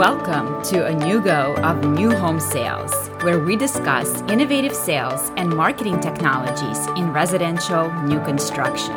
Welcome 0.00 0.62
to 0.62 0.86
a 0.86 0.94
new 0.94 1.20
go 1.20 1.54
of 1.56 1.84
new 1.84 2.16
home 2.16 2.40
sales, 2.40 3.08
where 3.20 3.38
we 3.38 3.54
discuss 3.54 4.22
innovative 4.32 4.74
sales 4.74 5.30
and 5.36 5.54
marketing 5.54 6.00
technologies 6.00 6.86
in 6.96 7.12
residential 7.12 7.92
new 8.04 8.18
construction. 8.20 8.96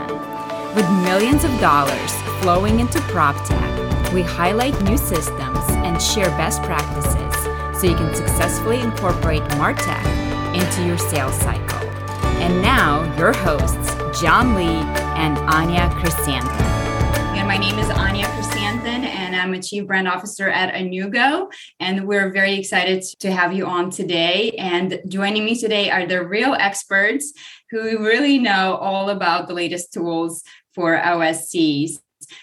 With 0.74 0.90
millions 1.04 1.44
of 1.44 1.52
dollars 1.60 2.14
flowing 2.42 2.80
into 2.80 3.02
prop 3.12 3.36
tech, 3.46 4.14
we 4.14 4.22
highlight 4.22 4.82
new 4.84 4.98
systems 4.98 5.60
and 5.84 6.02
share 6.02 6.30
best 6.38 6.62
practices 6.62 7.36
so 7.78 7.86
you 7.86 7.98
can 7.98 8.16
successfully 8.16 8.80
incorporate 8.80 9.44
MarTech 9.60 10.56
into 10.56 10.88
your 10.88 10.98
sales 10.98 11.36
cycle. 11.36 11.86
And 12.40 12.62
now, 12.62 13.04
your 13.18 13.34
hosts, 13.34 14.22
John 14.22 14.56
Lee 14.56 14.88
and 15.20 15.38
Anya 15.50 15.90
Chrysanthemum. 16.00 16.48
And 17.36 17.46
my 17.46 17.58
name 17.58 17.78
is 17.78 17.90
Anya 17.90 18.26
Chrysanthemum, 18.28 18.43
I'm 19.44 19.54
a 19.54 19.62
Chief 19.62 19.86
Brand 19.86 20.08
Officer 20.08 20.48
at 20.48 20.74
Anewgo. 20.74 21.52
And 21.78 22.08
we're 22.08 22.32
very 22.32 22.54
excited 22.54 23.04
to 23.20 23.30
have 23.30 23.52
you 23.52 23.66
on 23.66 23.90
today. 23.90 24.52
And 24.52 25.02
joining 25.10 25.44
me 25.44 25.60
today 25.60 25.92
are 25.92 26.06
the 26.06 26.26
real 26.26 26.54
experts 26.54 27.34
who 27.70 28.06
really 28.06 28.40
know 28.40 28.78
all 28.78 29.10
about 29.10 29.50
the 29.50 29.54
latest 29.54 29.92
tools 29.92 30.44
for 30.74 30.98
OSCs. 30.98 31.98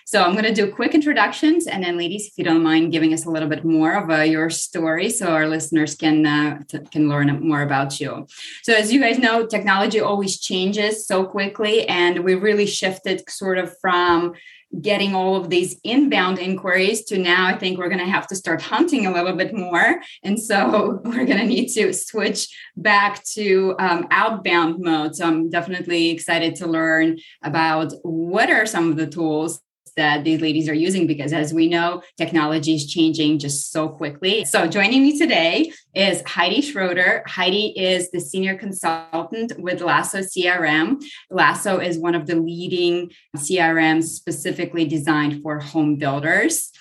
So 0.04 0.22
I'm 0.22 0.32
going 0.32 0.44
to 0.44 0.52
do 0.52 0.70
quick 0.70 0.94
introductions, 0.94 1.66
and 1.66 1.82
then, 1.82 1.96
ladies, 1.96 2.26
if 2.26 2.34
you 2.36 2.44
don't 2.44 2.62
mind 2.62 2.92
giving 2.92 3.14
us 3.14 3.24
a 3.24 3.30
little 3.30 3.48
bit 3.48 3.64
more 3.64 3.94
of 3.94 4.10
uh, 4.10 4.22
your 4.22 4.50
story, 4.50 5.08
so 5.08 5.28
our 5.28 5.48
listeners 5.48 5.94
can 5.94 6.26
uh, 6.26 6.60
t- 6.68 6.80
can 6.92 7.08
learn 7.08 7.40
more 7.40 7.62
about 7.62 7.98
you. 7.98 8.26
So, 8.62 8.74
as 8.74 8.92
you 8.92 9.00
guys 9.00 9.18
know, 9.18 9.46
technology 9.46 9.98
always 9.98 10.38
changes 10.38 11.06
so 11.06 11.24
quickly, 11.24 11.88
and 11.88 12.24
we 12.24 12.34
really 12.34 12.66
shifted 12.66 13.28
sort 13.30 13.56
of 13.56 13.74
from 13.80 14.34
getting 14.80 15.14
all 15.14 15.36
of 15.36 15.50
these 15.50 15.80
inbound 15.84 16.38
inquiries 16.38 17.04
to 17.04 17.18
now 17.18 17.46
i 17.46 17.56
think 17.56 17.78
we're 17.78 17.88
going 17.88 17.98
to 17.98 18.04
have 18.04 18.26
to 18.26 18.36
start 18.36 18.62
hunting 18.62 19.06
a 19.06 19.12
little 19.12 19.36
bit 19.36 19.54
more. 19.54 20.00
And 20.22 20.40
so 20.40 21.00
we're 21.04 21.26
going 21.26 21.38
to 21.38 21.46
need 21.46 21.68
to 21.70 21.92
switch 21.92 22.48
back 22.76 23.24
to 23.34 23.74
um, 23.78 24.06
outbound 24.10 24.80
mode 24.80 25.16
so 25.16 25.26
i'm 25.26 25.50
definitely 25.50 26.10
excited 26.10 26.54
to 26.56 26.66
learn 26.66 27.18
about 27.42 27.92
what 28.02 28.50
are 28.50 28.66
some 28.66 28.90
of 28.90 28.96
the 28.96 29.06
tools 29.06 29.60
that 30.00 30.24
these 30.24 30.40
ladies 30.40 30.66
are 30.66 30.80
using 30.88 31.06
because 31.06 31.30
as 31.30 31.52
we 31.52 31.68
know 31.68 32.02
technology 32.16 32.74
is 32.74 32.86
changing 32.86 33.38
just 33.38 33.70
so 33.70 33.86
quickly 33.86 34.46
so 34.46 34.66
joining 34.66 35.02
me 35.02 35.18
today 35.18 35.70
is 35.94 36.22
heidi 36.26 36.62
schroeder 36.62 37.22
heidi 37.26 37.66
is 37.76 38.10
the 38.10 38.18
senior 38.18 38.56
consultant 38.56 39.52
with 39.58 39.82
lasso 39.82 40.20
crm 40.20 40.98
lasso 41.30 41.78
is 41.78 41.98
one 41.98 42.14
of 42.14 42.26
the 42.26 42.34
leading 42.34 43.10
crms 43.36 44.04
specifically 44.04 44.86
designed 44.86 45.42
for 45.42 45.60
home 45.60 45.96
builders 45.96 46.72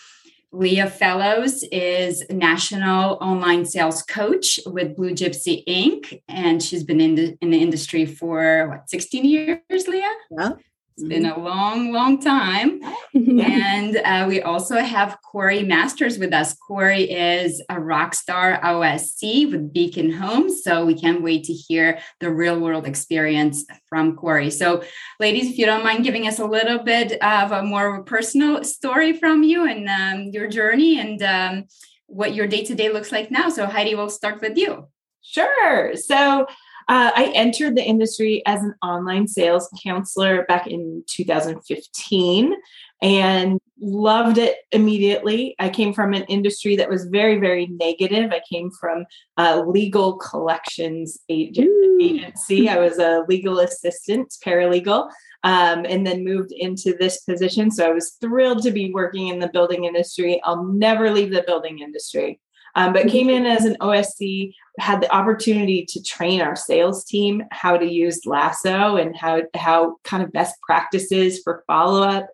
Leah 0.52 0.90
Fellows 0.90 1.64
is 1.72 2.23
national 2.31 3.20
online 3.22 3.66
sales 3.66 4.02
coach 4.02 4.59
with 4.66 4.95
Blue 4.95 5.12
Gypsy 5.12 5.64
Inc. 5.67 6.23
And 6.28 6.64
she's 6.64 6.84
been 6.84 7.00
in 7.00 7.14
the 7.14 7.38
in 7.40 7.52
the 7.52 7.62
industry 7.62 8.08
for 8.08 8.67
what 8.67 8.90
16 8.90 9.25
years, 9.25 9.88
Leah? 9.88 10.16
Yeah. 10.31 10.53
It's 11.00 11.08
been 11.08 11.28
a 11.28 11.39
long, 11.39 11.94
long 11.94 12.19
time. 12.19 12.81
and 13.14 13.95
uh, 14.03 14.25
we 14.28 14.42
also 14.42 14.80
have 14.80 15.17
Corey 15.22 15.64
Masters 15.64 16.19
with 16.19 16.33
us. 16.33 16.53
Corey 16.56 17.09
is 17.09 17.64
a 17.69 17.80
rock 17.80 18.14
star 18.14 18.59
OSC 18.61 19.50
with 19.50 19.72
Beacon 19.72 20.11
Homes. 20.11 20.61
So 20.61 20.86
we 20.86 20.95
can't 20.95 21.23
wait 21.23 21.45
to 21.45 21.53
hear 21.53 22.00
the 22.19 22.30
real 22.30 22.59
world 22.59 22.86
experience 22.86 23.64
from 23.88 24.17
Corey. 24.17 24.52
So, 24.52 24.83
ladies, 25.22 25.50
if 25.50 25.58
you 25.58 25.66
don't 25.66 25.86
mind 25.86 26.03
giving 26.03 26.28
us 26.28 26.38
a 26.38 26.45
little 26.45 26.80
bit 26.80 27.13
of 27.23 27.53
a 27.53 27.63
more 27.63 28.03
personal 28.03 28.66
story 28.66 29.13
from 29.13 29.44
you 29.44 29.66
and 29.69 29.88
um, 29.88 30.34
your 30.34 30.50
journey 30.50 31.00
and 31.00 31.23
um, 31.23 31.63
what 32.08 32.36
your 32.36 32.45
day 32.45 32.66
to 32.66 32.75
day 32.75 32.91
looks 32.91 33.13
like 33.13 33.31
now. 33.31 33.47
So, 33.47 33.67
Heidi, 33.67 33.95
we'll 33.95 34.09
start 34.09 34.41
with 34.41 34.58
you. 34.58 34.90
Sure. 35.22 35.96
So, 35.96 36.46
uh, 36.89 37.11
I 37.16 37.31
entered 37.35 37.77
the 37.77 37.83
industry 37.83 38.41
as 38.47 38.63
an 38.63 38.73
online 38.81 39.27
sales 39.27 39.69
counselor 39.83 40.44
back 40.45 40.66
in 40.66 41.03
2015 41.05 42.55
and 43.03 43.59
loved 43.79 44.39
it 44.39 44.57
immediately. 44.72 45.55
I 45.59 45.69
came 45.69 45.94
from 45.94 46.13
an 46.13 46.23
industry 46.23 46.75
that 46.78 46.89
was 46.89 47.05
very, 47.05 47.38
very 47.38 47.67
negative. 47.67 48.31
I 48.31 48.41
came 48.51 48.72
from 48.72 49.05
a 49.38 49.61
legal 49.61 50.17
collections 50.17 51.19
agent, 51.29 51.69
agency. 52.01 52.67
I 52.67 52.79
was 52.79 52.97
a 52.97 53.23
legal 53.28 53.59
assistant, 53.59 54.33
paralegal, 54.44 55.11
um, 55.44 55.85
and 55.85 56.07
then 56.07 56.25
moved 56.25 56.51
into 56.51 56.97
this 56.99 57.22
position. 57.22 57.69
So 57.69 57.88
I 57.88 57.94
was 57.94 58.17
thrilled 58.19 58.63
to 58.63 58.72
be 58.72 58.91
working 58.91 59.28
in 59.28 59.38
the 59.38 59.49
building 59.49 59.85
industry. 59.85 60.41
I'll 60.44 60.63
never 60.63 61.11
leave 61.11 61.31
the 61.31 61.44
building 61.44 61.79
industry 61.79 62.39
um, 62.75 62.94
but 62.94 63.07
came 63.07 63.30
in 63.30 63.46
as 63.46 63.66
an 63.66 63.78
OSC, 63.81 64.53
had 64.80 65.02
the 65.02 65.13
opportunity 65.13 65.85
to 65.90 66.02
train 66.03 66.41
our 66.41 66.56
sales 66.56 67.03
team 67.06 67.44
how 67.52 67.78
to 67.78 67.85
use 67.85 68.25
Lasso 68.25 68.96
and 68.96 69.16
how 69.16 69.41
how 69.56 69.97
kind 70.03 70.24
of 70.24 70.31
best 70.31 70.56
practices 70.62 71.41
for 71.44 71.63
follow 71.68 72.03
up, 72.03 72.28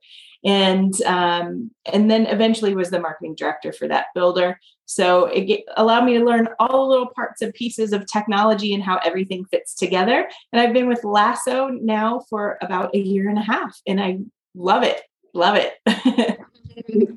and 0.43 1.01
um, 1.03 1.71
and 1.91 2.09
then 2.09 2.25
eventually 2.27 2.75
was 2.75 2.89
the 2.89 2.99
marketing 2.99 3.35
director 3.35 3.73
for 3.73 3.87
that 3.87 4.07
builder. 4.13 4.59
So 4.87 5.25
it 5.25 5.41
get, 5.45 5.63
allowed 5.77 6.05
me 6.05 6.17
to 6.17 6.23
learn 6.23 6.47
all 6.59 6.85
the 6.85 6.89
little 6.91 7.09
parts 7.15 7.41
and 7.41 7.53
pieces 7.53 7.91
of 7.91 8.05
technology 8.05 8.73
and 8.73 8.83
how 8.83 8.97
everything 9.03 9.43
fits 9.45 9.73
together. 9.73 10.29
And 10.53 10.61
I've 10.61 10.73
been 10.73 10.87
with 10.87 11.03
Lasso 11.03 11.69
now 11.69 12.23
for 12.29 12.59
about 12.61 12.93
a 12.93 12.99
year 12.99 13.29
and 13.29 13.39
a 13.39 13.41
half, 13.41 13.79
and 13.87 13.99
I 13.99 14.19
love 14.53 14.83
it. 14.83 15.01
Love 15.33 15.57
it. 15.57 16.39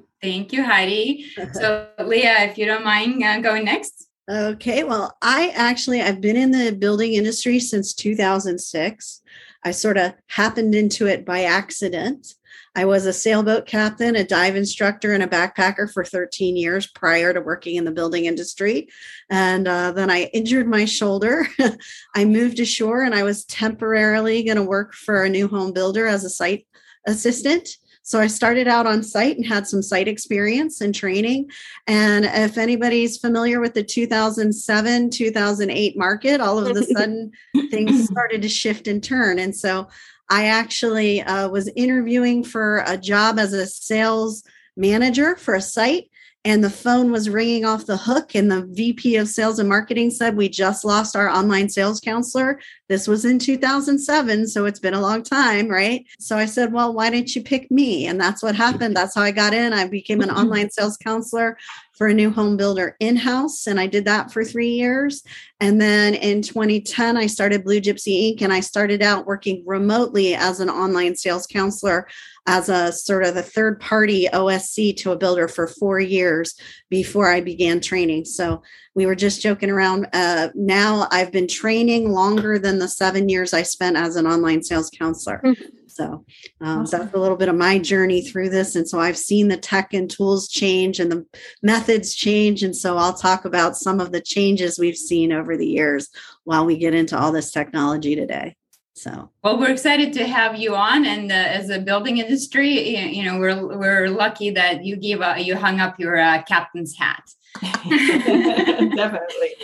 Thank 0.20 0.52
you, 0.52 0.64
Heidi. 0.64 1.26
So, 1.52 1.88
Leah, 2.04 2.44
if 2.44 2.58
you 2.58 2.66
don't 2.66 2.84
mind 2.84 3.22
uh, 3.22 3.40
going 3.40 3.64
next. 3.64 4.08
Okay, 4.30 4.84
well, 4.84 5.16
I 5.22 5.52
actually 5.54 6.02
I've 6.02 6.20
been 6.20 6.36
in 6.36 6.50
the 6.50 6.72
building 6.72 7.14
industry 7.14 7.58
since 7.60 7.94
2006. 7.94 9.22
I 9.64 9.70
sort 9.70 9.96
of 9.96 10.12
happened 10.26 10.74
into 10.74 11.06
it 11.06 11.24
by 11.24 11.44
accident. 11.44 12.34
I 12.76 12.84
was 12.84 13.06
a 13.06 13.12
sailboat 13.12 13.66
captain, 13.66 14.14
a 14.14 14.24
dive 14.24 14.54
instructor, 14.54 15.12
and 15.14 15.22
a 15.22 15.26
backpacker 15.26 15.90
for 15.90 16.04
13 16.04 16.56
years 16.56 16.86
prior 16.86 17.32
to 17.32 17.40
working 17.40 17.76
in 17.76 17.84
the 17.84 17.90
building 17.90 18.26
industry. 18.26 18.88
And 19.30 19.66
uh, 19.66 19.92
then 19.92 20.10
I 20.10 20.24
injured 20.34 20.68
my 20.68 20.84
shoulder. 20.84 21.48
I 22.14 22.24
moved 22.24 22.60
ashore 22.60 23.02
and 23.02 23.14
I 23.14 23.22
was 23.22 23.44
temporarily 23.46 24.42
going 24.42 24.58
to 24.58 24.62
work 24.62 24.94
for 24.94 25.24
a 25.24 25.28
new 25.28 25.48
home 25.48 25.72
builder 25.72 26.06
as 26.06 26.24
a 26.24 26.30
site 26.30 26.66
assistant. 27.06 27.68
So 28.08 28.18
I 28.18 28.26
started 28.26 28.66
out 28.66 28.86
on 28.86 29.02
site 29.02 29.36
and 29.36 29.44
had 29.44 29.66
some 29.66 29.82
site 29.82 30.08
experience 30.08 30.80
and 30.80 30.94
training. 30.94 31.50
And 31.86 32.24
if 32.24 32.56
anybody's 32.56 33.18
familiar 33.18 33.60
with 33.60 33.74
the 33.74 33.84
2007 33.84 35.10
2008 35.10 35.98
market, 35.98 36.40
all 36.40 36.58
of 36.58 36.74
a 36.74 36.82
sudden 36.94 37.32
things 37.70 38.06
started 38.06 38.40
to 38.40 38.48
shift 38.48 38.88
and 38.88 39.04
turn. 39.04 39.38
And 39.38 39.54
so 39.54 39.88
I 40.30 40.46
actually 40.46 41.20
uh, 41.20 41.50
was 41.50 41.68
interviewing 41.76 42.44
for 42.44 42.82
a 42.86 42.96
job 42.96 43.38
as 43.38 43.52
a 43.52 43.66
sales 43.66 44.42
manager 44.74 45.36
for 45.36 45.54
a 45.54 45.60
site 45.60 46.08
and 46.48 46.64
the 46.64 46.70
phone 46.70 47.12
was 47.12 47.28
ringing 47.28 47.66
off 47.66 47.84
the 47.84 47.98
hook 47.98 48.34
and 48.34 48.50
the 48.50 48.64
vp 48.70 49.16
of 49.16 49.28
sales 49.28 49.58
and 49.58 49.68
marketing 49.68 50.08
said 50.08 50.34
we 50.34 50.48
just 50.48 50.82
lost 50.82 51.14
our 51.14 51.28
online 51.28 51.68
sales 51.68 52.00
counselor. 52.00 52.58
This 52.88 53.06
was 53.06 53.26
in 53.26 53.38
2007 53.38 54.48
so 54.48 54.64
it's 54.64 54.80
been 54.80 54.94
a 54.94 55.00
long 55.00 55.22
time 55.22 55.68
right? 55.68 56.06
So 56.18 56.38
i 56.38 56.46
said 56.46 56.72
well 56.72 56.94
why 56.94 57.10
didn't 57.10 57.36
you 57.36 57.42
pick 57.42 57.70
me? 57.70 58.06
And 58.06 58.18
that's 58.18 58.42
what 58.42 58.56
happened. 58.56 58.96
That's 58.96 59.14
how 59.14 59.22
i 59.22 59.30
got 59.30 59.52
in. 59.52 59.74
I 59.74 59.86
became 59.86 60.22
an 60.22 60.28
mm-hmm. 60.30 60.38
online 60.38 60.70
sales 60.70 60.96
counselor 60.96 61.58
for 61.92 62.06
a 62.06 62.14
new 62.14 62.30
home 62.30 62.56
builder 62.56 62.96
in-house 63.00 63.66
and 63.66 63.78
i 63.78 63.86
did 63.86 64.06
that 64.06 64.32
for 64.32 64.42
three 64.42 64.70
years. 64.70 65.22
And 65.60 65.78
then 65.78 66.14
in 66.14 66.40
2010 66.40 67.18
i 67.18 67.26
started 67.26 67.62
blue 67.62 67.80
gypsy 67.80 68.32
inc 68.32 68.40
and 68.40 68.54
i 68.54 68.60
started 68.60 69.02
out 69.02 69.26
working 69.26 69.62
remotely 69.66 70.34
as 70.34 70.60
an 70.60 70.70
online 70.70 71.14
sales 71.14 71.46
counselor 71.46 72.08
as 72.48 72.70
a 72.70 72.90
sort 72.90 73.24
of 73.24 73.36
a 73.36 73.42
third 73.42 73.78
party 73.78 74.26
OSC 74.32 74.96
to 74.96 75.12
a 75.12 75.16
builder 75.16 75.46
for 75.48 75.66
four 75.66 76.00
years 76.00 76.54
before 76.88 77.30
I 77.30 77.42
began 77.42 77.78
training. 77.78 78.24
So 78.24 78.62
we 78.94 79.04
were 79.04 79.14
just 79.14 79.42
joking 79.42 79.70
around. 79.70 80.08
Uh, 80.14 80.48
now 80.54 81.06
I've 81.10 81.30
been 81.30 81.46
training 81.46 82.10
longer 82.10 82.58
than 82.58 82.78
the 82.78 82.88
seven 82.88 83.28
years 83.28 83.52
I 83.52 83.62
spent 83.62 83.98
as 83.98 84.16
an 84.16 84.26
online 84.26 84.62
sales 84.62 84.90
counselor. 84.90 85.42
Mm-hmm. 85.44 85.76
So 85.88 86.24
um, 86.62 86.80
awesome. 86.80 87.00
that's 87.00 87.14
a 87.14 87.18
little 87.18 87.36
bit 87.36 87.50
of 87.50 87.54
my 87.54 87.78
journey 87.78 88.22
through 88.22 88.48
this. 88.48 88.76
And 88.76 88.88
so 88.88 88.98
I've 88.98 89.18
seen 89.18 89.48
the 89.48 89.56
tech 89.58 89.92
and 89.92 90.08
tools 90.08 90.48
change 90.48 91.00
and 91.00 91.12
the 91.12 91.26
methods 91.62 92.14
change. 92.14 92.62
And 92.62 92.74
so 92.74 92.96
I'll 92.96 93.14
talk 93.14 93.44
about 93.44 93.76
some 93.76 94.00
of 94.00 94.10
the 94.10 94.22
changes 94.22 94.78
we've 94.78 94.96
seen 94.96 95.32
over 95.32 95.58
the 95.58 95.66
years 95.66 96.08
while 96.44 96.64
we 96.64 96.78
get 96.78 96.94
into 96.94 97.18
all 97.18 97.30
this 97.30 97.52
technology 97.52 98.16
today. 98.16 98.56
So, 98.98 99.30
well, 99.44 99.60
we're 99.60 99.70
excited 99.70 100.12
to 100.14 100.26
have 100.26 100.56
you 100.56 100.74
on, 100.74 101.06
and 101.06 101.30
uh, 101.30 101.34
as 101.34 101.70
a 101.70 101.78
building 101.78 102.18
industry, 102.18 102.96
you 103.14 103.24
know, 103.24 103.38
we're 103.38 103.78
we're 103.78 104.08
lucky 104.08 104.50
that 104.50 104.84
you 104.84 104.96
gave 104.96 105.20
a, 105.20 105.38
you 105.38 105.54
hung 105.54 105.78
up 105.78 106.00
your 106.00 106.18
uh, 106.18 106.42
captain's 106.42 106.96
hat. 106.96 107.30
Definitely. 107.62 109.54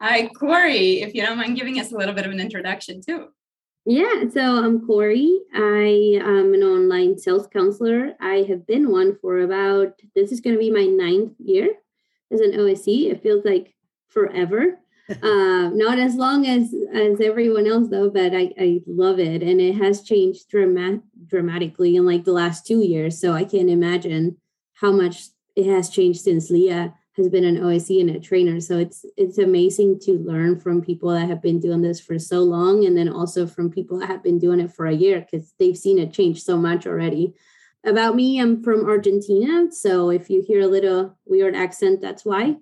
Hi, 0.00 0.28
Corey. 0.28 1.02
If 1.02 1.14
you 1.14 1.22
don't 1.22 1.36
mind 1.36 1.56
giving 1.56 1.78
us 1.78 1.92
a 1.92 1.96
little 1.96 2.14
bit 2.14 2.24
of 2.24 2.32
an 2.32 2.40
introduction 2.40 3.02
too. 3.06 3.28
Yeah, 3.84 4.24
so 4.32 4.64
I'm 4.64 4.86
Corey. 4.86 5.40
I 5.54 6.20
am 6.22 6.54
an 6.54 6.62
online 6.62 7.18
sales 7.18 7.46
counselor. 7.52 8.14
I 8.18 8.46
have 8.48 8.66
been 8.66 8.90
one 8.90 9.18
for 9.20 9.40
about, 9.40 10.00
this 10.14 10.32
is 10.32 10.40
going 10.40 10.54
to 10.54 10.60
be 10.60 10.70
my 10.70 10.86
ninth 10.86 11.32
year 11.38 11.68
as 12.30 12.40
an 12.40 12.52
OSC. 12.52 13.10
It 13.10 13.22
feels 13.22 13.44
like 13.44 13.74
forever. 14.08 14.78
uh, 15.22 15.70
not 15.74 15.98
as 15.98 16.14
long 16.14 16.46
as 16.46 16.74
as 16.94 17.20
everyone 17.20 17.66
else 17.66 17.88
though, 17.88 18.10
but 18.10 18.34
I, 18.34 18.52
I 18.58 18.80
love 18.86 19.18
it. 19.18 19.42
And 19.42 19.60
it 19.60 19.74
has 19.76 20.02
changed 20.02 20.48
dramatic 20.48 21.00
dramatically 21.26 21.96
in 21.96 22.06
like 22.06 22.24
the 22.24 22.32
last 22.32 22.66
two 22.66 22.80
years. 22.80 23.20
So 23.20 23.32
I 23.32 23.44
can't 23.44 23.70
imagine 23.70 24.36
how 24.74 24.92
much 24.92 25.24
it 25.56 25.66
has 25.66 25.90
changed 25.90 26.20
since 26.20 26.50
Leah 26.50 26.94
has 27.16 27.28
been 27.28 27.44
an 27.44 27.58
OSC 27.58 28.00
and 28.00 28.10
a 28.10 28.20
trainer. 28.20 28.60
So 28.60 28.78
it's 28.78 29.04
it's 29.16 29.38
amazing 29.38 30.00
to 30.00 30.18
learn 30.18 30.58
from 30.58 30.82
people 30.82 31.10
that 31.10 31.28
have 31.28 31.42
been 31.42 31.60
doing 31.60 31.82
this 31.82 32.00
for 32.00 32.18
so 32.18 32.40
long, 32.40 32.84
and 32.86 32.96
then 32.96 33.08
also 33.08 33.46
from 33.46 33.70
people 33.70 33.98
that 33.98 34.08
have 34.08 34.22
been 34.22 34.38
doing 34.38 34.60
it 34.60 34.72
for 34.72 34.86
a 34.86 34.94
year 34.94 35.20
because 35.20 35.52
they've 35.58 35.76
seen 35.76 35.98
it 35.98 36.12
change 36.12 36.42
so 36.42 36.56
much 36.56 36.86
already. 36.86 37.34
About 37.84 38.14
me, 38.14 38.40
I'm 38.40 38.62
from 38.62 38.86
Argentina, 38.86 39.70
so 39.72 40.10
if 40.10 40.30
you 40.30 40.42
hear 40.46 40.60
a 40.60 40.68
little 40.68 41.18
weird 41.26 41.56
accent, 41.56 42.00
that's 42.00 42.24
why. 42.24 42.56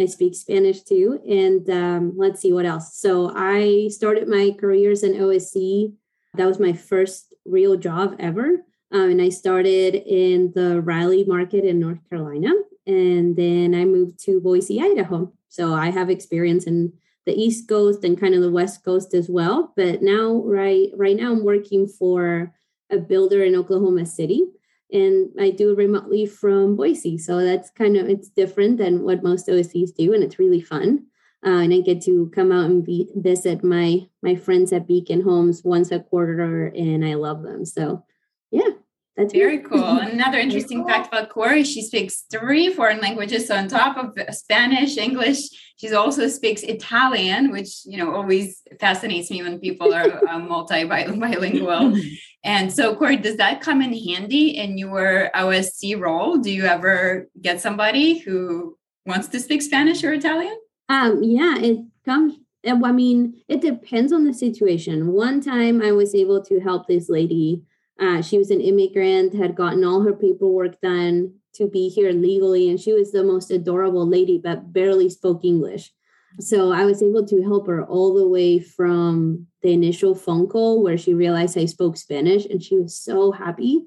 I 0.00 0.06
speak 0.06 0.34
Spanish 0.34 0.82
too. 0.82 1.20
And 1.28 1.68
um, 1.70 2.12
let's 2.16 2.40
see 2.40 2.52
what 2.52 2.66
else. 2.66 2.96
So 2.96 3.32
I 3.34 3.88
started 3.88 4.28
my 4.28 4.54
career 4.58 4.90
as 4.90 5.02
an 5.02 5.14
OSC. 5.14 5.94
That 6.34 6.46
was 6.46 6.58
my 6.58 6.72
first 6.72 7.32
real 7.44 7.76
job 7.76 8.16
ever. 8.18 8.64
Um, 8.90 9.10
and 9.10 9.22
I 9.22 9.30
started 9.30 9.94
in 9.94 10.52
the 10.54 10.80
Raleigh 10.80 11.24
market 11.24 11.64
in 11.64 11.80
North 11.80 11.98
Carolina 12.08 12.50
and 12.86 13.36
then 13.36 13.74
I 13.74 13.84
moved 13.84 14.22
to 14.24 14.40
Boise, 14.40 14.80
Idaho. 14.80 15.32
So 15.48 15.74
I 15.74 15.90
have 15.90 16.10
experience 16.10 16.64
in 16.64 16.92
the 17.26 17.34
East 17.34 17.68
Coast 17.68 18.04
and 18.04 18.20
kind 18.20 18.34
of 18.34 18.42
the 18.42 18.50
West 18.50 18.84
Coast 18.84 19.14
as 19.14 19.28
well. 19.28 19.72
But 19.76 20.02
now, 20.02 20.42
right 20.44 20.88
right 20.94 21.16
now, 21.16 21.32
I'm 21.32 21.44
working 21.44 21.86
for 21.86 22.52
a 22.90 22.98
builder 22.98 23.44
in 23.44 23.54
Oklahoma 23.54 24.06
City, 24.06 24.44
and 24.92 25.30
I 25.40 25.50
do 25.50 25.74
remotely 25.74 26.26
from 26.26 26.76
Boise. 26.76 27.18
So 27.18 27.42
that's 27.42 27.70
kind 27.70 27.96
of 27.96 28.08
it's 28.08 28.28
different 28.28 28.78
than 28.78 29.02
what 29.02 29.22
most 29.22 29.48
OSCs 29.48 29.94
do, 29.94 30.12
and 30.12 30.22
it's 30.22 30.38
really 30.38 30.60
fun. 30.60 31.06
Uh, 31.44 31.58
and 31.58 31.74
I 31.74 31.80
get 31.80 32.02
to 32.02 32.30
come 32.32 32.52
out 32.52 32.66
and 32.66 32.84
be, 32.84 33.08
visit 33.16 33.64
my 33.64 34.06
my 34.22 34.36
friends 34.36 34.72
at 34.72 34.86
Beacon 34.86 35.22
Homes 35.22 35.62
once 35.64 35.90
a 35.90 36.00
quarter, 36.00 36.66
and 36.66 37.04
I 37.04 37.14
love 37.14 37.42
them. 37.42 37.64
So, 37.64 38.04
yeah, 38.52 38.70
that's 39.16 39.32
very 39.32 39.58
cool. 39.58 39.84
Another 39.98 40.38
interesting 40.38 40.80
cool. 40.80 40.88
fact 40.88 41.08
about 41.08 41.30
Corey, 41.30 41.64
she 41.64 41.82
speaks 41.82 42.24
three 42.30 42.72
foreign 42.72 43.00
languages. 43.00 43.48
So 43.48 43.56
on 43.56 43.68
top 43.68 43.96
of 43.96 44.34
Spanish, 44.34 44.96
English, 44.96 45.48
she 45.76 45.92
also 45.92 46.28
speaks 46.28 46.62
Italian, 46.62 47.50
which 47.50 47.84
you 47.84 47.98
know 47.98 48.14
always 48.14 48.62
fascinates 48.80 49.30
me 49.30 49.42
when 49.42 49.58
people 49.58 49.92
are 49.92 50.26
uh, 50.28 50.38
multi 50.50 50.84
bilingual. 50.84 51.94
And 52.44 52.72
so, 52.72 52.96
Corey, 52.96 53.16
does 53.16 53.36
that 53.36 53.60
come 53.60 53.82
in 53.82 53.92
handy 53.92 54.56
in 54.56 54.76
your 54.76 55.30
OSC 55.34 55.98
role? 56.00 56.38
Do 56.38 56.50
you 56.50 56.64
ever 56.64 57.28
get 57.40 57.60
somebody 57.60 58.18
who 58.18 58.76
wants 59.06 59.28
to 59.28 59.40
speak 59.40 59.62
Spanish 59.62 60.02
or 60.02 60.12
Italian? 60.12 60.58
Um, 60.88 61.22
yeah, 61.22 61.58
it 61.58 61.78
comes. 62.04 62.34
I 62.66 62.92
mean, 62.92 63.42
it 63.48 63.60
depends 63.60 64.12
on 64.12 64.24
the 64.24 64.34
situation. 64.34 65.12
One 65.12 65.40
time, 65.40 65.82
I 65.82 65.92
was 65.92 66.14
able 66.14 66.42
to 66.44 66.60
help 66.60 66.86
this 66.86 67.08
lady 67.08 67.64
uh, 68.02 68.20
she 68.20 68.38
was 68.38 68.50
an 68.50 68.60
immigrant, 68.60 69.34
had 69.34 69.54
gotten 69.54 69.84
all 69.84 70.02
her 70.02 70.12
paperwork 70.12 70.80
done 70.80 71.34
to 71.54 71.68
be 71.68 71.88
here 71.88 72.10
legally, 72.12 72.68
and 72.68 72.80
she 72.80 72.92
was 72.92 73.12
the 73.12 73.22
most 73.22 73.50
adorable 73.50 74.06
lady, 74.06 74.38
but 74.38 74.72
barely 74.72 75.08
spoke 75.08 75.44
English. 75.44 75.92
So 76.40 76.72
I 76.72 76.84
was 76.84 77.02
able 77.02 77.26
to 77.26 77.42
help 77.42 77.66
her 77.66 77.84
all 77.84 78.14
the 78.14 78.28
way 78.28 78.58
from 78.58 79.46
the 79.62 79.72
initial 79.72 80.14
phone 80.14 80.48
call 80.48 80.82
where 80.82 80.98
she 80.98 81.14
realized 81.14 81.58
I 81.58 81.66
spoke 81.66 81.96
Spanish, 81.96 82.46
and 82.46 82.62
she 82.62 82.76
was 82.78 82.98
so 82.98 83.32
happy, 83.32 83.84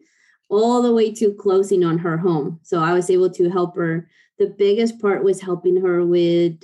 all 0.50 0.82
the 0.82 0.94
way 0.94 1.12
to 1.14 1.34
closing 1.34 1.84
on 1.84 1.98
her 2.00 2.18
home. 2.18 2.60
So 2.64 2.82
I 2.82 2.94
was 2.94 3.10
able 3.10 3.30
to 3.32 3.50
help 3.50 3.76
her. 3.76 4.08
The 4.38 4.48
biggest 4.48 5.02
part 5.02 5.24
was 5.24 5.42
helping 5.42 5.82
her 5.82 6.06
with 6.06 6.64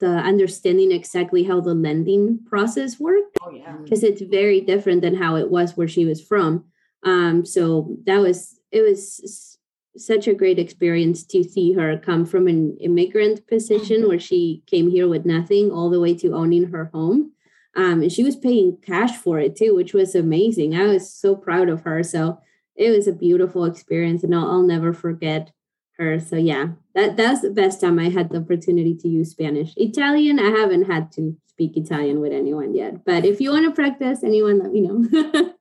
the 0.00 0.08
understanding 0.08 0.92
exactly 0.92 1.44
how 1.44 1.60
the 1.60 1.74
lending 1.74 2.40
process 2.46 2.98
worked. 2.98 3.36
Oh, 3.42 3.50
yeah. 3.50 3.76
Because 3.76 4.02
it's 4.02 4.22
very 4.22 4.60
different 4.60 5.02
than 5.02 5.14
how 5.14 5.36
it 5.36 5.50
was 5.50 5.76
where 5.76 5.88
she 5.88 6.06
was 6.06 6.22
from. 6.22 6.64
Um, 7.04 7.44
so 7.44 7.96
that 8.06 8.18
was 8.18 8.58
it 8.72 8.82
was 8.82 9.58
such 9.96 10.28
a 10.28 10.34
great 10.34 10.58
experience 10.58 11.24
to 11.24 11.42
see 11.42 11.72
her 11.72 11.98
come 11.98 12.24
from 12.24 12.46
an 12.46 12.76
immigrant 12.80 13.46
position 13.46 14.08
where 14.08 14.20
she 14.20 14.62
came 14.66 14.90
here 14.90 15.08
with 15.08 15.26
nothing 15.26 15.70
all 15.70 15.90
the 15.90 16.00
way 16.00 16.14
to 16.14 16.34
owning 16.34 16.70
her 16.70 16.90
home. 16.92 17.32
Um, 17.76 18.02
and 18.02 18.12
she 18.12 18.24
was 18.24 18.36
paying 18.36 18.78
cash 18.82 19.16
for 19.16 19.38
it 19.38 19.56
too, 19.56 19.74
which 19.74 19.94
was 19.94 20.14
amazing. 20.14 20.74
I 20.74 20.86
was 20.86 21.12
so 21.12 21.36
proud 21.36 21.68
of 21.68 21.82
her. 21.82 22.02
So 22.02 22.40
it 22.76 22.90
was 22.90 23.06
a 23.06 23.12
beautiful 23.12 23.64
experience, 23.64 24.24
and 24.24 24.34
I'll, 24.34 24.50
I'll 24.50 24.62
never 24.62 24.92
forget 24.92 25.52
her. 25.98 26.18
So 26.18 26.36
yeah, 26.36 26.68
that 26.94 27.16
that's 27.16 27.42
the 27.42 27.50
best 27.50 27.80
time 27.80 27.98
I 27.98 28.08
had 28.08 28.30
the 28.30 28.38
opportunity 28.38 28.96
to 28.96 29.08
use 29.08 29.30
Spanish. 29.30 29.74
Italian, 29.76 30.40
I 30.40 30.50
haven't 30.50 30.84
had 30.84 31.12
to 31.12 31.36
speak 31.46 31.76
Italian 31.76 32.20
with 32.20 32.32
anyone 32.32 32.74
yet. 32.74 33.04
But 33.04 33.24
if 33.24 33.40
you 33.40 33.50
want 33.50 33.66
to 33.66 33.72
practice, 33.72 34.24
anyone 34.24 34.58
let 34.58 34.72
me 34.72 34.80
know. 34.80 35.04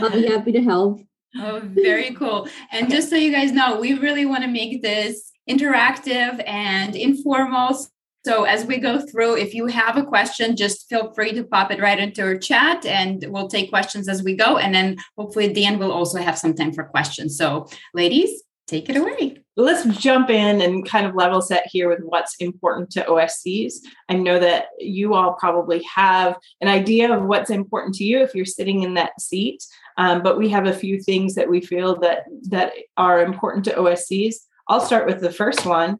I'll 0.00 0.10
be 0.10 0.26
happy 0.26 0.52
to 0.52 0.62
help. 0.62 1.00
Oh, 1.36 1.60
very 1.64 2.14
cool. 2.14 2.48
And 2.70 2.90
just 2.90 3.10
so 3.10 3.16
you 3.16 3.32
guys 3.32 3.52
know, 3.52 3.78
we 3.80 3.94
really 3.94 4.26
want 4.26 4.42
to 4.44 4.50
make 4.50 4.82
this 4.82 5.32
interactive 5.48 6.42
and 6.46 6.94
informal. 6.94 7.86
So 8.24 8.44
as 8.44 8.64
we 8.64 8.78
go 8.78 9.00
through, 9.00 9.36
if 9.36 9.52
you 9.52 9.66
have 9.66 9.96
a 9.96 10.04
question, 10.04 10.56
just 10.56 10.88
feel 10.88 11.12
free 11.12 11.32
to 11.32 11.42
pop 11.42 11.72
it 11.72 11.80
right 11.80 11.98
into 11.98 12.22
our 12.22 12.38
chat 12.38 12.86
and 12.86 13.24
we'll 13.28 13.48
take 13.48 13.70
questions 13.70 14.08
as 14.08 14.22
we 14.22 14.36
go. 14.36 14.58
And 14.58 14.74
then 14.74 14.98
hopefully 15.16 15.48
at 15.48 15.54
the 15.54 15.64
end, 15.64 15.80
we'll 15.80 15.90
also 15.90 16.18
have 16.18 16.38
some 16.38 16.54
time 16.54 16.72
for 16.72 16.84
questions. 16.84 17.36
So 17.36 17.66
ladies, 17.94 18.42
take 18.68 18.88
it 18.88 18.96
away 18.96 19.42
let's 19.56 19.84
jump 19.98 20.30
in 20.30 20.62
and 20.62 20.88
kind 20.88 21.06
of 21.06 21.14
level 21.14 21.42
set 21.42 21.66
here 21.66 21.88
with 21.88 22.00
what's 22.00 22.36
important 22.36 22.90
to 22.90 23.04
OSCs. 23.04 23.74
I 24.08 24.14
know 24.14 24.38
that 24.38 24.66
you 24.78 25.14
all 25.14 25.34
probably 25.34 25.82
have 25.94 26.36
an 26.60 26.68
idea 26.68 27.14
of 27.14 27.24
what's 27.24 27.50
important 27.50 27.94
to 27.96 28.04
you 28.04 28.20
if 28.20 28.34
you're 28.34 28.46
sitting 28.46 28.82
in 28.82 28.94
that 28.94 29.20
seat, 29.20 29.62
um, 29.96 30.22
but 30.22 30.38
we 30.38 30.48
have 30.48 30.66
a 30.66 30.72
few 30.72 31.00
things 31.00 31.34
that 31.34 31.48
we 31.48 31.60
feel 31.60 31.98
that 32.00 32.24
that 32.48 32.72
are 32.96 33.22
important 33.22 33.64
to 33.66 33.74
OSCs. 33.74 34.36
I'll 34.68 34.80
start 34.80 35.06
with 35.06 35.20
the 35.20 35.32
first 35.32 35.66
one, 35.66 35.98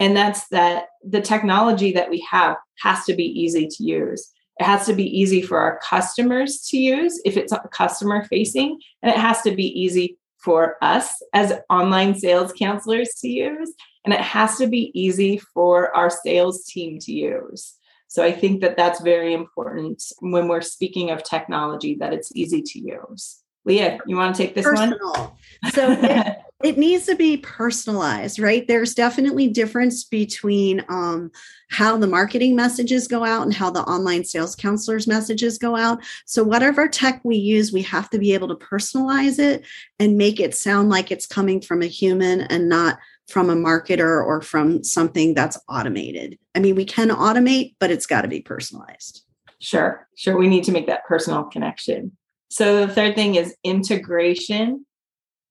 and 0.00 0.16
that's 0.16 0.48
that 0.48 0.86
the 1.02 1.20
technology 1.20 1.92
that 1.92 2.10
we 2.10 2.26
have 2.30 2.56
has 2.82 3.04
to 3.06 3.14
be 3.14 3.24
easy 3.24 3.66
to 3.66 3.84
use. 3.84 4.32
It 4.58 4.64
has 4.64 4.86
to 4.86 4.94
be 4.94 5.04
easy 5.04 5.42
for 5.42 5.58
our 5.58 5.78
customers 5.80 6.66
to 6.70 6.78
use 6.78 7.20
if 7.24 7.36
it's 7.36 7.52
customer 7.72 8.24
facing, 8.24 8.78
and 9.02 9.12
it 9.12 9.18
has 9.18 9.42
to 9.42 9.54
be 9.54 9.66
easy 9.78 10.18
for 10.38 10.76
us 10.80 11.12
as 11.32 11.52
online 11.70 12.14
sales 12.14 12.52
counselors 12.52 13.10
to 13.20 13.28
use, 13.28 13.74
and 14.04 14.14
it 14.14 14.20
has 14.20 14.56
to 14.58 14.66
be 14.66 14.90
easy 14.94 15.38
for 15.52 15.94
our 15.94 16.08
sales 16.08 16.64
team 16.64 16.98
to 17.00 17.12
use. 17.12 17.74
So 18.08 18.22
I 18.22 18.32
think 18.32 18.60
that 18.60 18.76
that's 18.76 19.00
very 19.00 19.32
important 19.32 20.02
when 20.20 20.48
we're 20.48 20.62
speaking 20.62 21.10
of 21.10 21.22
technology 21.22 21.96
that 21.96 22.12
it's 22.12 22.34
easy 22.34 22.62
to 22.62 22.78
use. 22.78 23.42
Leah, 23.66 23.98
you 24.06 24.16
want 24.16 24.34
to 24.34 24.42
take 24.42 24.54
this 24.54 24.64
Personal. 24.64 24.98
one? 25.12 25.72
So 25.72 25.90
it, 25.90 26.38
it, 26.62 26.78
needs 26.78 27.04
to 27.06 27.16
be 27.16 27.36
personalized, 27.38 28.38
right? 28.38 28.66
There's 28.66 28.94
definitely 28.94 29.48
difference 29.48 30.04
between 30.04 30.84
um, 30.88 31.32
how 31.68 31.96
the 31.96 32.06
marketing 32.06 32.54
messages 32.54 33.08
go 33.08 33.24
out 33.24 33.42
and 33.42 33.52
how 33.52 33.70
the 33.70 33.82
online 33.82 34.24
sales 34.24 34.54
counselors 34.54 35.08
messages 35.08 35.58
go 35.58 35.74
out. 35.74 35.98
So 36.26 36.44
whatever 36.44 36.86
tech 36.86 37.20
we 37.24 37.36
use, 37.36 37.72
we 37.72 37.82
have 37.82 38.08
to 38.10 38.18
be 38.18 38.34
able 38.34 38.48
to 38.48 38.54
personalize 38.54 39.40
it 39.40 39.66
and 39.98 40.16
make 40.16 40.38
it 40.38 40.54
sound 40.54 40.88
like 40.88 41.10
it's 41.10 41.26
coming 41.26 41.60
from 41.60 41.82
a 41.82 41.86
human 41.86 42.42
and 42.42 42.68
not 42.68 42.98
from 43.28 43.50
a 43.50 43.54
marketer 43.54 44.24
or 44.24 44.40
from 44.40 44.84
something 44.84 45.34
that's 45.34 45.58
automated. 45.68 46.38
I 46.54 46.60
mean, 46.60 46.74
we 46.74 46.84
can 46.84 47.08
automate, 47.08 47.74
but 47.80 47.90
it's 47.90 48.06
got 48.06 48.22
to 48.22 48.28
be 48.28 48.40
personalized. 48.40 49.22
Sure, 49.60 50.06
sure. 50.16 50.36
We 50.36 50.48
need 50.48 50.64
to 50.64 50.72
make 50.72 50.86
that 50.86 51.04
personal 51.06 51.44
connection. 51.44 52.16
So 52.50 52.86
the 52.86 52.92
third 52.92 53.14
thing 53.14 53.34
is 53.34 53.56
integration. 53.64 54.86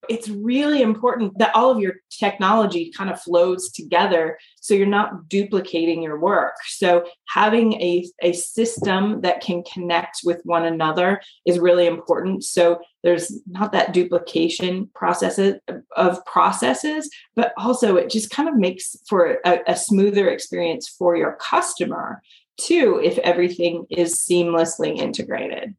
It's 0.07 0.29
really 0.29 0.81
important 0.83 1.37
that 1.39 1.55
all 1.55 1.71
of 1.71 1.79
your 1.79 1.95
technology 2.11 2.91
kind 2.95 3.09
of 3.09 3.19
flows 3.19 3.71
together 3.71 4.37
so 4.61 4.73
you're 4.75 4.85
not 4.85 5.27
duplicating 5.27 6.03
your 6.03 6.19
work. 6.19 6.53
So 6.67 7.07
having 7.29 7.73
a, 7.73 8.07
a 8.21 8.33
system 8.33 9.21
that 9.21 9.41
can 9.41 9.63
connect 9.63 10.19
with 10.23 10.41
one 10.43 10.65
another 10.65 11.21
is 11.45 11.57
really 11.57 11.87
important. 11.87 12.43
So 12.43 12.79
there's 13.05 13.39
not 13.45 13.71
that 13.71 13.93
duplication 13.93 14.89
processes 14.95 15.59
of 15.95 16.25
processes, 16.25 17.07
but 17.35 17.53
also 17.55 17.97
it 17.97 18.09
just 18.09 18.31
kind 18.31 18.49
of 18.49 18.55
makes 18.55 18.95
for 19.07 19.37
a, 19.45 19.59
a 19.67 19.77
smoother 19.77 20.27
experience 20.27 20.89
for 20.89 21.15
your 21.15 21.37
customer 21.39 22.23
too 22.57 22.99
if 23.03 23.19
everything 23.19 23.85
is 23.91 24.15
seamlessly 24.15 24.97
integrated. 24.97 25.75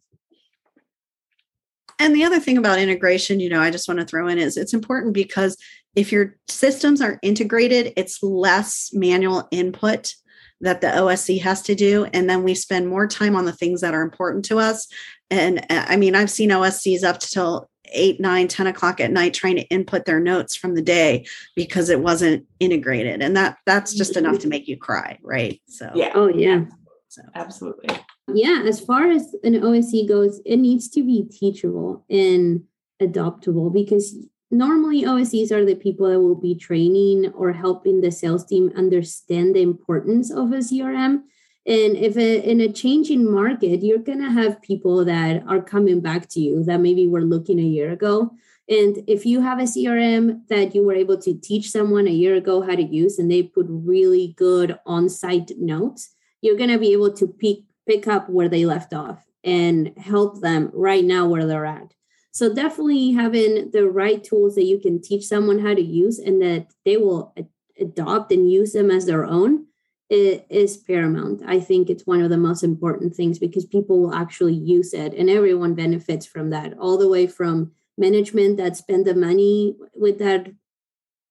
And 1.98 2.14
the 2.14 2.22
other 2.22 2.38
thing 2.38 2.58
about 2.58 2.78
integration, 2.78 3.40
you 3.40 3.48
know, 3.48 3.60
I 3.60 3.72
just 3.72 3.88
want 3.88 3.98
to 3.98 4.06
throw 4.06 4.28
in 4.28 4.38
is 4.38 4.56
it's 4.56 4.74
important 4.74 5.12
because 5.12 5.56
if 5.96 6.12
your 6.12 6.36
systems 6.46 7.00
are 7.00 7.18
integrated, 7.22 7.92
it's 7.96 8.22
less 8.22 8.90
manual 8.92 9.48
input 9.50 10.14
that 10.60 10.80
the 10.80 10.88
OSC 10.88 11.40
has 11.42 11.62
to 11.62 11.74
do. 11.74 12.06
And 12.12 12.28
then 12.28 12.42
we 12.42 12.54
spend 12.54 12.88
more 12.88 13.06
time 13.06 13.36
on 13.36 13.44
the 13.44 13.52
things 13.52 13.80
that 13.80 13.94
are 13.94 14.02
important 14.02 14.44
to 14.46 14.58
us. 14.58 14.86
And 15.30 15.60
uh, 15.70 15.84
I 15.88 15.96
mean, 15.96 16.14
I've 16.14 16.30
seen 16.30 16.50
OSCs 16.50 17.04
up 17.04 17.20
till 17.20 17.68
eight, 17.92 18.20
nine, 18.20 18.48
10 18.48 18.66
o'clock 18.66 19.00
at 19.00 19.12
night 19.12 19.34
trying 19.34 19.56
to 19.56 19.62
input 19.68 20.04
their 20.04 20.20
notes 20.20 20.56
from 20.56 20.74
the 20.74 20.82
day 20.82 21.26
because 21.54 21.88
it 21.88 22.00
wasn't 22.00 22.46
integrated. 22.58 23.22
And 23.22 23.36
that 23.36 23.58
that's 23.66 23.94
just 23.94 24.16
enough 24.16 24.38
to 24.40 24.48
make 24.48 24.66
you 24.66 24.76
cry, 24.76 25.18
right? 25.22 25.60
So 25.68 25.90
Yeah. 25.94 26.12
Oh 26.14 26.28
yeah. 26.28 26.64
So 27.08 27.22
Absolutely. 27.34 27.88
Yeah, 28.34 28.64
as 28.66 28.80
far 28.80 29.10
as 29.10 29.34
an 29.44 29.54
OSC 29.54 30.08
goes, 30.08 30.40
it 30.44 30.56
needs 30.56 30.88
to 30.90 31.04
be 31.04 31.24
teachable 31.30 32.04
and 32.10 32.64
adoptable 33.00 33.72
because 33.72 34.16
normally 34.50 35.02
OSCs 35.02 35.50
are 35.50 35.64
the 35.64 35.74
people 35.74 36.08
that 36.08 36.20
will 36.20 36.40
be 36.40 36.54
training 36.54 37.32
or 37.32 37.52
helping 37.52 38.00
the 38.00 38.10
sales 38.10 38.44
team 38.44 38.72
understand 38.76 39.54
the 39.54 39.62
importance 39.62 40.30
of 40.30 40.52
a 40.52 40.58
CRM. 40.58 41.22
And 41.66 41.96
if 41.96 42.16
a, 42.16 42.48
in 42.48 42.60
a 42.60 42.72
changing 42.72 43.30
market, 43.30 43.82
you're 43.82 43.98
going 43.98 44.20
to 44.20 44.30
have 44.30 44.62
people 44.62 45.04
that 45.04 45.42
are 45.48 45.60
coming 45.60 46.00
back 46.00 46.28
to 46.30 46.40
you 46.40 46.62
that 46.64 46.80
maybe 46.80 47.08
were 47.08 47.24
looking 47.24 47.58
a 47.58 47.62
year 47.62 47.90
ago. 47.90 48.32
And 48.68 49.02
if 49.06 49.26
you 49.26 49.40
have 49.40 49.58
a 49.58 49.64
CRM 49.64 50.46
that 50.48 50.74
you 50.74 50.84
were 50.84 50.94
able 50.94 51.18
to 51.18 51.34
teach 51.34 51.70
someone 51.70 52.06
a 52.06 52.12
year 52.12 52.34
ago 52.36 52.62
how 52.62 52.74
to 52.74 52.82
use 52.82 53.18
and 53.18 53.30
they 53.30 53.42
put 53.42 53.66
really 53.68 54.34
good 54.36 54.78
on 54.86 55.08
site 55.08 55.52
notes, 55.56 56.14
you're 56.40 56.56
going 56.56 56.70
to 56.70 56.78
be 56.78 56.92
able 56.92 57.12
to 57.14 57.26
pick, 57.26 57.58
pick 57.86 58.06
up 58.06 58.28
where 58.28 58.48
they 58.48 58.64
left 58.64 58.92
off 58.92 59.24
and 59.42 59.92
help 59.96 60.40
them 60.40 60.70
right 60.72 61.04
now 61.04 61.28
where 61.28 61.46
they're 61.46 61.66
at. 61.66 61.95
So 62.36 62.52
definitely 62.52 63.12
having 63.12 63.70
the 63.70 63.88
right 63.88 64.22
tools 64.22 64.56
that 64.56 64.66
you 64.66 64.78
can 64.78 65.00
teach 65.00 65.24
someone 65.24 65.60
how 65.60 65.72
to 65.72 65.80
use 65.80 66.18
and 66.18 66.42
that 66.42 66.66
they 66.84 66.98
will 66.98 67.34
adopt 67.80 68.30
and 68.30 68.52
use 68.52 68.74
them 68.74 68.90
as 68.90 69.06
their 69.06 69.24
own 69.24 69.68
is 70.10 70.76
paramount. 70.76 71.40
I 71.46 71.60
think 71.60 71.88
it's 71.88 72.06
one 72.06 72.20
of 72.20 72.28
the 72.28 72.36
most 72.36 72.62
important 72.62 73.16
things 73.16 73.38
because 73.38 73.64
people 73.64 74.02
will 74.02 74.12
actually 74.12 74.52
use 74.52 74.92
it 74.92 75.14
and 75.14 75.30
everyone 75.30 75.74
benefits 75.74 76.26
from 76.26 76.50
that, 76.50 76.76
all 76.78 76.98
the 76.98 77.08
way 77.08 77.26
from 77.26 77.72
management 77.96 78.58
that 78.58 78.76
spend 78.76 79.06
the 79.06 79.14
money 79.14 79.74
with 79.94 80.18
that 80.18 80.52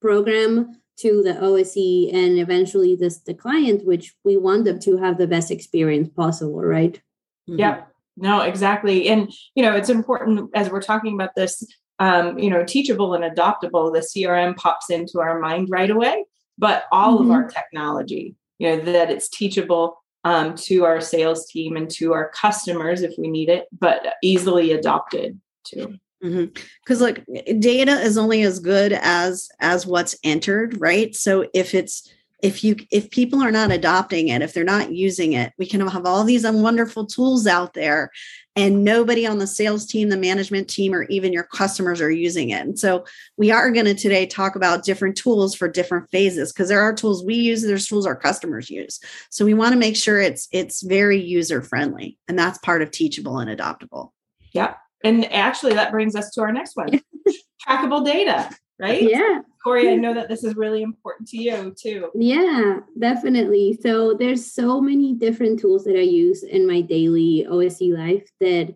program 0.01 0.81
to 1.01 1.21
the 1.21 1.33
OSC 1.33 2.11
and 2.15 2.39
eventually 2.39 2.95
this 2.95 3.19
the 3.19 3.35
client, 3.35 3.85
which 3.85 4.15
we 4.23 4.37
want 4.37 4.65
them 4.65 4.79
to 4.79 4.97
have 4.97 5.19
the 5.19 5.27
best 5.27 5.51
experience 5.51 6.09
possible, 6.09 6.63
right? 6.63 6.99
mhm. 7.47 7.59
Yeah. 7.59 7.83
No, 8.17 8.41
exactly. 8.41 9.07
And 9.09 9.31
you 9.55 9.63
know, 9.63 9.75
it's 9.75 9.89
important 9.89 10.49
as 10.55 10.69
we're 10.69 10.81
talking 10.81 11.13
about 11.13 11.31
this, 11.35 11.63
um, 11.99 12.37
you 12.39 12.49
know, 12.49 12.63
teachable 12.63 13.13
and 13.13 13.23
adoptable, 13.23 13.93
the 13.93 13.99
CRM 14.01 14.55
pops 14.55 14.89
into 14.89 15.19
our 15.19 15.39
mind 15.39 15.67
right 15.69 15.89
away, 15.89 16.25
but 16.57 16.85
all 16.91 17.17
Mhm. 17.19 17.25
of 17.25 17.31
our 17.31 17.47
technology, 17.47 18.35
you 18.59 18.69
know, 18.69 18.79
that 18.91 19.11
it's 19.11 19.29
teachable 19.29 19.97
um, 20.23 20.55
to 20.55 20.85
our 20.85 20.99
sales 21.01 21.45
team 21.47 21.77
and 21.77 21.87
to 21.91 22.11
our 22.13 22.29
customers 22.29 23.03
if 23.03 23.13
we 23.17 23.27
need 23.27 23.47
it, 23.47 23.67
but 23.79 24.15
easily 24.23 24.71
adopted 24.71 25.39
too. 25.63 25.95
because 26.21 27.01
look 27.01 27.19
data 27.59 27.91
is 28.01 28.17
only 28.17 28.41
as 28.41 28.59
good 28.59 28.93
as 28.93 29.47
as 29.59 29.85
what's 29.85 30.17
entered 30.23 30.79
right 30.81 31.15
so 31.15 31.45
if 31.53 31.75
it's 31.75 32.09
if 32.41 32.63
you 32.63 32.75
if 32.91 33.09
people 33.09 33.41
are 33.41 33.51
not 33.51 33.71
adopting 33.71 34.27
it 34.29 34.41
if 34.41 34.53
they're 34.53 34.63
not 34.63 34.91
using 34.91 35.33
it 35.33 35.53
we 35.57 35.65
can 35.65 35.85
have 35.87 36.05
all 36.05 36.23
these 36.23 36.45
wonderful 36.45 37.05
tools 37.05 37.47
out 37.47 37.73
there 37.73 38.11
and 38.55 38.83
nobody 38.83 39.27
on 39.27 39.39
the 39.39 39.47
sales 39.47 39.85
team 39.85 40.09
the 40.09 40.17
management 40.17 40.69
team 40.69 40.93
or 40.93 41.03
even 41.03 41.33
your 41.33 41.43
customers 41.43 42.01
are 42.01 42.11
using 42.11 42.49
it. 42.51 42.61
And 42.61 42.79
so 42.79 43.05
we 43.37 43.51
are 43.51 43.71
going 43.71 43.85
to 43.85 43.93
today 43.93 44.25
talk 44.25 44.55
about 44.55 44.85
different 44.85 45.17
tools 45.17 45.53
for 45.53 45.67
different 45.67 46.09
phases 46.09 46.53
because 46.53 46.69
there 46.69 46.81
are 46.81 46.93
tools 46.93 47.23
we 47.23 47.35
use 47.35 47.63
there's 47.63 47.87
tools 47.87 48.05
our 48.05 48.15
customers 48.15 48.69
use. 48.69 48.99
So 49.29 49.45
we 49.45 49.53
want 49.53 49.73
to 49.73 49.79
make 49.79 49.95
sure 49.95 50.21
it's 50.21 50.47
it's 50.51 50.81
very 50.81 51.21
user 51.21 51.61
friendly 51.61 52.17
and 52.27 52.39
that's 52.39 52.57
part 52.59 52.81
of 52.81 52.91
teachable 52.91 53.39
and 53.39 53.49
adoptable. 53.49 54.11
Yeah. 54.53 54.75
And 55.03 55.31
actually, 55.31 55.73
that 55.73 55.91
brings 55.91 56.15
us 56.15 56.31
to 56.31 56.41
our 56.41 56.51
next 56.51 56.75
one. 56.75 56.89
Trackable 57.67 58.05
data, 58.05 58.49
right? 58.79 59.01
Yeah. 59.01 59.41
Corey, 59.63 59.89
I 59.89 59.95
know 59.95 60.13
that 60.13 60.29
this 60.29 60.43
is 60.43 60.55
really 60.55 60.83
important 60.83 61.27
to 61.29 61.37
you 61.37 61.73
too. 61.75 62.11
Yeah, 62.13 62.81
definitely. 62.99 63.79
So 63.81 64.13
there's 64.13 64.51
so 64.51 64.79
many 64.79 65.13
different 65.13 65.59
tools 65.59 65.85
that 65.85 65.97
I 65.97 66.03
use 66.03 66.43
in 66.43 66.67
my 66.67 66.81
daily 66.81 67.47
OSC 67.49 67.91
life 67.97 68.29
that 68.39 68.75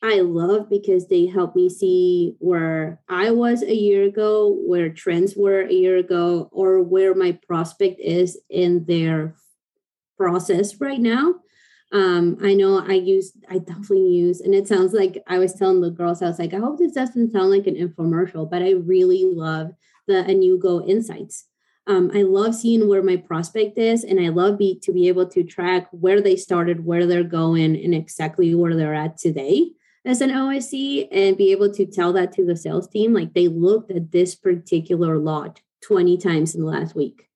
I 0.00 0.20
love 0.20 0.70
because 0.70 1.08
they 1.08 1.26
help 1.26 1.56
me 1.56 1.68
see 1.68 2.36
where 2.38 3.00
I 3.08 3.32
was 3.32 3.62
a 3.62 3.74
year 3.74 4.04
ago, 4.04 4.56
where 4.64 4.90
trends 4.90 5.34
were 5.34 5.62
a 5.62 5.72
year 5.72 5.96
ago, 5.96 6.48
or 6.52 6.80
where 6.80 7.16
my 7.16 7.32
prospect 7.32 7.98
is 7.98 8.38
in 8.48 8.84
their 8.84 9.34
process 10.16 10.80
right 10.80 11.00
now. 11.00 11.34
Um, 11.90 12.36
I 12.42 12.54
know 12.54 12.84
I 12.86 12.94
use, 12.94 13.32
I 13.48 13.58
definitely 13.58 14.08
use, 14.08 14.40
and 14.40 14.54
it 14.54 14.68
sounds 14.68 14.92
like 14.92 15.22
I 15.26 15.38
was 15.38 15.54
telling 15.54 15.80
the 15.80 15.90
girls, 15.90 16.20
I 16.20 16.26
was 16.26 16.38
like, 16.38 16.52
I 16.52 16.58
hope 16.58 16.78
this 16.78 16.92
doesn't 16.92 17.32
sound 17.32 17.50
like 17.50 17.66
an 17.66 17.76
infomercial, 17.76 18.48
but 18.48 18.62
I 18.62 18.72
really 18.72 19.24
love 19.24 19.70
the 20.06 20.24
Anewgo 20.24 20.86
Insights. 20.86 21.46
Um, 21.86 22.10
I 22.14 22.22
love 22.22 22.54
seeing 22.54 22.86
where 22.86 23.02
my 23.02 23.16
prospect 23.16 23.78
is, 23.78 24.04
and 24.04 24.20
I 24.20 24.28
love 24.28 24.58
be, 24.58 24.78
to 24.80 24.92
be 24.92 25.08
able 25.08 25.26
to 25.28 25.42
track 25.42 25.88
where 25.90 26.20
they 26.20 26.36
started, 26.36 26.84
where 26.84 27.06
they're 27.06 27.24
going, 27.24 27.74
and 27.82 27.94
exactly 27.94 28.54
where 28.54 28.76
they're 28.76 28.94
at 28.94 29.16
today 29.16 29.70
as 30.04 30.20
an 30.20 30.30
OSC, 30.30 31.08
and 31.10 31.38
be 31.38 31.50
able 31.50 31.72
to 31.72 31.86
tell 31.86 32.12
that 32.12 32.32
to 32.32 32.44
the 32.44 32.56
sales 32.56 32.88
team. 32.88 33.14
Like 33.14 33.32
they 33.32 33.48
looked 33.48 33.90
at 33.90 34.12
this 34.12 34.34
particular 34.34 35.16
lot 35.16 35.62
20 35.82 36.18
times 36.18 36.54
in 36.54 36.60
the 36.60 36.66
last 36.66 36.94
week. 36.94 37.28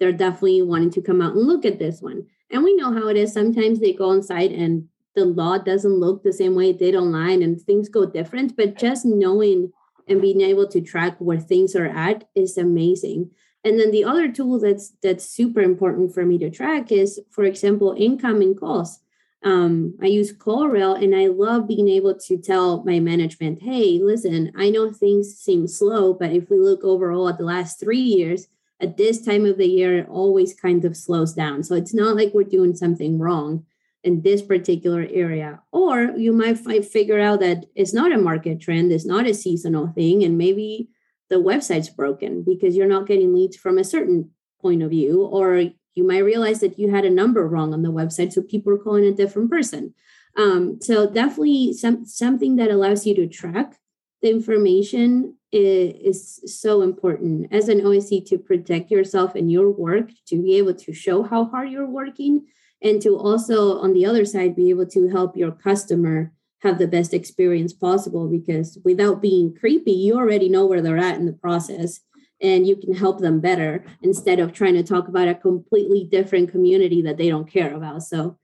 They're 0.00 0.12
definitely 0.12 0.62
wanting 0.62 0.90
to 0.92 1.02
come 1.02 1.20
out 1.20 1.34
and 1.34 1.46
look 1.46 1.64
at 1.64 1.78
this 1.78 2.02
one. 2.02 2.26
And 2.50 2.64
we 2.64 2.74
know 2.74 2.92
how 2.92 3.08
it 3.08 3.16
is. 3.16 3.32
Sometimes 3.32 3.80
they 3.80 3.92
go 3.92 4.10
on 4.10 4.22
site 4.22 4.52
and 4.52 4.88
the 5.14 5.24
law 5.24 5.58
doesn't 5.58 6.00
look 6.00 6.22
the 6.22 6.32
same 6.32 6.54
way 6.54 6.70
it 6.70 6.78
did 6.78 6.94
online 6.94 7.42
and 7.42 7.60
things 7.60 7.88
go 7.88 8.06
different. 8.06 8.56
But 8.56 8.78
just 8.78 9.04
knowing 9.04 9.72
and 10.08 10.20
being 10.20 10.40
able 10.40 10.66
to 10.68 10.80
track 10.80 11.16
where 11.18 11.38
things 11.38 11.76
are 11.76 11.86
at 11.86 12.28
is 12.34 12.58
amazing. 12.58 13.30
And 13.62 13.78
then 13.78 13.90
the 13.90 14.04
other 14.04 14.30
tool 14.32 14.58
that's 14.58 14.92
that's 15.02 15.24
super 15.24 15.60
important 15.60 16.14
for 16.14 16.24
me 16.24 16.38
to 16.38 16.50
track 16.50 16.90
is, 16.90 17.20
for 17.30 17.44
example, 17.44 17.94
incoming 17.96 18.54
calls. 18.54 19.00
Um, 19.42 19.96
I 20.02 20.06
use 20.06 20.32
CallRail 20.32 21.02
and 21.02 21.14
I 21.14 21.28
love 21.28 21.66
being 21.66 21.88
able 21.88 22.14
to 22.14 22.36
tell 22.36 22.84
my 22.84 23.00
management, 23.00 23.62
hey, 23.62 23.98
listen, 24.02 24.52
I 24.54 24.68
know 24.68 24.92
things 24.92 25.34
seem 25.34 25.66
slow, 25.66 26.12
but 26.12 26.32
if 26.32 26.50
we 26.50 26.58
look 26.58 26.84
overall 26.84 27.28
at 27.28 27.38
the 27.38 27.44
last 27.44 27.80
three 27.80 28.00
years, 28.00 28.48
at 28.80 28.96
this 28.96 29.20
time 29.20 29.44
of 29.46 29.58
the 29.58 29.68
year, 29.68 29.98
it 29.98 30.08
always 30.08 30.54
kind 30.54 30.84
of 30.84 30.96
slows 30.96 31.34
down. 31.34 31.62
So 31.62 31.74
it's 31.74 31.94
not 31.94 32.16
like 32.16 32.32
we're 32.32 32.44
doing 32.44 32.74
something 32.74 33.18
wrong 33.18 33.66
in 34.02 34.22
this 34.22 34.42
particular 34.42 35.06
area. 35.10 35.60
Or 35.72 36.12
you 36.16 36.32
might 36.32 36.58
fi- 36.58 36.80
figure 36.80 37.20
out 37.20 37.40
that 37.40 37.66
it's 37.74 37.92
not 37.92 38.12
a 38.12 38.18
market 38.18 38.60
trend, 38.60 38.92
it's 38.92 39.06
not 39.06 39.26
a 39.26 39.34
seasonal 39.34 39.88
thing, 39.88 40.24
and 40.24 40.38
maybe 40.38 40.88
the 41.28 41.36
website's 41.36 41.90
broken 41.90 42.42
because 42.42 42.76
you're 42.76 42.88
not 42.88 43.06
getting 43.06 43.34
leads 43.34 43.56
from 43.56 43.78
a 43.78 43.84
certain 43.84 44.30
point 44.60 44.82
of 44.82 44.90
view, 44.90 45.22
or 45.22 45.70
you 45.94 46.06
might 46.06 46.24
realize 46.24 46.60
that 46.60 46.78
you 46.78 46.90
had 46.90 47.04
a 47.04 47.10
number 47.10 47.46
wrong 47.46 47.74
on 47.74 47.82
the 47.82 47.92
website, 47.92 48.32
so 48.32 48.42
people 48.42 48.72
are 48.72 48.78
calling 48.78 49.04
a 49.04 49.12
different 49.12 49.50
person. 49.50 49.94
Um, 50.36 50.78
so 50.80 51.10
definitely 51.10 51.72
some 51.72 52.04
something 52.06 52.56
that 52.56 52.70
allows 52.70 53.06
you 53.06 53.14
to 53.16 53.26
track 53.26 53.76
the 54.22 54.30
information 54.30 55.36
is, 55.52 56.40
is 56.42 56.60
so 56.60 56.82
important 56.82 57.52
as 57.52 57.68
an 57.68 57.80
OSC 57.80 58.26
to 58.26 58.38
protect 58.38 58.90
yourself 58.90 59.34
and 59.34 59.50
your 59.50 59.70
work, 59.70 60.10
to 60.26 60.40
be 60.40 60.56
able 60.56 60.74
to 60.74 60.92
show 60.92 61.22
how 61.22 61.44
hard 61.46 61.70
you're 61.70 61.86
working, 61.86 62.46
and 62.82 63.02
to 63.02 63.18
also 63.18 63.78
on 63.78 63.92
the 63.92 64.06
other 64.06 64.24
side 64.24 64.56
be 64.56 64.70
able 64.70 64.86
to 64.86 65.08
help 65.08 65.36
your 65.36 65.52
customer 65.52 66.32
have 66.62 66.78
the 66.78 66.88
best 66.88 67.14
experience 67.14 67.72
possible 67.72 68.28
because 68.28 68.78
without 68.84 69.22
being 69.22 69.54
creepy 69.54 69.92
you 69.92 70.16
already 70.16 70.48
know 70.48 70.66
where 70.66 70.82
they're 70.82 70.98
at 70.98 71.16
in 71.16 71.26
the 71.26 71.32
process 71.32 72.00
and 72.42 72.66
you 72.66 72.76
can 72.76 72.94
help 72.94 73.20
them 73.20 73.40
better 73.40 73.84
instead 74.02 74.38
of 74.38 74.52
trying 74.52 74.74
to 74.74 74.82
talk 74.82 75.08
about 75.08 75.28
a 75.28 75.34
completely 75.34 76.04
different 76.04 76.50
community 76.50 77.02
that 77.02 77.16
they 77.16 77.28
don't 77.28 77.50
care 77.50 77.74
about 77.74 78.02
so 78.02 78.38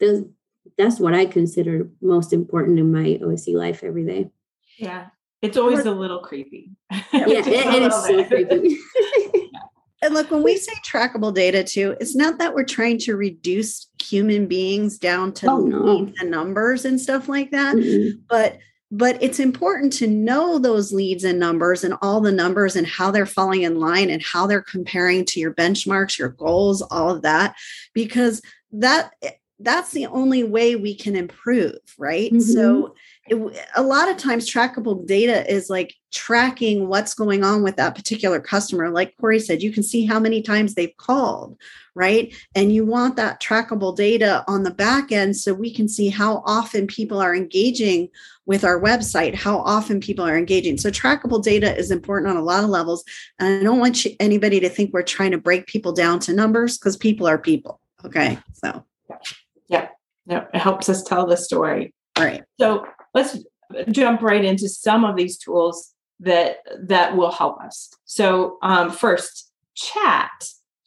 those, 0.00 0.24
that's 0.78 1.00
what 1.00 1.14
i 1.14 1.24
consider 1.24 1.90
most 2.00 2.32
important 2.32 2.78
in 2.78 2.92
my 2.92 3.18
osc 3.22 3.52
life 3.52 3.82
every 3.82 4.04
day 4.04 4.30
Yeah. 4.78 5.06
It's 5.46 5.56
always 5.56 5.84
a 5.86 5.90
little 5.92 6.20
creepy. 6.20 6.70
yeah 6.90 6.98
it, 7.12 7.46
it 7.46 7.82
is 7.82 7.94
so 7.94 8.24
creepy 8.24 8.78
And 10.02 10.12
look, 10.14 10.30
when 10.30 10.42
we 10.42 10.56
say 10.58 10.72
trackable 10.86 11.32
data 11.34 11.64
too, 11.64 11.96
it's 12.00 12.14
not 12.14 12.38
that 12.38 12.54
we're 12.54 12.64
trying 12.64 12.98
to 12.98 13.16
reduce 13.16 13.88
human 14.00 14.46
beings 14.46 14.98
down 14.98 15.32
to 15.34 15.50
Oh, 15.50 15.60
no. 15.60 15.78
leads 15.78 16.20
and 16.20 16.30
numbers 16.30 16.84
and 16.84 17.00
stuff 17.00 17.28
like 17.28 17.50
that, 17.50 17.76
Mm-mm. 17.76 18.20
but 18.28 18.58
but 18.92 19.20
it's 19.20 19.40
important 19.40 19.92
to 19.94 20.06
know 20.06 20.58
those 20.60 20.92
leads 20.92 21.24
and 21.24 21.40
numbers 21.40 21.82
and 21.82 21.94
all 22.02 22.20
the 22.20 22.30
numbers 22.30 22.76
and 22.76 22.86
how 22.86 23.10
they're 23.10 23.26
falling 23.26 23.62
in 23.62 23.80
line 23.80 24.10
and 24.10 24.22
how 24.22 24.46
they're 24.46 24.62
comparing 24.62 25.24
to 25.24 25.40
your 25.40 25.52
benchmarks, 25.52 26.18
your 26.18 26.28
goals, 26.28 26.82
all 26.82 27.10
of 27.10 27.22
that, 27.22 27.56
because 27.94 28.40
that 28.70 29.12
that's 29.58 29.92
the 29.92 30.06
only 30.06 30.44
way 30.44 30.76
we 30.76 30.94
can 30.94 31.16
improve, 31.16 31.78
right? 31.98 32.30
Mm-hmm. 32.30 32.40
So 32.40 32.94
it, 33.26 33.66
a 33.74 33.82
lot 33.82 34.10
of 34.10 34.18
times 34.18 34.50
trackable 34.50 35.06
data 35.06 35.50
is 35.50 35.70
like 35.70 35.94
tracking 36.12 36.88
what's 36.88 37.14
going 37.14 37.42
on 37.42 37.62
with 37.62 37.76
that 37.76 37.94
particular 37.94 38.38
customer. 38.38 38.90
Like 38.90 39.16
Corey 39.18 39.40
said, 39.40 39.62
you 39.62 39.72
can 39.72 39.82
see 39.82 40.04
how 40.04 40.20
many 40.20 40.42
times 40.42 40.74
they've 40.74 40.96
called, 40.98 41.56
right? 41.94 42.34
And 42.54 42.72
you 42.72 42.84
want 42.84 43.16
that 43.16 43.40
trackable 43.40 43.96
data 43.96 44.44
on 44.46 44.62
the 44.62 44.70
back 44.70 45.10
end 45.10 45.36
so 45.36 45.54
we 45.54 45.72
can 45.72 45.88
see 45.88 46.08
how 46.08 46.42
often 46.44 46.86
people 46.86 47.20
are 47.20 47.34
engaging 47.34 48.08
with 48.44 48.62
our 48.62 48.78
website, 48.78 49.34
how 49.34 49.58
often 49.60 50.00
people 50.00 50.24
are 50.24 50.36
engaging. 50.36 50.76
So 50.76 50.90
trackable 50.90 51.42
data 51.42 51.74
is 51.76 51.90
important 51.90 52.30
on 52.30 52.36
a 52.36 52.42
lot 52.42 52.62
of 52.62 52.70
levels. 52.70 53.04
And 53.38 53.60
I 53.60 53.62
don't 53.62 53.78
want 53.78 54.04
you, 54.04 54.14
anybody 54.20 54.60
to 54.60 54.68
think 54.68 54.92
we're 54.92 55.02
trying 55.02 55.32
to 55.32 55.38
break 55.38 55.66
people 55.66 55.92
down 55.92 56.20
to 56.20 56.34
numbers 56.34 56.78
because 56.78 56.96
people 56.96 57.26
are 57.26 57.38
people. 57.38 57.80
Okay. 58.04 58.38
So 58.52 58.84
yeah. 59.68 59.88
No, 60.26 60.46
it 60.52 60.58
helps 60.58 60.88
us 60.88 61.02
tell 61.02 61.26
the 61.26 61.36
story. 61.36 61.94
All 62.16 62.24
right. 62.24 62.42
So 62.58 62.86
let's 63.14 63.38
jump 63.90 64.22
right 64.22 64.44
into 64.44 64.68
some 64.68 65.04
of 65.04 65.16
these 65.16 65.38
tools 65.38 65.92
that 66.20 66.58
that 66.88 67.16
will 67.16 67.30
help 67.30 67.60
us. 67.60 67.90
So 68.04 68.58
um, 68.62 68.90
first, 68.90 69.50
chat 69.74 70.30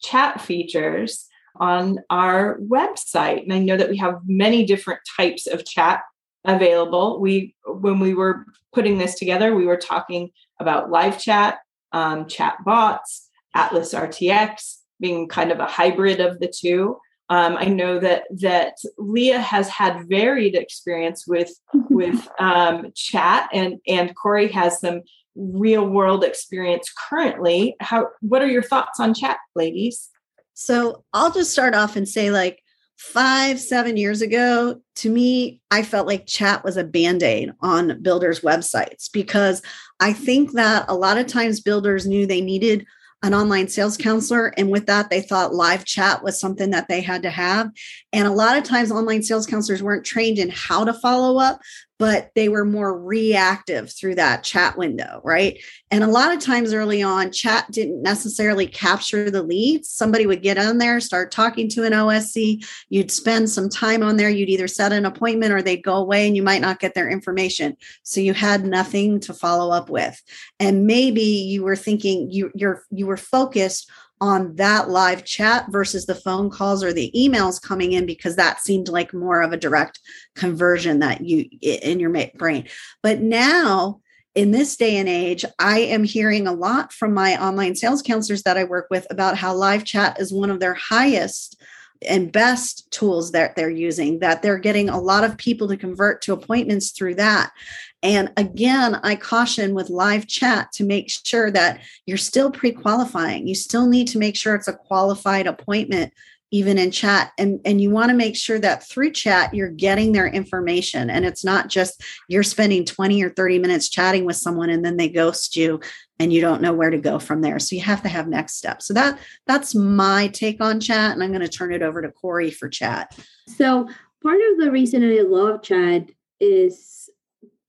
chat 0.02 0.42
features 0.42 1.28
on 1.58 2.00
our 2.10 2.58
website, 2.60 3.44
and 3.44 3.54
I 3.54 3.60
know 3.60 3.78
that 3.78 3.90
we 3.90 3.98
have 3.98 4.22
many 4.26 4.66
different 4.66 5.02
types 5.18 5.46
of 5.48 5.66
chat 5.66 6.02
available. 6.46 7.20
We 7.20 7.56
when 7.66 8.00
we 8.00 8.14
were 8.14 8.46
putting 8.74 8.98
this 8.98 9.16
together, 9.16 9.56
we 9.56 9.66
were 9.66 9.78
talking 9.78 10.32
about 10.60 10.90
live 10.90 11.22
chat, 11.22 11.60
um, 11.92 12.28
chat 12.28 12.58
bots, 12.66 13.30
Atlas 13.56 13.94
RTX 13.94 14.78
being 15.00 15.28
kind 15.28 15.52
of 15.52 15.60
a 15.60 15.66
hybrid 15.66 16.20
of 16.20 16.40
the 16.40 16.52
two. 16.54 16.98
Um, 17.30 17.58
I 17.58 17.66
know 17.66 18.00
that 18.00 18.24
that 18.40 18.74
Leah 18.98 19.40
has 19.40 19.70
had 19.70 20.08
varied 20.10 20.56
experience 20.56 21.28
with 21.28 21.52
with 21.90 22.28
um, 22.40 22.92
chat, 22.96 23.50
and 23.54 23.80
and 23.88 24.16
Corey 24.16 24.48
has 24.52 24.80
some 24.80 25.02
real 25.36 25.88
world 25.88 26.24
experience 26.24 26.92
currently. 27.10 27.76
How? 27.80 28.08
What 28.22 28.42
are 28.42 28.48
your 28.48 28.64
thoughts 28.64 29.00
on 29.00 29.14
chat, 29.14 29.38
ladies? 29.56 30.10
So 30.54 31.04
I'll 31.14 31.32
just 31.32 31.52
start 31.52 31.74
off 31.74 31.96
and 31.96 32.08
say, 32.08 32.32
like 32.32 32.62
five, 33.00 33.62
seven 33.62 33.96
years 33.96 34.22
ago, 34.22 34.82
to 34.94 35.10
me, 35.10 35.62
I 35.72 35.84
felt 35.84 36.06
like 36.06 36.28
chat 36.28 36.66
was 36.66 36.76
a 36.76 36.84
band 36.84 37.24
aid 37.24 37.54
on 37.62 38.02
builders' 38.02 38.42
websites 38.42 39.10
because 39.12 39.62
I 40.02 40.12
think 40.12 40.52
that 40.54 40.84
a 40.90 40.96
lot 40.96 41.18
of 41.18 41.26
times 41.26 41.62
builders 41.62 42.06
knew 42.06 42.28
they 42.28 42.42
needed 42.42 42.86
an 43.22 43.34
online 43.34 43.68
sales 43.68 43.98
counselor. 43.98 44.48
And 44.58 44.70
with 44.70 44.86
that, 44.86 45.10
they 45.10 45.22
thought 45.22 45.54
live 45.54 45.86
chat 45.86 46.24
was 46.24 46.40
something 46.40 46.70
that 46.72 46.88
they 46.88 47.02
had 47.02 47.24
to 47.24 47.30
have. 47.30 47.72
And 48.14 48.28
a 48.28 48.32
lot 48.32 48.58
of 48.58 48.64
times, 48.64 48.92
online 48.92 49.24
sales 49.24 49.46
counselors 49.46 49.84
weren't 49.84 50.06
trained 50.06 50.40
in 50.40 50.50
how 50.50 50.86
to 50.86 50.94
follow 50.94 51.40
up, 51.40 51.60
but 52.00 52.32
they 52.34 52.48
were 52.48 52.64
more 52.64 52.98
reactive 52.98 53.92
through 53.92 54.16
that 54.16 54.42
chat 54.42 54.78
window, 54.78 55.20
right? 55.24 55.60
And 55.92 56.02
a 56.02 56.08
lot 56.08 56.34
of 56.34 56.40
times 56.40 56.74
early 56.74 57.04
on, 57.04 57.32
chat 57.32 57.70
didn't 57.72 58.02
necessarily 58.02 58.68
capture 58.68 59.30
the 59.30 59.44
leads. 59.44 59.90
Somebody 59.90 60.26
would 60.26 60.42
get 60.42 60.58
on 60.58 60.78
there, 60.78 61.02
start 61.02 61.30
talking 61.30 61.68
to 61.70 61.84
an 61.84 61.92
OSC. 61.92 62.66
You'd 62.88 63.12
spend 63.12 63.50
some 63.50 63.68
time 63.70 64.02
on 64.02 64.16
there. 64.16 64.30
You'd 64.30 64.50
either 64.50 64.68
set 64.68 64.94
an 64.94 65.06
appointment 65.06 65.52
or 65.52 65.62
they'd 65.62 65.84
go 65.84 65.98
away 65.98 66.26
and 66.26 66.38
you 66.38 66.42
might 66.42 66.62
not 66.62 66.80
get 66.80 66.94
their 66.94 67.10
information. 67.10 67.76
So 68.04 68.22
you 68.22 68.34
had 68.34 68.64
nothing 68.64 69.20
to 69.22 69.34
follow 69.34 69.72
up 69.72 69.90
with. 69.90 70.22
And 70.58 70.88
maybe 70.88 71.22
you 71.22 71.64
were 71.64 71.76
thinking 71.76 72.32
you, 72.32 72.50
you're 72.56 72.86
you 72.92 73.08
were 73.08 73.18
focused 73.18 73.92
on 74.22 74.56
that 74.56 74.90
live 74.90 75.24
chat 75.24 75.66
versus 75.70 76.06
the 76.06 76.16
phone 76.16 76.50
calls 76.50 76.84
or 76.84 76.92
the 76.92 77.12
emails 77.16 77.62
coming 77.62 77.94
in 77.94 78.06
because 78.06 78.36
that 78.36 78.62
seemed 78.62 78.90
like 78.90 79.14
more 79.14 79.42
of 79.42 79.54
a 79.54 79.58
direct 79.58 80.00
conversion 80.36 81.00
that 81.00 81.22
you 81.22 81.46
in 81.62 82.00
your 82.00 82.12
brain. 82.36 82.68
But 83.02 83.22
now 83.22 84.02
in 84.36 84.52
this 84.52 84.78
day 84.78 84.98
and 84.98 85.10
age 85.10 85.44
i 85.58 85.80
am 85.80 86.04
hearing 86.04 86.46
a 86.46 86.54
lot 86.54 86.94
from 86.94 87.14
my 87.14 87.42
online 87.44 87.76
sales 87.76 88.02
counselors 88.02 88.44
that 88.44 88.58
i 88.58 88.64
work 88.64 88.86
with 88.92 89.08
about 89.10 89.36
how 89.36 89.54
live 89.54 89.84
chat 89.84 90.20
is 90.20 90.32
one 90.32 90.52
of 90.52 90.60
their 90.60 90.76
highest 90.76 91.60
and 92.08 92.32
best 92.32 92.90
tools 92.92 93.32
that 93.32 93.56
they're 93.56 93.70
using 93.70 94.20
that 94.20 94.42
they're 94.42 94.60
getting 94.60 94.88
a 94.88 95.00
lot 95.00 95.24
of 95.24 95.38
people 95.38 95.68
to 95.68 95.76
convert 95.76 96.22
to 96.22 96.32
appointments 96.32 96.92
through 96.92 97.16
that 97.16 97.52
and 98.02 98.32
again, 98.38 99.00
I 99.04 99.16
caution 99.16 99.74
with 99.74 99.90
live 99.90 100.26
chat 100.26 100.72
to 100.74 100.86
make 100.86 101.10
sure 101.10 101.52
that 101.52 101.82
you're 102.06 102.18
still 102.18 102.50
pre 102.50 102.72
qualifying. 102.72 103.48
You 103.48 103.56
still 103.56 103.88
need 103.88 104.08
to 104.10 104.18
make 104.18 104.36
sure 104.36 104.56
it's 104.56 104.70
a 104.70 104.74
qualified 104.74 105.48
appointment 105.48 106.14
even 106.52 106.78
in 106.78 106.92
chat. 106.92 107.32
And 107.38 107.60
and 107.66 107.82
you 107.82 107.92
want 107.92 108.10
to 108.10 108.16
make 108.16 108.36
sure 108.36 108.58
that 108.60 108.88
through 108.88 109.12
chat 109.12 109.54
you're 109.54 109.70
getting 109.70 110.14
their 110.14 110.28
information 110.28 111.10
and 111.10 111.26
it's 111.26 111.44
not 111.44 111.68
just 111.68 112.02
you're 112.28 112.44
spending 112.44 112.86
20 112.86 113.22
or 113.22 113.30
30 113.30 113.60
minutes 113.60 113.90
chatting 113.90 114.26
with 114.26 114.38
someone 114.38 114.70
and 114.70 114.84
then 114.84 114.98
they 114.98 115.10
ghost 115.10 115.56
you 115.56 115.80
and 116.20 116.34
you 116.34 116.42
don't 116.42 116.62
know 116.62 116.74
where 116.74 116.90
to 116.90 116.98
go 116.98 117.20
from 117.20 117.42
there. 117.42 117.60
So 117.60 117.76
you 117.76 117.82
have 117.82 118.02
to 118.04 118.10
have 118.10 118.28
next 118.28 118.56
steps. 118.56 118.88
So 118.88 118.94
that 118.94 119.20
that's 119.46 119.76
my 119.76 120.28
take 120.30 120.62
on 120.62 120.80
chat 120.80 121.12
and 121.12 121.22
i'm 121.22 121.32
going 121.32 121.42
to 121.42 121.50
turn 121.50 121.74
it 121.74 121.84
over 121.84 122.02
to 122.02 122.12
corey 122.12 122.50
for 122.50 122.70
chat. 122.70 123.16
So 123.48 123.88
part 124.24 124.40
of 124.52 124.60
the 124.60 124.72
reason 124.72 125.04
i 125.04 125.22
love 125.22 125.62
chat 125.62 126.10
is 126.40 127.09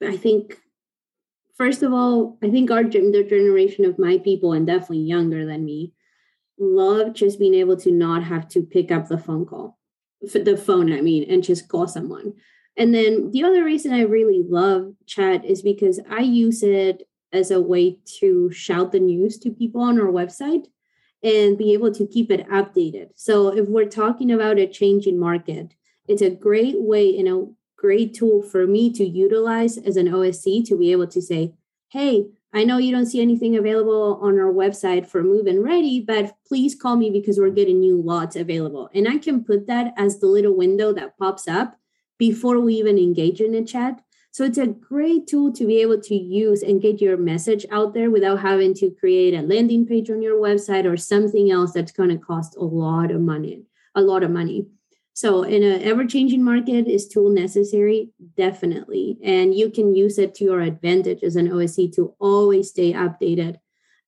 I 0.02 0.16
think, 0.16 0.58
first 1.56 1.82
of 1.82 1.92
all, 1.92 2.38
I 2.42 2.50
think 2.50 2.70
our 2.70 2.82
the 2.82 3.26
generation 3.28 3.84
of 3.84 3.98
my 3.98 4.18
people, 4.18 4.52
and 4.52 4.66
definitely 4.66 5.00
younger 5.00 5.46
than 5.46 5.64
me, 5.64 5.92
love 6.58 7.14
just 7.14 7.38
being 7.38 7.54
able 7.54 7.76
to 7.78 7.90
not 7.90 8.22
have 8.24 8.48
to 8.48 8.62
pick 8.62 8.90
up 8.90 9.08
the 9.08 9.18
phone 9.18 9.46
call, 9.46 9.78
the 10.20 10.56
phone, 10.56 10.92
I 10.92 11.00
mean, 11.00 11.30
and 11.30 11.42
just 11.42 11.68
call 11.68 11.86
someone. 11.88 12.34
And 12.76 12.94
then 12.94 13.30
the 13.30 13.44
other 13.44 13.64
reason 13.64 13.92
I 13.92 14.02
really 14.02 14.42
love 14.46 14.92
chat 15.06 15.44
is 15.44 15.62
because 15.62 16.00
I 16.08 16.20
use 16.20 16.62
it 16.62 17.02
as 17.32 17.50
a 17.50 17.60
way 17.60 17.98
to 18.20 18.50
shout 18.52 18.92
the 18.92 19.00
news 19.00 19.38
to 19.38 19.50
people 19.50 19.82
on 19.82 20.00
our 20.00 20.08
website 20.08 20.66
and 21.22 21.58
be 21.58 21.72
able 21.72 21.92
to 21.92 22.06
keep 22.06 22.30
it 22.30 22.48
updated. 22.48 23.10
So 23.14 23.48
if 23.48 23.68
we're 23.68 23.86
talking 23.86 24.30
about 24.30 24.58
a 24.58 24.66
changing 24.66 25.18
market, 25.18 25.74
it's 26.08 26.22
a 26.22 26.30
great 26.30 26.80
way, 26.80 27.04
you 27.04 27.22
know, 27.22 27.56
great 27.80 28.12
tool 28.12 28.42
for 28.42 28.66
me 28.66 28.92
to 28.92 29.04
utilize 29.04 29.78
as 29.78 29.96
an 29.96 30.06
OSC 30.06 30.66
to 30.66 30.76
be 30.76 30.92
able 30.92 31.06
to 31.06 31.22
say, 31.22 31.54
hey, 31.88 32.26
I 32.52 32.64
know 32.64 32.76
you 32.76 32.92
don't 32.92 33.06
see 33.06 33.22
anything 33.22 33.56
available 33.56 34.18
on 34.20 34.38
our 34.38 34.52
website 34.52 35.06
for 35.06 35.22
move 35.22 35.46
and 35.46 35.64
ready, 35.64 36.00
but 36.00 36.36
please 36.46 36.74
call 36.74 36.96
me 36.96 37.08
because 37.08 37.38
we're 37.38 37.50
getting 37.50 37.80
new 37.80 38.02
lots 38.02 38.36
available. 38.36 38.90
And 38.94 39.08
I 39.08 39.18
can 39.18 39.44
put 39.44 39.66
that 39.68 39.94
as 39.96 40.18
the 40.18 40.26
little 40.26 40.56
window 40.56 40.92
that 40.92 41.16
pops 41.16 41.48
up 41.48 41.76
before 42.18 42.60
we 42.60 42.74
even 42.74 42.98
engage 42.98 43.40
in 43.40 43.54
a 43.54 43.64
chat. 43.64 44.02
So 44.32 44.44
it's 44.44 44.58
a 44.58 44.66
great 44.66 45.26
tool 45.26 45.52
to 45.54 45.66
be 45.66 45.80
able 45.80 46.00
to 46.02 46.14
use 46.14 46.62
and 46.62 46.82
get 46.82 47.00
your 47.00 47.16
message 47.16 47.64
out 47.70 47.94
there 47.94 48.10
without 48.10 48.40
having 48.40 48.74
to 48.74 48.90
create 48.90 49.32
a 49.32 49.42
landing 49.42 49.86
page 49.86 50.10
on 50.10 50.20
your 50.20 50.40
website 50.40 50.84
or 50.84 50.96
something 50.96 51.50
else 51.50 51.72
that's 51.72 51.92
going 51.92 52.10
to 52.10 52.18
cost 52.18 52.56
a 52.56 52.62
lot 52.62 53.10
of 53.10 53.20
money, 53.20 53.62
a 53.94 54.02
lot 54.02 54.22
of 54.22 54.30
money. 54.30 54.66
So, 55.20 55.42
in 55.42 55.62
an 55.62 55.82
ever 55.82 56.06
changing 56.06 56.42
market, 56.42 56.88
is 56.88 57.06
tool 57.06 57.28
necessary? 57.28 58.08
Definitely. 58.38 59.18
And 59.22 59.54
you 59.54 59.68
can 59.68 59.94
use 59.94 60.18
it 60.18 60.34
to 60.36 60.44
your 60.44 60.62
advantage 60.62 61.22
as 61.22 61.36
an 61.36 61.50
OSC 61.50 61.94
to 61.96 62.14
always 62.18 62.70
stay 62.70 62.94
updated 62.94 63.58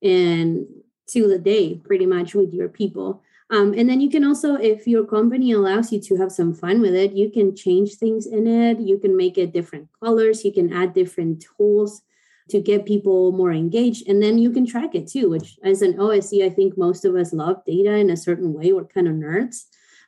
and 0.02 0.66
to 1.08 1.28
the 1.28 1.38
day, 1.38 1.74
pretty 1.74 2.06
much 2.06 2.34
with 2.34 2.54
your 2.54 2.70
people. 2.70 3.22
Um, 3.50 3.74
and 3.76 3.90
then 3.90 4.00
you 4.00 4.08
can 4.08 4.24
also, 4.24 4.54
if 4.54 4.86
your 4.86 5.04
company 5.04 5.52
allows 5.52 5.92
you 5.92 6.00
to 6.00 6.16
have 6.16 6.32
some 6.32 6.54
fun 6.54 6.80
with 6.80 6.94
it, 6.94 7.12
you 7.12 7.30
can 7.30 7.54
change 7.54 7.96
things 7.96 8.24
in 8.24 8.46
it. 8.46 8.80
You 8.80 8.96
can 8.98 9.14
make 9.14 9.36
it 9.36 9.52
different 9.52 9.88
colors. 10.02 10.46
You 10.46 10.52
can 10.54 10.72
add 10.72 10.94
different 10.94 11.44
tools 11.58 12.00
to 12.48 12.58
get 12.58 12.86
people 12.86 13.32
more 13.32 13.52
engaged. 13.52 14.08
And 14.08 14.22
then 14.22 14.38
you 14.38 14.50
can 14.50 14.64
track 14.64 14.94
it 14.94 15.08
too, 15.08 15.28
which 15.28 15.58
as 15.62 15.82
an 15.82 15.92
OSC, 15.98 16.42
I 16.42 16.48
think 16.48 16.78
most 16.78 17.04
of 17.04 17.14
us 17.16 17.34
love 17.34 17.62
data 17.66 17.96
in 17.96 18.08
a 18.08 18.16
certain 18.16 18.54
way. 18.54 18.72
We're 18.72 18.84
kind 18.84 19.08
of 19.08 19.12
nerds. 19.12 19.64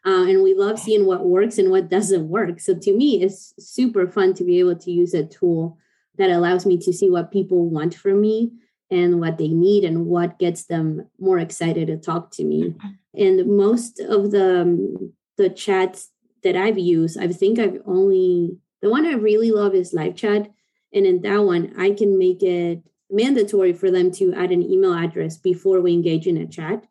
Uh, 0.07 0.27
and 0.29 0.43
we 0.43 0.55
love 0.55 0.79
seeing 0.79 1.07
what 1.07 1.25
works 1.25 1.57
and 1.57 1.71
what 1.71 1.89
doesn't 1.89 2.29
work. 2.29 2.61
So 2.61 2.75
to 2.75 2.93
me, 2.93 3.23
it's 3.23 3.55
super 3.59 4.07
fun 4.07 4.35
to 4.35 4.45
be 4.45 4.59
able 4.59 4.77
to 4.77 4.91
use 4.91 5.15
a 5.15 5.25
tool 5.25 5.79
that 6.19 6.31
allows 6.31 6.67
me 6.67 6.79
to 6.79 6.93
see 6.93 7.09
what 7.09 7.33
people 7.33 7.69
want 7.71 7.95
from 7.95 8.21
me 8.21 8.53
and 8.91 9.19
what 9.19 9.39
they 9.39 9.49
need 9.49 9.83
and 9.85 10.07
what 10.07 10.39
gets 10.39 10.67
them 10.67 11.09
more 11.19 11.39
excited 11.39 11.87
to 11.87 11.97
talk 11.97 12.31
to 12.33 12.45
me. 12.45 12.75
And 13.15 13.47
most 13.57 13.99
of 14.01 14.31
the 14.31 14.63
um, 14.63 15.13
the 15.37 15.51
chats 15.51 16.11
that 16.45 16.55
I've 16.55 16.79
used, 16.79 17.19
I 17.19 17.27
think 17.29 17.59
I've 17.59 17.79
only 17.87 18.59
the 18.83 18.91
one 18.91 19.07
I 19.07 19.13
really 19.13 19.51
love 19.51 19.75
is 19.75 19.95
live 19.95 20.15
chat. 20.15 20.51
And 20.93 21.07
in 21.07 21.23
that 21.23 21.39
one, 21.39 21.73
I 21.79 21.91
can 21.91 22.19
make 22.19 22.43
it 22.43 22.83
mandatory 23.11 23.73
for 23.73 23.91
them 23.91 24.11
to 24.13 24.33
add 24.35 24.53
an 24.53 24.63
email 24.63 24.93
address 24.93 25.37
before 25.39 25.81
we 25.81 25.93
engage 25.93 26.27
in 26.27 26.37
a 26.37 26.47
chat 26.47 26.85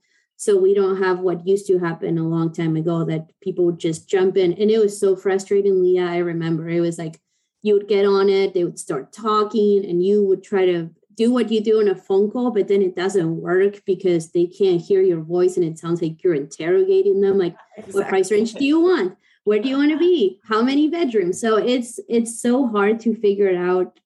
so 0.44 0.58
we 0.58 0.74
don't 0.74 1.02
have 1.02 1.20
what 1.20 1.48
used 1.48 1.68
to 1.68 1.80
happen 1.80 2.18
a 2.18 2.28
long 2.28 2.52
time 2.52 2.76
ago 2.76 3.06
that 3.06 3.28
people 3.42 3.66
would 3.66 3.80
just 3.80 4.10
jump 4.10 4.36
in. 4.36 4.54
And 4.54 4.70
it 4.70 4.80
was 4.80 5.00
so 5.00 5.16
frustrating 5.16 5.82
leah 5.82 6.06
i 6.06 6.18
remember. 6.18 6.68
It 6.70 6.82
was 6.82 6.98
like 6.98 7.20
you 7.62 7.74
would 7.74 7.88
get 7.88 8.06
on 8.06 8.30
it 8.30 8.54
they 8.54 8.64
would 8.64 8.78
start 8.78 9.14
talking 9.14 9.86
and 9.86 10.06
you 10.06 10.24
would 10.26 10.44
try 10.44 10.66
to 10.66 10.90
do 11.16 11.32
what 11.32 11.52
you 11.52 11.62
do 11.62 11.80
in 11.80 11.88
a 11.88 11.96
phone 11.96 12.30
call 12.30 12.52
but 12.52 12.68
then 12.68 12.82
it 12.82 12.96
doesn't 12.96 13.40
work 13.40 13.82
because 13.86 14.32
they 14.32 14.46
can't 14.46 14.82
hear 14.82 15.02
your 15.02 15.22
voice 15.22 15.56
and 15.56 15.66
it 15.66 15.80
sounds 15.80 16.02
like 16.02 16.22
you're 16.24 16.34
interrogating 16.34 17.22
them 17.22 17.38
like 17.38 17.56
exactly. 17.78 18.02
what 18.02 18.10
price 18.10 18.32
range 18.32 18.54
do 18.54 18.66
you 18.66 18.80
want? 18.82 19.18
Where 19.46 19.60
do 19.60 19.70
you 19.70 19.78
want 19.78 19.92
to 19.92 19.98
be? 19.98 20.40
How 20.44 20.62
many 20.62 20.90
bedrooms? 20.90 21.40
So 21.40 21.58
it's 21.58 22.00
it's 22.08 22.42
so 22.42 22.68
hard 22.68 23.00
to 23.02 23.16
figure 23.16 23.56
out 23.56 24.00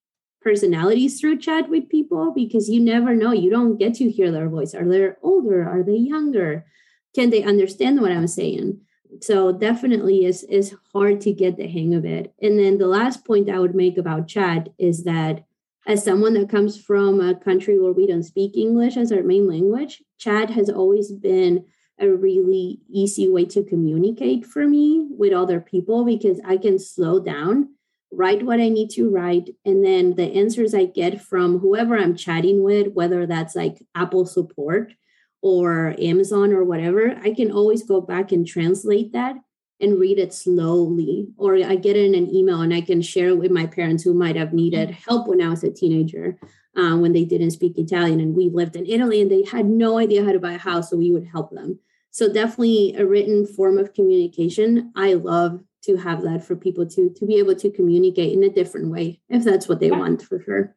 personalities 0.47 1.19
through 1.19 1.37
chat 1.37 1.67
with 1.67 1.89
people 1.89 2.31
because 2.33 2.69
you 2.69 2.79
never 2.79 3.13
know. 3.13 3.33
You 3.33 3.49
don't 3.49 3.77
get 3.77 3.95
to 3.95 4.09
hear 4.09 4.31
their 4.31 4.47
voice. 4.47 4.73
Are 4.73 4.87
they 4.87 5.09
older? 5.21 5.67
Are 5.67 5.83
they 5.83 5.97
younger? 5.97 6.65
Can 7.13 7.31
they 7.31 7.43
understand 7.43 7.99
what 7.99 8.13
i'm 8.13 8.27
saying? 8.27 8.79
So 9.21 9.51
definitely 9.51 10.23
is 10.23 10.43
is 10.43 10.73
hard 10.93 11.19
to 11.21 11.33
get 11.33 11.57
the 11.57 11.67
hang 11.67 11.93
of 11.95 12.05
it. 12.05 12.33
And 12.41 12.57
then 12.57 12.77
the 12.77 12.87
last 12.87 13.25
point 13.25 13.49
i 13.49 13.59
would 13.59 13.75
make 13.75 13.97
about 13.97 14.29
chat 14.35 14.69
is 14.77 15.03
that 15.03 15.43
as 15.85 16.03
someone 16.03 16.33
that 16.35 16.49
comes 16.55 16.73
from 16.87 17.19
a 17.19 17.35
country 17.47 17.77
where 17.79 17.97
we 17.99 18.07
don't 18.07 18.31
speak 18.31 18.51
english 18.55 18.97
as 18.97 19.11
our 19.11 19.23
main 19.23 19.47
language 19.55 19.93
chat 20.17 20.49
has 20.49 20.69
always 20.69 21.07
been 21.29 21.53
a 21.99 22.09
really 22.09 22.81
easy 23.01 23.27
way 23.35 23.45
to 23.45 23.63
communicate 23.63 24.45
for 24.45 24.67
me 24.67 25.07
with 25.21 25.31
other 25.31 25.59
people 25.61 26.03
because 26.03 26.39
i 26.53 26.57
can 26.57 26.77
slow 26.77 27.15
down 27.35 27.69
write 28.11 28.43
what 28.43 28.59
i 28.59 28.69
need 28.69 28.89
to 28.89 29.09
write 29.09 29.49
and 29.65 29.83
then 29.83 30.15
the 30.15 30.33
answers 30.33 30.73
i 30.73 30.85
get 30.85 31.21
from 31.21 31.59
whoever 31.59 31.97
i'm 31.97 32.15
chatting 32.15 32.63
with 32.63 32.87
whether 32.93 33.25
that's 33.25 33.55
like 33.55 33.83
apple 33.95 34.25
support 34.25 34.93
or 35.41 35.95
Amazon 35.99 36.51
or 36.51 36.63
whatever, 36.63 37.17
I 37.23 37.33
can 37.33 37.51
always 37.51 37.83
go 37.83 38.01
back 38.01 38.31
and 38.31 38.45
translate 38.45 39.13
that 39.13 39.35
and 39.79 39.99
read 39.99 40.17
it 40.17 40.33
slowly. 40.33 41.27
Or 41.37 41.55
I 41.55 41.75
get 41.75 41.95
it 41.95 42.05
in 42.05 42.15
an 42.15 42.33
email 42.33 42.61
and 42.61 42.73
I 42.73 42.81
can 42.81 43.01
share 43.01 43.29
it 43.29 43.37
with 43.37 43.51
my 43.51 43.67
parents 43.67 44.03
who 44.03 44.13
might 44.13 44.35
have 44.35 44.53
needed 44.53 44.91
help 44.91 45.27
when 45.27 45.41
I 45.41 45.49
was 45.49 45.63
a 45.63 45.71
teenager 45.71 46.37
uh, 46.75 46.97
when 46.97 47.13
they 47.13 47.25
didn't 47.25 47.51
speak 47.51 47.77
Italian 47.77 48.19
and 48.19 48.35
we 48.35 48.49
lived 48.49 48.75
in 48.75 48.85
Italy 48.85 49.21
and 49.21 49.31
they 49.31 49.43
had 49.43 49.65
no 49.67 49.97
idea 49.97 50.25
how 50.25 50.31
to 50.31 50.39
buy 50.39 50.53
a 50.53 50.57
house. 50.57 50.89
So 50.89 50.97
we 50.97 51.11
would 51.11 51.27
help 51.27 51.51
them. 51.51 51.79
So 52.11 52.31
definitely 52.31 52.95
a 52.97 53.05
written 53.05 53.45
form 53.45 53.77
of 53.77 53.93
communication. 53.93 54.91
I 54.95 55.13
love 55.13 55.61
to 55.83 55.95
have 55.97 56.21
that 56.23 56.43
for 56.43 56.55
people 56.55 56.85
to 56.85 57.09
to 57.15 57.25
be 57.25 57.35
able 57.35 57.55
to 57.55 57.71
communicate 57.71 58.33
in 58.33 58.43
a 58.43 58.49
different 58.49 58.91
way 58.91 59.19
if 59.29 59.43
that's 59.43 59.67
what 59.67 59.79
they 59.79 59.89
yeah. 59.89 59.97
want 59.97 60.21
for 60.21 60.41
sure. 60.41 60.75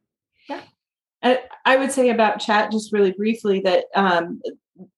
Yeah. 0.48 0.62
I 1.64 1.76
would 1.76 1.92
say 1.92 2.10
about 2.10 2.40
chat 2.40 2.72
just 2.72 2.92
really 2.92 3.12
briefly 3.12 3.60
that 3.60 3.84
um, 3.94 4.40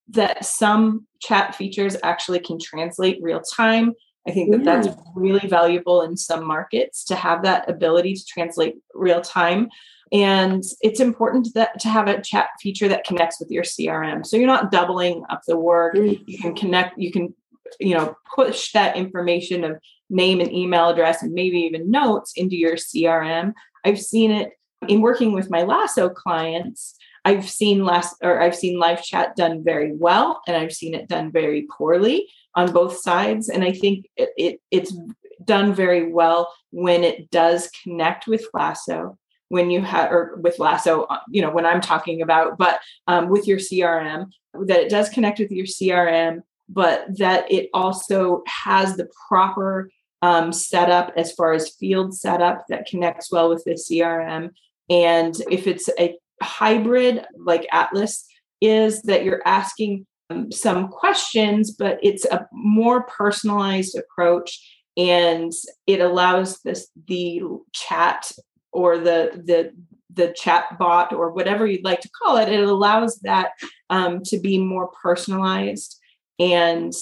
that 0.09 0.45
some 0.45 1.07
chat 1.21 1.55
features 1.55 1.97
actually 2.03 2.39
can 2.39 2.59
translate 2.59 3.19
real 3.21 3.41
time. 3.41 3.93
I 4.27 4.31
think 4.31 4.53
that 4.53 4.65
yeah. 4.65 4.81
that's 4.81 4.97
really 5.17 5.47
valuable 5.49 6.03
in 6.03 6.17
some 6.17 6.47
markets 6.47 7.05
to 7.07 7.17
have 7.17 7.43
that 7.43 7.69
ability 7.69 8.15
to 8.15 8.25
translate 8.25 8.77
real 8.95 9.21
time. 9.21 9.69
And 10.13 10.63
it's 10.83 11.01
important 11.01 11.49
that 11.55 11.81
to 11.81 11.89
have 11.89 12.07
a 12.07 12.21
chat 12.21 12.51
feature 12.61 12.87
that 12.89 13.05
connects 13.05 13.41
with 13.41 13.51
your 13.51 13.65
CRM. 13.65 14.25
So 14.25 14.37
you're 14.37 14.47
not 14.47 14.71
doubling 14.71 15.25
up 15.31 15.41
the 15.47 15.57
work. 15.57 15.95
Mm-hmm. 15.95 16.23
You 16.27 16.39
can 16.39 16.55
connect, 16.55 16.99
you 16.99 17.11
can, 17.11 17.35
you 17.81 17.95
know, 17.95 18.15
push 18.35 18.73
that 18.73 18.97
information 18.97 19.65
of 19.65 19.79
name 20.11 20.41
and 20.41 20.53
email 20.53 20.89
address 20.89 21.23
and 21.23 21.33
maybe 21.33 21.59
even 21.59 21.91
notes 21.91 22.33
into 22.37 22.57
your 22.57 22.77
CRM. 22.77 23.53
I've 23.85 24.01
seen 24.01 24.31
it 24.31 24.53
in 24.89 25.01
working 25.01 25.33
with 25.33 25.51
my 25.51 25.63
lasso 25.63 26.09
clients 26.09 26.97
i've 27.25 27.49
seen 27.49 27.85
last 27.85 28.17
or 28.23 28.41
i've 28.41 28.55
seen 28.55 28.79
live 28.79 29.03
chat 29.03 29.35
done 29.37 29.63
very 29.63 29.93
well 29.95 30.41
and 30.47 30.57
i've 30.57 30.73
seen 30.73 30.95
it 30.95 31.09
done 31.09 31.31
very 31.31 31.67
poorly 31.77 32.29
on 32.55 32.73
both 32.73 32.99
sides 32.99 33.49
and 33.49 33.65
i 33.65 33.73
think 33.73 34.07
it, 34.17 34.31
it 34.37 34.61
it's 34.71 34.97
done 35.45 35.75
very 35.75 36.13
well 36.13 36.53
when 36.71 37.03
it 37.03 37.31
does 37.31 37.71
connect 37.83 38.27
with 38.27 38.47
lasso 38.55 39.17
when 39.49 39.71
you 39.71 39.83
have 39.83 40.11
or 40.11 40.37
with 40.43 40.59
lasso 40.59 41.03
uh, 41.05 41.19
you 41.31 41.43
know 41.43 41.51
when 41.51 41.67
i'm 41.67 41.81
talking 41.81 42.23
about 42.23 42.59
but 42.59 42.81
um, 43.07 43.29
with 43.29 43.47
your 43.47 43.59
crm 43.59 44.27
that 44.67 44.81
it 44.81 44.91
does 44.91 45.09
connect 45.09 45.39
with 45.39 45.51
your 45.51 45.67
crm 45.67 46.43
but 46.73 47.07
that 47.19 47.51
it 47.51 47.69
also 47.75 48.43
has 48.47 48.97
the 48.97 49.09
proper 49.29 49.91
um, 50.23 50.53
setup 50.53 51.13
as 51.17 51.33
far 51.33 51.53
as 51.53 51.75
field 51.77 52.17
setup 52.17 52.65
that 52.69 52.87
connects 52.87 53.31
well 53.31 53.49
with 53.49 53.65
the 53.65 53.73
crm 53.73 54.51
and 54.89 55.35
if 55.51 55.67
it's 55.67 55.89
a 55.99 56.17
hybrid 56.43 57.25
like 57.39 57.67
Atlas 57.73 58.27
is 58.61 59.03
that 59.03 59.25
you're 59.25 59.43
asking 59.47 60.07
um, 60.31 60.53
some 60.53 60.89
questions, 60.89 61.73
but 61.73 61.99
it's 62.03 62.25
a 62.27 62.47
more 62.53 63.05
personalized 63.05 63.97
approach 63.97 64.61
and 64.97 65.53
it 65.87 66.01
allows 66.01 66.61
this 66.61 66.89
the 67.09 67.43
chat 67.73 68.31
or 68.73 68.99
the 68.99 69.43
the 69.45 69.73
the 70.15 70.35
chat 70.37 70.79
bot 70.79 71.15
or 71.15 71.31
whatever 71.31 71.67
you'd 71.67 71.85
like 71.85 72.01
to 72.01 72.11
call 72.11 72.37
it 72.37 72.51
it 72.51 72.63
allows 72.63 73.19
that 73.21 73.53
um, 73.89 74.21
to 74.23 74.39
be 74.39 74.59
more 74.59 74.89
personalized 75.03 75.99
and 76.39 76.93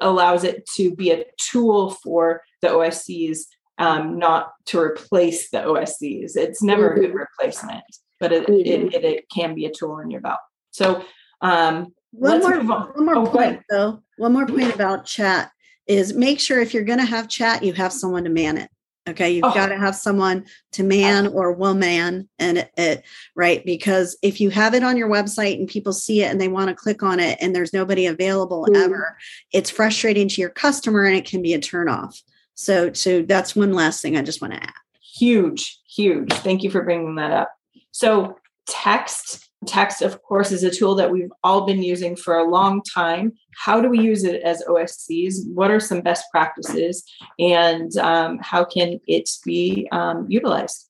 allows 0.00 0.44
it 0.44 0.66
to 0.76 0.94
be 0.94 1.10
a 1.10 1.24
tool 1.38 1.90
for 1.90 2.42
the 2.60 2.68
oscs 2.68 3.38
um, 3.78 4.18
not 4.18 4.52
to 4.66 4.78
replace 4.78 5.50
the 5.50 5.58
OSCs. 5.58 6.36
It's 6.36 6.62
never 6.62 6.90
mm-hmm. 6.90 6.98
a 6.98 7.00
good 7.00 7.10
mm-hmm. 7.10 7.18
replacement, 7.18 7.84
but 8.20 8.32
it, 8.32 8.46
mm-hmm. 8.46 8.54
it, 8.54 8.94
it, 8.94 9.04
it, 9.04 9.24
can 9.34 9.54
be 9.54 9.66
a 9.66 9.72
tool 9.72 9.98
in 9.98 10.10
your 10.10 10.20
belt. 10.20 10.38
So, 10.70 11.04
um, 11.40 11.92
one 12.12 12.40
more, 12.40 12.54
on. 12.54 12.66
one 12.66 13.04
more 13.04 13.16
oh, 13.16 13.26
point 13.26 13.60
though. 13.68 14.00
One 14.18 14.32
more 14.32 14.46
point 14.46 14.72
about 14.72 15.04
chat 15.04 15.50
is 15.88 16.14
make 16.14 16.38
sure 16.38 16.60
if 16.60 16.72
you're 16.72 16.84
going 16.84 17.00
to 17.00 17.04
have 17.04 17.28
chat, 17.28 17.64
you 17.64 17.72
have 17.72 17.92
someone 17.92 18.24
to 18.24 18.30
man 18.30 18.56
it. 18.56 18.70
Okay, 19.06 19.32
you've 19.32 19.44
oh. 19.44 19.52
got 19.52 19.66
to 19.66 19.76
have 19.76 19.94
someone 19.94 20.46
to 20.72 20.82
man 20.82 21.26
or 21.26 21.52
woman 21.52 22.28
and 22.38 22.58
it, 22.58 22.72
it, 22.78 23.04
right 23.36 23.64
because 23.66 24.16
if 24.22 24.40
you 24.40 24.48
have 24.48 24.72
it 24.72 24.82
on 24.82 24.96
your 24.96 25.10
website 25.10 25.58
and 25.58 25.68
people 25.68 25.92
see 25.92 26.22
it 26.22 26.30
and 26.30 26.40
they 26.40 26.48
want 26.48 26.70
to 26.70 26.74
click 26.74 27.02
on 27.02 27.20
it 27.20 27.36
and 27.40 27.54
there's 27.54 27.74
nobody 27.74 28.06
available 28.06 28.66
mm. 28.66 28.76
ever, 28.76 29.16
it's 29.52 29.68
frustrating 29.68 30.28
to 30.28 30.40
your 30.40 30.50
customer 30.50 31.04
and 31.04 31.16
it 31.16 31.26
can 31.26 31.42
be 31.42 31.52
a 31.52 31.60
turnoff. 31.60 32.22
So, 32.54 32.92
so 32.92 33.22
that's 33.22 33.54
one 33.54 33.74
last 33.74 34.00
thing 34.00 34.16
I 34.16 34.22
just 34.22 34.40
want 34.40 34.54
to 34.54 34.62
add. 34.62 34.72
Huge, 35.18 35.80
huge. 35.86 36.32
Thank 36.32 36.62
you 36.62 36.70
for 36.70 36.82
bringing 36.82 37.16
that 37.16 37.30
up. 37.30 37.52
So, 37.90 38.38
text, 38.66 39.48
text, 39.64 40.02
of 40.02 40.22
course, 40.22 40.52
is 40.52 40.62
a 40.62 40.70
tool 40.70 40.94
that 40.96 41.10
we've 41.10 41.32
all 41.42 41.66
been 41.66 41.82
using 41.82 42.16
for 42.16 42.38
a 42.38 42.48
long 42.48 42.82
time. 42.82 43.32
How 43.56 43.80
do 43.80 43.88
we 43.88 44.00
use 44.00 44.24
it 44.24 44.42
as 44.42 44.62
OSCs? 44.68 45.48
What 45.52 45.70
are 45.70 45.80
some 45.80 46.00
best 46.00 46.24
practices, 46.30 47.04
and 47.38 47.96
um, 47.98 48.38
how 48.40 48.64
can 48.64 49.00
it 49.06 49.30
be 49.44 49.88
um, 49.92 50.26
utilized? 50.28 50.88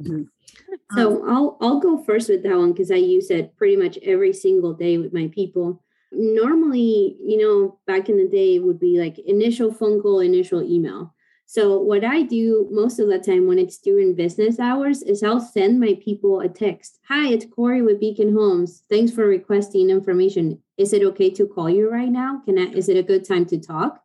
Mm-hmm. 0.00 0.22
So 0.96 1.26
I'll 1.28 1.58
I'll 1.60 1.80
go 1.80 2.02
first 2.02 2.28
with 2.28 2.42
that 2.44 2.56
one 2.56 2.72
because 2.72 2.90
I 2.90 2.96
use 2.96 3.30
it 3.30 3.56
pretty 3.56 3.76
much 3.76 3.98
every 4.02 4.32
single 4.32 4.72
day 4.72 4.98
with 4.98 5.12
my 5.12 5.28
people 5.34 5.82
normally, 6.12 7.16
you 7.24 7.38
know, 7.38 7.78
back 7.86 8.08
in 8.08 8.16
the 8.18 8.28
day 8.28 8.56
it 8.56 8.62
would 8.62 8.78
be 8.78 9.00
like 9.00 9.18
initial 9.20 9.72
phone 9.72 10.00
call, 10.00 10.20
initial 10.20 10.62
email. 10.62 11.14
So 11.52 11.78
what 11.78 12.02
I 12.02 12.22
do 12.22 12.66
most 12.70 12.98
of 12.98 13.08
the 13.08 13.18
time 13.18 13.46
when 13.46 13.58
it's 13.58 13.76
during 13.76 14.14
business 14.14 14.58
hours 14.58 15.02
is 15.02 15.22
I'll 15.22 15.38
send 15.38 15.78
my 15.78 15.98
people 16.02 16.40
a 16.40 16.48
text. 16.48 16.98
Hi, 17.08 17.28
it's 17.28 17.44
Corey 17.44 17.82
with 17.82 18.00
Beacon 18.00 18.32
Homes. 18.34 18.84
Thanks 18.88 19.12
for 19.12 19.26
requesting 19.26 19.90
information. 19.90 20.62
Is 20.78 20.94
it 20.94 21.02
okay 21.02 21.28
to 21.28 21.46
call 21.46 21.68
you 21.68 21.90
right 21.90 22.08
now? 22.08 22.40
Can 22.46 22.58
I 22.58 22.70
is 22.72 22.88
it 22.88 22.96
a 22.96 23.02
good 23.02 23.28
time 23.28 23.44
to 23.52 23.58
talk? 23.58 24.02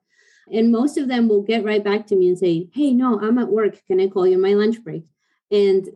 And 0.52 0.74
most 0.74 0.98
of 0.98 1.08
them 1.08 1.30
will 1.30 1.42
get 1.42 1.64
right 1.64 1.82
back 1.82 2.06
to 2.08 2.18
me 2.18 2.28
and 2.28 2.38
say, 2.38 2.70
Hey, 2.74 2.92
no, 2.92 3.18
I'm 3.22 3.38
at 3.38 3.48
work. 3.48 3.82
Can 3.88 4.02
I 4.02 4.10
call 4.10 4.28
you 4.28 4.38
my 4.38 4.54
lunch 4.54 4.84
break? 4.84 5.06
And 5.50 5.88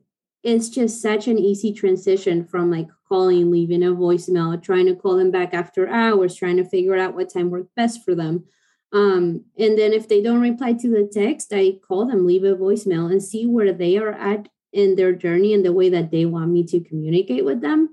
it's 0.43 0.69
just 0.69 1.01
such 1.01 1.27
an 1.27 1.37
easy 1.37 1.73
transition 1.73 2.45
from 2.45 2.71
like 2.71 2.87
calling, 3.09 3.51
leaving 3.51 3.83
a 3.83 3.87
voicemail, 3.87 4.63
trying 4.63 4.85
to 4.85 4.95
call 4.95 5.17
them 5.17 5.31
back 5.31 5.53
after 5.53 5.89
hours, 5.89 6.33
trying 6.33 6.55
to 6.55 6.63
figure 6.63 6.95
out 6.95 7.13
what 7.13 7.29
time 7.29 7.49
worked 7.49 7.75
best 7.75 8.05
for 8.05 8.15
them. 8.15 8.45
Um, 8.93 9.45
and 9.57 9.77
then 9.77 9.93
if 9.93 10.07
they 10.07 10.21
don't 10.21 10.41
reply 10.41 10.73
to 10.73 10.89
the 10.89 11.09
text, 11.11 11.53
I 11.53 11.73
call 11.87 12.05
them, 12.05 12.25
leave 12.25 12.43
a 12.43 12.55
voicemail, 12.55 13.09
and 13.09 13.23
see 13.23 13.45
where 13.45 13.71
they 13.71 13.97
are 13.97 14.11
at 14.11 14.49
in 14.73 14.95
their 14.95 15.13
journey 15.13 15.53
and 15.53 15.65
the 15.65 15.73
way 15.73 15.89
that 15.89 16.11
they 16.11 16.25
want 16.25 16.51
me 16.51 16.65
to 16.65 16.81
communicate 16.81 17.45
with 17.45 17.61
them. 17.61 17.89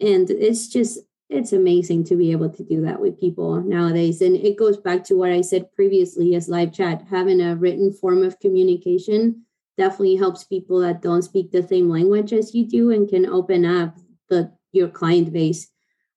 And 0.00 0.30
it's 0.30 0.68
just, 0.68 0.98
it's 1.28 1.52
amazing 1.52 2.04
to 2.04 2.16
be 2.16 2.32
able 2.32 2.50
to 2.50 2.64
do 2.64 2.80
that 2.82 3.00
with 3.00 3.20
people 3.20 3.60
nowadays. 3.62 4.22
And 4.22 4.34
it 4.36 4.56
goes 4.56 4.78
back 4.78 5.04
to 5.04 5.14
what 5.14 5.30
I 5.30 5.42
said 5.42 5.72
previously 5.72 6.34
as 6.34 6.48
live 6.48 6.72
chat, 6.72 7.04
having 7.10 7.40
a 7.40 7.56
written 7.56 7.92
form 7.92 8.24
of 8.24 8.40
communication 8.40 9.44
definitely 9.76 10.16
helps 10.16 10.44
people 10.44 10.80
that 10.80 11.00
don't 11.00 11.22
speak 11.22 11.50
the 11.50 11.66
same 11.66 11.88
language 11.88 12.32
as 12.32 12.54
you 12.54 12.66
do 12.66 12.90
and 12.90 13.08
can 13.08 13.26
open 13.26 13.64
up 13.64 13.96
the 14.28 14.52
your 14.72 14.88
client 14.88 15.32
base 15.32 15.68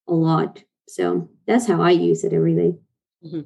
a 0.08 0.14
lot. 0.14 0.64
So 0.88 1.30
that's 1.48 1.68
how 1.68 1.82
I 1.82 1.92
use 1.92 2.24
it 2.24 2.34
every 2.34 2.56
day. 2.56 2.76
Mm-hmm. 3.26 3.42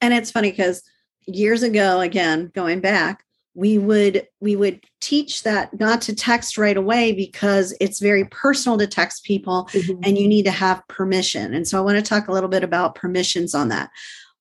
And 0.00 0.14
it's 0.14 0.30
funny 0.30 0.50
because 0.50 0.82
years 1.26 1.62
ago, 1.62 2.00
again, 2.00 2.50
going 2.54 2.80
back, 2.80 3.24
we 3.58 3.76
would 3.76 4.24
we 4.40 4.54
would 4.54 4.84
teach 5.00 5.42
that 5.42 5.78
not 5.80 6.00
to 6.00 6.14
text 6.14 6.56
right 6.56 6.76
away 6.76 7.12
because 7.12 7.74
it's 7.80 7.98
very 7.98 8.24
personal 8.26 8.78
to 8.78 8.86
text 8.86 9.24
people 9.24 9.68
mm-hmm. 9.72 10.00
and 10.04 10.16
you 10.16 10.28
need 10.28 10.44
to 10.44 10.50
have 10.52 10.86
permission 10.86 11.52
and 11.54 11.66
so 11.66 11.76
i 11.76 11.80
want 11.80 11.96
to 11.96 12.02
talk 12.02 12.28
a 12.28 12.32
little 12.32 12.48
bit 12.48 12.62
about 12.62 12.94
permissions 12.94 13.56
on 13.56 13.68
that 13.68 13.90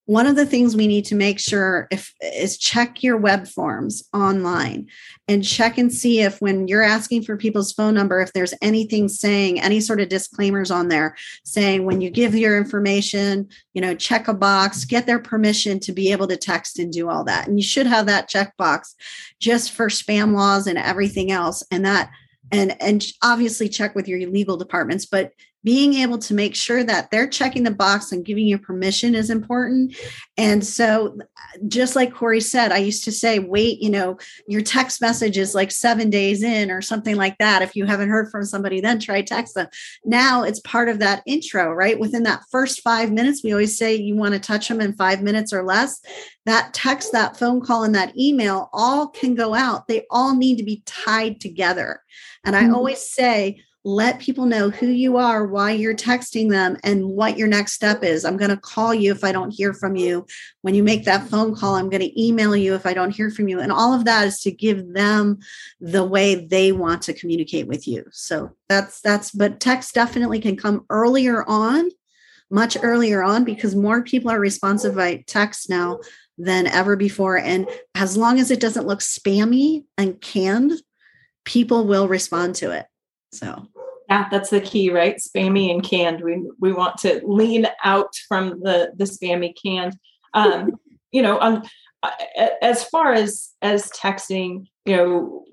one 0.08 0.26
of 0.26 0.36
the 0.36 0.46
things 0.46 0.76
we 0.76 0.88
need 0.88 1.06
to 1.06 1.16
make 1.16 1.40
sure 1.40 1.88
if 1.92 2.14
is 2.22 2.58
check 2.58 3.04
your 3.04 3.18
web 3.18 3.48
forms 3.48 4.04
online 4.14 4.88
and 5.28 5.46
check 5.46 5.78
and 5.78 5.94
see 5.94 6.22
if 6.22 6.42
when 6.42 6.68
you're 6.68 6.82
asking 6.82 7.22
for 7.22 7.38
people's 7.38 7.72
phone 7.72 7.94
number 7.94 8.20
if 8.20 8.34
there's 8.34 8.54
anything 8.62 9.08
saying 9.08 9.62
any 9.62 9.80
sort 9.80 10.02
of 10.02 10.10
disclaimers 10.10 10.72
on 10.72 10.88
there 10.88 11.16
saying 11.44 11.86
when 11.86 12.02
you 12.02 12.10
give 12.10 12.34
your 12.34 12.58
information 12.58 13.48
you 13.74 13.82
know 13.82 13.94
check 13.94 14.28
a 14.28 14.34
box 14.34 14.86
get 14.86 15.06
their 15.06 15.20
permission 15.20 15.80
to 15.80 15.92
be 15.92 16.12
able 16.12 16.28
to 16.28 16.38
text 16.38 16.80
and 16.80 16.92
do 16.92 17.10
all 17.10 17.24
that. 17.26 17.48
And 17.48 17.58
you 17.58 17.64
should 17.64 17.88
have 17.88 18.06
that 18.06 18.30
checkbox 18.30 18.96
just 19.40 19.72
for 19.72 19.88
spam 19.88 20.34
laws 20.34 20.68
and 20.68 20.78
everything 20.78 21.32
else. 21.32 21.64
And 21.72 21.86
that 21.86 22.10
and 22.52 22.82
and 22.82 23.06
obviously 23.22 23.68
check 23.68 23.94
with 23.94 24.08
your 24.08 24.20
legal 24.30 24.56
departments 24.56 25.06
but 25.06 25.34
being 25.68 25.96
able 25.96 26.18
to 26.18 26.34
make 26.34 26.56
sure 26.56 26.82
that 26.82 27.12
they're 27.12 27.28
checking 27.28 27.64
the 27.64 27.72
box 27.72 28.14
and 28.14 28.24
giving 28.24 28.48
you 28.48 28.58
permission 28.58 29.14
is 29.14 29.30
important. 29.30 29.94
And 30.38 30.66
so, 30.66 31.18
just 31.68 31.94
like 31.94 32.14
Corey 32.14 32.40
said, 32.40 32.72
I 32.72 32.78
used 32.78 33.04
to 33.04 33.12
say, 33.12 33.40
wait, 33.40 33.82
you 33.82 33.90
know, 33.90 34.18
your 34.48 34.62
text 34.62 35.02
message 35.02 35.38
is 35.38 35.54
like 35.54 35.72
seven 35.72 36.10
days 36.10 36.42
in 36.42 36.72
or 36.72 36.82
something 36.82 37.18
like 37.18 37.38
that. 37.40 37.62
If 37.62 37.76
you 37.76 37.84
haven't 37.84 38.08
heard 38.08 38.32
from 38.32 38.46
somebody, 38.46 38.80
then 38.80 38.98
try 38.98 39.22
text 39.22 39.56
them. 39.56 39.68
Now 40.06 40.44
it's 40.44 40.62
part 40.62 40.88
of 40.88 41.00
that 41.00 41.22
intro, 41.26 41.74
right? 41.74 42.00
Within 42.00 42.24
that 42.24 42.44
first 42.50 42.80
five 42.82 43.12
minutes, 43.12 43.44
we 43.44 43.52
always 43.52 43.78
say 43.78 43.94
you 43.94 44.16
want 44.16 44.36
to 44.36 44.40
touch 44.40 44.70
them 44.70 44.80
in 44.80 44.94
five 44.94 45.22
minutes 45.22 45.52
or 45.52 45.64
less. 45.64 46.00
That 46.46 46.74
text, 46.74 47.12
that 47.12 47.36
phone 47.36 47.60
call, 47.60 47.84
and 47.84 47.94
that 47.94 48.18
email 48.18 48.70
all 48.72 49.10
can 49.10 49.36
go 49.36 49.54
out. 49.54 49.90
They 49.90 50.06
all 50.10 50.34
need 50.34 50.60
to 50.60 50.64
be 50.64 50.82
tied 50.86 51.42
together. 51.42 52.04
And 52.46 52.56
I 52.56 52.64
mm-hmm. 52.64 52.76
always 52.76 53.02
say, 53.02 53.60
let 53.84 54.20
people 54.20 54.46
know 54.46 54.70
who 54.70 54.88
you 54.88 55.18
are, 55.18 55.46
why 55.46 55.72
you're 55.72 55.96
texting 55.96 56.50
them, 56.50 56.78
and 56.84 57.06
what 57.06 57.38
your 57.38 57.48
next 57.48 57.74
step 57.74 58.04
is. 58.04 58.26
I'm 58.26 58.36
going 58.36 58.50
to 58.50 58.58
call 58.58 58.94
you 58.94 59.12
if 59.12 59.24
I 59.24 59.32
don't 59.32 59.54
hear 59.54 59.74
from 59.74 59.96
you. 59.96 60.26
When 60.62 60.76
you 60.76 60.84
make 60.84 61.06
that 61.06 61.28
phone 61.28 61.56
call, 61.56 61.76
I'm 61.76 61.90
going 61.90 62.02
to 62.02 62.22
email 62.22 62.56
you 62.56 62.76
if 62.76 62.86
I 62.86 62.94
don't 62.94 63.16
hear 63.16 63.30
from 63.30 63.48
you. 63.48 63.60
And 63.60 63.72
all 63.72 63.94
of 63.94 64.06
that 64.06 64.28
is 64.28 64.42
to 64.42 64.52
give 64.52 64.94
them 64.94 65.40
the 65.80 66.04
way 66.04 66.36
they 66.36 66.72
want 66.72 67.02
to 67.04 67.14
communicate 67.14 67.68
with 67.68 67.88
you. 67.88 68.06
So 68.12 68.52
that's 68.68 69.00
that's 69.00 69.32
but 69.32 69.60
text 69.60 69.94
definitely 69.96 70.42
can 70.42 70.58
come 70.58 70.86
earlier 70.90 71.46
on, 71.48 71.90
much 72.50 72.78
earlier 72.82 73.24
on 73.24 73.46
because 73.46 73.76
more 73.76 74.04
people 74.04 74.32
are 74.32 74.40
responsive 74.40 74.96
by 74.96 75.24
text 75.28 75.70
now 75.70 76.00
than 76.38 76.68
ever 76.68 76.96
before 76.96 77.38
and 77.38 77.68
as 77.96 78.16
long 78.16 78.40
as 78.40 78.52
it 78.52 78.60
doesn't 78.60 78.86
look 78.86 79.00
spammy 79.00 79.86
and 79.98 80.22
canned, 80.22 80.74
people 81.46 81.88
will 81.88 82.08
respond 82.08 82.54
to 82.54 82.72
it. 82.72 82.86
So 83.38 83.68
yeah, 84.10 84.28
that's 84.32 84.50
the 84.50 84.62
key, 84.62 84.90
right? 84.90 85.18
Spammy 85.18 85.72
and 85.72 85.84
canned. 85.84 86.22
We 86.22 86.50
we 86.60 86.74
want 86.74 86.98
to 87.00 87.22
lean 87.26 87.68
out 87.84 88.14
from 88.28 88.62
the 88.62 88.92
the 88.96 89.06
spammy 89.06 89.54
canned. 89.62 89.98
Um, 90.34 90.72
you 91.12 91.22
know, 91.22 91.40
um, 91.40 91.64
as 92.62 92.84
far 92.86 93.14
as 93.14 93.50
as 93.62 93.90
texting, 93.92 94.68
you 94.86 94.96
know, 94.96 95.46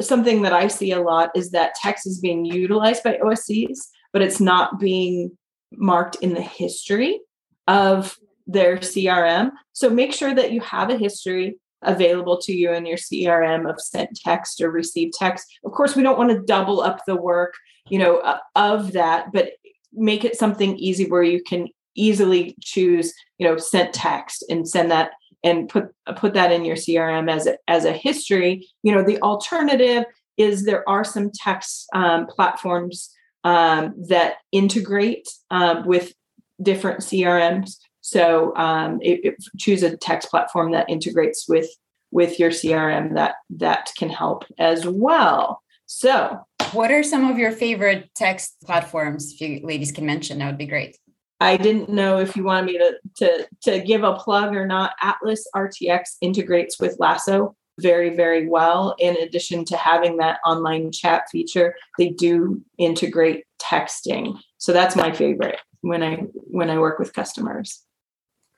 something 0.00 0.42
that 0.42 0.52
I 0.52 0.68
see 0.68 0.92
a 0.92 1.00
lot 1.00 1.30
is 1.34 1.50
that 1.50 1.74
text 1.74 2.06
is 2.06 2.20
being 2.20 2.44
utilized 2.44 3.02
by 3.02 3.18
OSCs, 3.18 3.78
but 4.12 4.22
it's 4.22 4.40
not 4.40 4.78
being 4.78 5.36
marked 5.72 6.16
in 6.16 6.34
the 6.34 6.42
history 6.42 7.20
of 7.66 8.16
their 8.46 8.78
CRM. 8.78 9.50
So 9.72 9.90
make 9.90 10.12
sure 10.12 10.34
that 10.34 10.52
you 10.52 10.60
have 10.62 10.90
a 10.90 10.96
history 10.96 11.58
available 11.82 12.38
to 12.38 12.52
you 12.52 12.72
in 12.72 12.86
your 12.86 12.96
CRM 12.96 13.68
of 13.68 13.80
sent 13.80 14.16
text 14.16 14.60
or 14.60 14.70
received 14.70 15.14
text. 15.14 15.46
Of 15.64 15.72
course, 15.72 15.94
we 15.94 16.02
don't 16.02 16.18
want 16.18 16.30
to 16.30 16.42
double 16.42 16.80
up 16.80 17.00
the 17.06 17.16
work, 17.16 17.54
you 17.88 17.98
know, 17.98 18.18
uh, 18.18 18.38
of 18.54 18.92
that, 18.92 19.32
but 19.32 19.52
make 19.92 20.24
it 20.24 20.36
something 20.36 20.76
easy 20.78 21.08
where 21.08 21.22
you 21.22 21.42
can 21.42 21.68
easily 21.94 22.56
choose, 22.60 23.12
you 23.38 23.46
know, 23.46 23.56
sent 23.56 23.92
text 23.92 24.44
and 24.48 24.68
send 24.68 24.90
that 24.90 25.10
and 25.44 25.68
put 25.68 25.86
put 26.16 26.34
that 26.34 26.50
in 26.50 26.64
your 26.64 26.76
CRM 26.76 27.30
as 27.30 27.46
a, 27.46 27.56
as 27.68 27.84
a 27.84 27.92
history. 27.92 28.66
You 28.82 28.94
know, 28.94 29.02
the 29.02 29.20
alternative 29.22 30.04
is 30.36 30.64
there 30.64 30.88
are 30.88 31.04
some 31.04 31.30
text 31.32 31.86
um, 31.94 32.26
platforms 32.26 33.10
um, 33.44 33.94
that 34.08 34.36
integrate 34.52 35.28
um, 35.50 35.86
with 35.86 36.12
different 36.60 37.00
CRMs 37.00 37.76
so 38.08 38.56
um, 38.56 39.00
it, 39.02 39.20
it, 39.24 39.44
choose 39.58 39.82
a 39.82 39.96
text 39.96 40.30
platform 40.30 40.72
that 40.72 40.88
integrates 40.88 41.48
with 41.48 41.68
with 42.10 42.38
your 42.38 42.50
CRM 42.50 43.14
that 43.14 43.34
that 43.50 43.90
can 43.98 44.08
help 44.08 44.44
as 44.58 44.86
well. 44.86 45.62
So, 45.84 46.40
what 46.72 46.90
are 46.90 47.02
some 47.02 47.30
of 47.30 47.38
your 47.38 47.52
favorite 47.52 48.10
text 48.14 48.56
platforms? 48.64 49.32
If 49.32 49.40
you 49.40 49.60
ladies 49.62 49.92
can 49.92 50.06
mention, 50.06 50.38
that 50.38 50.46
would 50.46 50.58
be 50.58 50.66
great. 50.66 50.96
I 51.40 51.56
didn't 51.56 51.90
know 51.90 52.18
if 52.18 52.34
you 52.34 52.44
wanted 52.44 52.66
me 52.66 52.78
to 52.78 52.94
to 53.16 53.48
to 53.64 53.80
give 53.80 54.04
a 54.04 54.14
plug 54.14 54.56
or 54.56 54.66
not. 54.66 54.94
Atlas 55.02 55.46
RTX 55.54 56.16
integrates 56.22 56.80
with 56.80 56.96
Lasso 56.98 57.54
very 57.78 58.16
very 58.16 58.48
well. 58.48 58.96
In 58.98 59.16
addition 59.16 59.64
to 59.66 59.76
having 59.76 60.16
that 60.16 60.40
online 60.46 60.92
chat 60.92 61.24
feature, 61.30 61.74
they 61.98 62.08
do 62.08 62.62
integrate 62.78 63.44
texting. 63.60 64.38
So 64.56 64.72
that's 64.72 64.96
my 64.96 65.12
favorite 65.12 65.58
when 65.82 66.02
I 66.02 66.16
when 66.34 66.70
I 66.70 66.78
work 66.78 66.98
with 66.98 67.12
customers. 67.12 67.84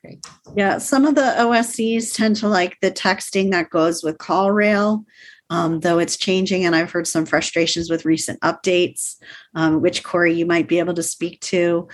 Great. 0.02 0.24
Yeah, 0.56 0.78
some 0.78 1.04
of 1.04 1.14
the 1.14 1.34
OSCs 1.38 2.14
tend 2.14 2.36
to 2.36 2.48
like 2.48 2.78
the 2.80 2.90
texting 2.90 3.50
that 3.50 3.70
goes 3.70 4.02
with 4.02 4.16
CallRail, 4.16 5.04
um, 5.50 5.80
though 5.80 5.98
it's 5.98 6.16
changing, 6.16 6.64
and 6.64 6.74
I've 6.74 6.90
heard 6.90 7.06
some 7.06 7.26
frustrations 7.26 7.90
with 7.90 8.06
recent 8.06 8.40
updates, 8.40 9.16
um, 9.54 9.82
which 9.82 10.02
Corey 10.02 10.32
you 10.32 10.46
might 10.46 10.68
be 10.68 10.78
able 10.78 10.94
to 10.94 11.02
speak 11.02 11.40
to. 11.42 11.88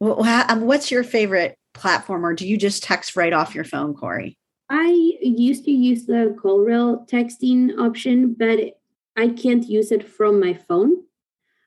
Um, 0.00 0.62
what's 0.62 0.90
your 0.90 1.02
favorite 1.02 1.58
platform, 1.72 2.26
or 2.26 2.34
do 2.34 2.46
you 2.46 2.58
just 2.58 2.82
text 2.82 3.16
right 3.16 3.32
off 3.32 3.54
your 3.54 3.64
phone, 3.64 3.94
Corey? 3.94 4.36
I 4.68 5.16
used 5.22 5.64
to 5.64 5.70
use 5.70 6.04
the 6.06 6.36
CallRail 6.42 7.08
texting 7.08 7.78
option, 7.78 8.34
but 8.34 8.58
I 9.16 9.28
can't 9.28 9.64
use 9.64 9.92
it 9.92 10.06
from 10.06 10.40
my 10.40 10.52
phone. 10.52 11.04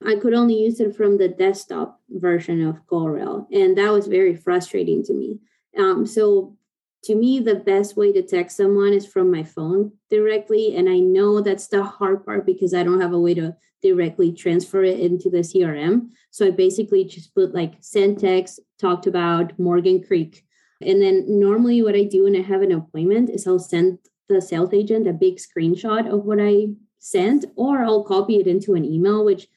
I 0.06 0.16
could 0.16 0.34
only 0.34 0.56
use 0.56 0.80
it 0.80 0.96
from 0.96 1.18
the 1.18 1.28
desktop 1.28 2.00
version 2.10 2.66
of 2.66 2.86
CallRail, 2.86 3.48
and 3.52 3.76
that 3.78 3.92
was 3.92 4.06
very 4.08 4.36
frustrating 4.36 5.04
to 5.06 5.14
me. 5.14 5.40
Um, 5.80 6.06
so 6.06 6.58
to 7.04 7.16
me, 7.16 7.40
the 7.40 7.56
best 7.56 7.96
way 7.96 8.12
to 8.12 8.22
text 8.22 8.58
someone 8.58 8.94
is 8.94 9.08
from 9.08 9.32
my 9.32 9.44
phone 9.44 9.94
directly. 10.10 10.76
And 10.76 10.90
I 10.90 11.00
know 11.00 11.42
that's 11.42 11.68
the 11.68 11.84
hard 11.84 12.26
part 12.26 12.46
because 12.46 12.74
I 12.74 12.84
don't 12.84 13.00
have 13.00 13.14
a 13.14 13.20
way 13.20 13.34
to 13.36 13.56
directly 13.82 14.34
transfer 14.34 14.84
it 14.84 15.00
into 15.00 15.30
the 15.30 15.38
CRM. 15.38 16.10
So 16.32 16.48
I 16.48 16.52
basically 16.52 17.06
just 17.06 17.34
put 17.34 17.54
like 17.54 17.76
send 17.80 18.20
text, 18.20 18.60
talked 18.80 19.08
about 19.08 19.58
Morgan 19.58 20.04
Creek. 20.04 20.44
And 20.82 21.02
then 21.02 21.26
normally 21.28 21.82
what 21.82 21.96
I 21.96 22.04
do 22.04 22.24
when 22.24 22.36
I 22.36 22.42
have 22.42 22.62
an 22.62 22.74
appointment 22.74 23.30
is 23.30 23.48
I'll 23.48 23.60
send 23.60 24.00
the 24.28 24.42
sales 24.42 24.74
agent 24.74 25.08
a 25.08 25.14
big 25.14 25.38
screenshot 25.38 26.12
of 26.12 26.26
what 26.26 26.40
I 26.42 26.68
sent, 27.00 27.46
or 27.56 27.80
I'll 27.80 28.04
copy 28.04 28.38
it 28.38 28.48
into 28.48 28.76
an 28.76 28.86
email, 28.86 29.24
which 29.24 29.48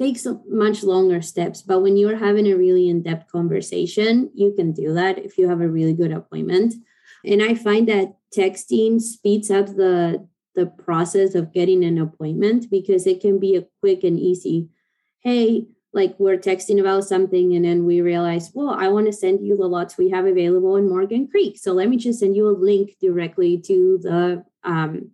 takes 0.00 0.26
much 0.48 0.82
longer 0.82 1.20
steps 1.20 1.60
but 1.60 1.80
when 1.80 1.96
you're 1.96 2.16
having 2.16 2.46
a 2.46 2.56
really 2.56 2.88
in-depth 2.88 3.30
conversation 3.30 4.30
you 4.34 4.50
can 4.56 4.72
do 4.72 4.94
that 4.94 5.18
if 5.18 5.36
you 5.36 5.46
have 5.46 5.60
a 5.60 5.68
really 5.68 5.92
good 5.92 6.12
appointment. 6.12 6.74
And 7.24 7.42
i 7.42 7.54
find 7.54 7.86
that 7.88 8.16
texting 8.36 9.00
speeds 9.00 9.50
up 9.50 9.66
the 9.66 10.26
the 10.54 10.66
process 10.66 11.34
of 11.34 11.52
getting 11.52 11.84
an 11.84 11.98
appointment 11.98 12.70
because 12.70 13.06
it 13.06 13.20
can 13.20 13.38
be 13.38 13.56
a 13.56 13.66
quick 13.80 14.02
and 14.04 14.18
easy 14.18 14.68
hey 15.20 15.66
like 15.92 16.14
we're 16.18 16.38
texting 16.38 16.80
about 16.80 17.04
something 17.04 17.54
and 17.54 17.64
then 17.64 17.84
we 17.84 18.00
realize 18.00 18.50
well 18.54 18.70
i 18.70 18.88
want 18.88 19.06
to 19.06 19.12
send 19.12 19.44
you 19.46 19.54
the 19.56 19.66
lots 19.76 19.98
we 19.98 20.08
have 20.08 20.24
available 20.24 20.76
in 20.76 20.88
morgan 20.88 21.28
creek 21.28 21.58
so 21.58 21.72
let 21.72 21.88
me 21.90 21.96
just 21.96 22.20
send 22.20 22.34
you 22.36 22.48
a 22.48 22.60
link 22.68 22.96
directly 23.00 23.58
to 23.58 23.98
the 24.02 24.44
um, 24.64 25.10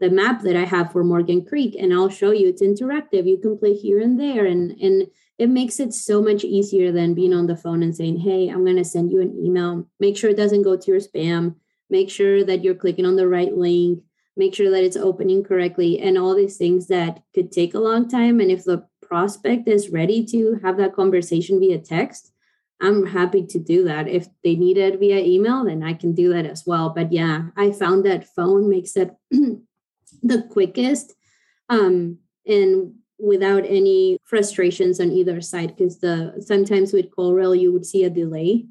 the 0.00 0.10
map 0.10 0.42
that 0.42 0.56
I 0.56 0.64
have 0.64 0.92
for 0.92 1.04
Morgan 1.04 1.44
Creek 1.44 1.76
and 1.78 1.92
I'll 1.92 2.08
show 2.08 2.30
you 2.30 2.48
it's 2.48 2.62
interactive. 2.62 3.28
You 3.28 3.38
can 3.38 3.58
play 3.58 3.74
here 3.74 4.00
and 4.00 4.18
there 4.18 4.46
and 4.46 4.72
and 4.80 5.06
it 5.38 5.48
makes 5.48 5.80
it 5.80 5.94
so 5.94 6.20
much 6.20 6.44
easier 6.44 6.92
than 6.92 7.14
being 7.14 7.32
on 7.32 7.46
the 7.46 7.56
phone 7.56 7.82
and 7.82 7.96
saying, 7.96 8.18
"Hey, 8.18 8.48
I'm 8.48 8.64
going 8.64 8.76
to 8.76 8.84
send 8.84 9.10
you 9.10 9.20
an 9.20 9.34
email. 9.38 9.88
Make 9.98 10.16
sure 10.16 10.30
it 10.30 10.36
doesn't 10.36 10.62
go 10.62 10.76
to 10.76 10.90
your 10.90 11.00
spam. 11.00 11.54
Make 11.88 12.10
sure 12.10 12.44
that 12.44 12.62
you're 12.62 12.74
clicking 12.74 13.06
on 13.06 13.16
the 13.16 13.28
right 13.28 13.56
link. 13.56 14.02
Make 14.36 14.54
sure 14.54 14.70
that 14.70 14.84
it's 14.84 14.96
opening 14.96 15.42
correctly 15.42 15.98
and 15.98 16.16
all 16.16 16.34
these 16.34 16.56
things 16.56 16.86
that 16.88 17.22
could 17.34 17.52
take 17.52 17.74
a 17.74 17.80
long 17.80 18.08
time 18.08 18.40
and 18.40 18.50
if 18.50 18.64
the 18.64 18.86
prospect 19.10 19.66
is 19.66 19.90
ready 19.90 20.24
to 20.24 20.60
have 20.62 20.76
that 20.76 20.94
conversation 20.94 21.58
via 21.58 21.78
text, 21.78 22.32
I'm 22.80 23.06
happy 23.06 23.44
to 23.44 23.58
do 23.58 23.84
that. 23.84 24.08
If 24.08 24.28
they 24.44 24.54
need 24.54 24.78
it 24.78 25.00
via 25.00 25.18
email, 25.18 25.64
then 25.64 25.82
I 25.82 25.94
can 25.94 26.14
do 26.14 26.32
that 26.32 26.46
as 26.46 26.64
well. 26.64 26.90
But 26.90 27.12
yeah, 27.12 27.48
I 27.56 27.72
found 27.72 28.06
that 28.06 28.32
phone 28.34 28.70
makes 28.70 28.96
it 28.96 29.10
the 30.22 30.42
quickest 30.42 31.14
um, 31.68 32.18
and 32.46 32.94
without 33.18 33.64
any 33.66 34.18
frustrations 34.24 34.98
on 35.00 35.10
either 35.12 35.40
side 35.40 35.76
because 35.76 35.98
the 36.00 36.34
sometimes 36.44 36.92
with 36.92 37.10
CallRail 37.10 37.58
you 37.58 37.72
would 37.72 37.84
see 37.84 38.04
a 38.04 38.10
delay 38.10 38.66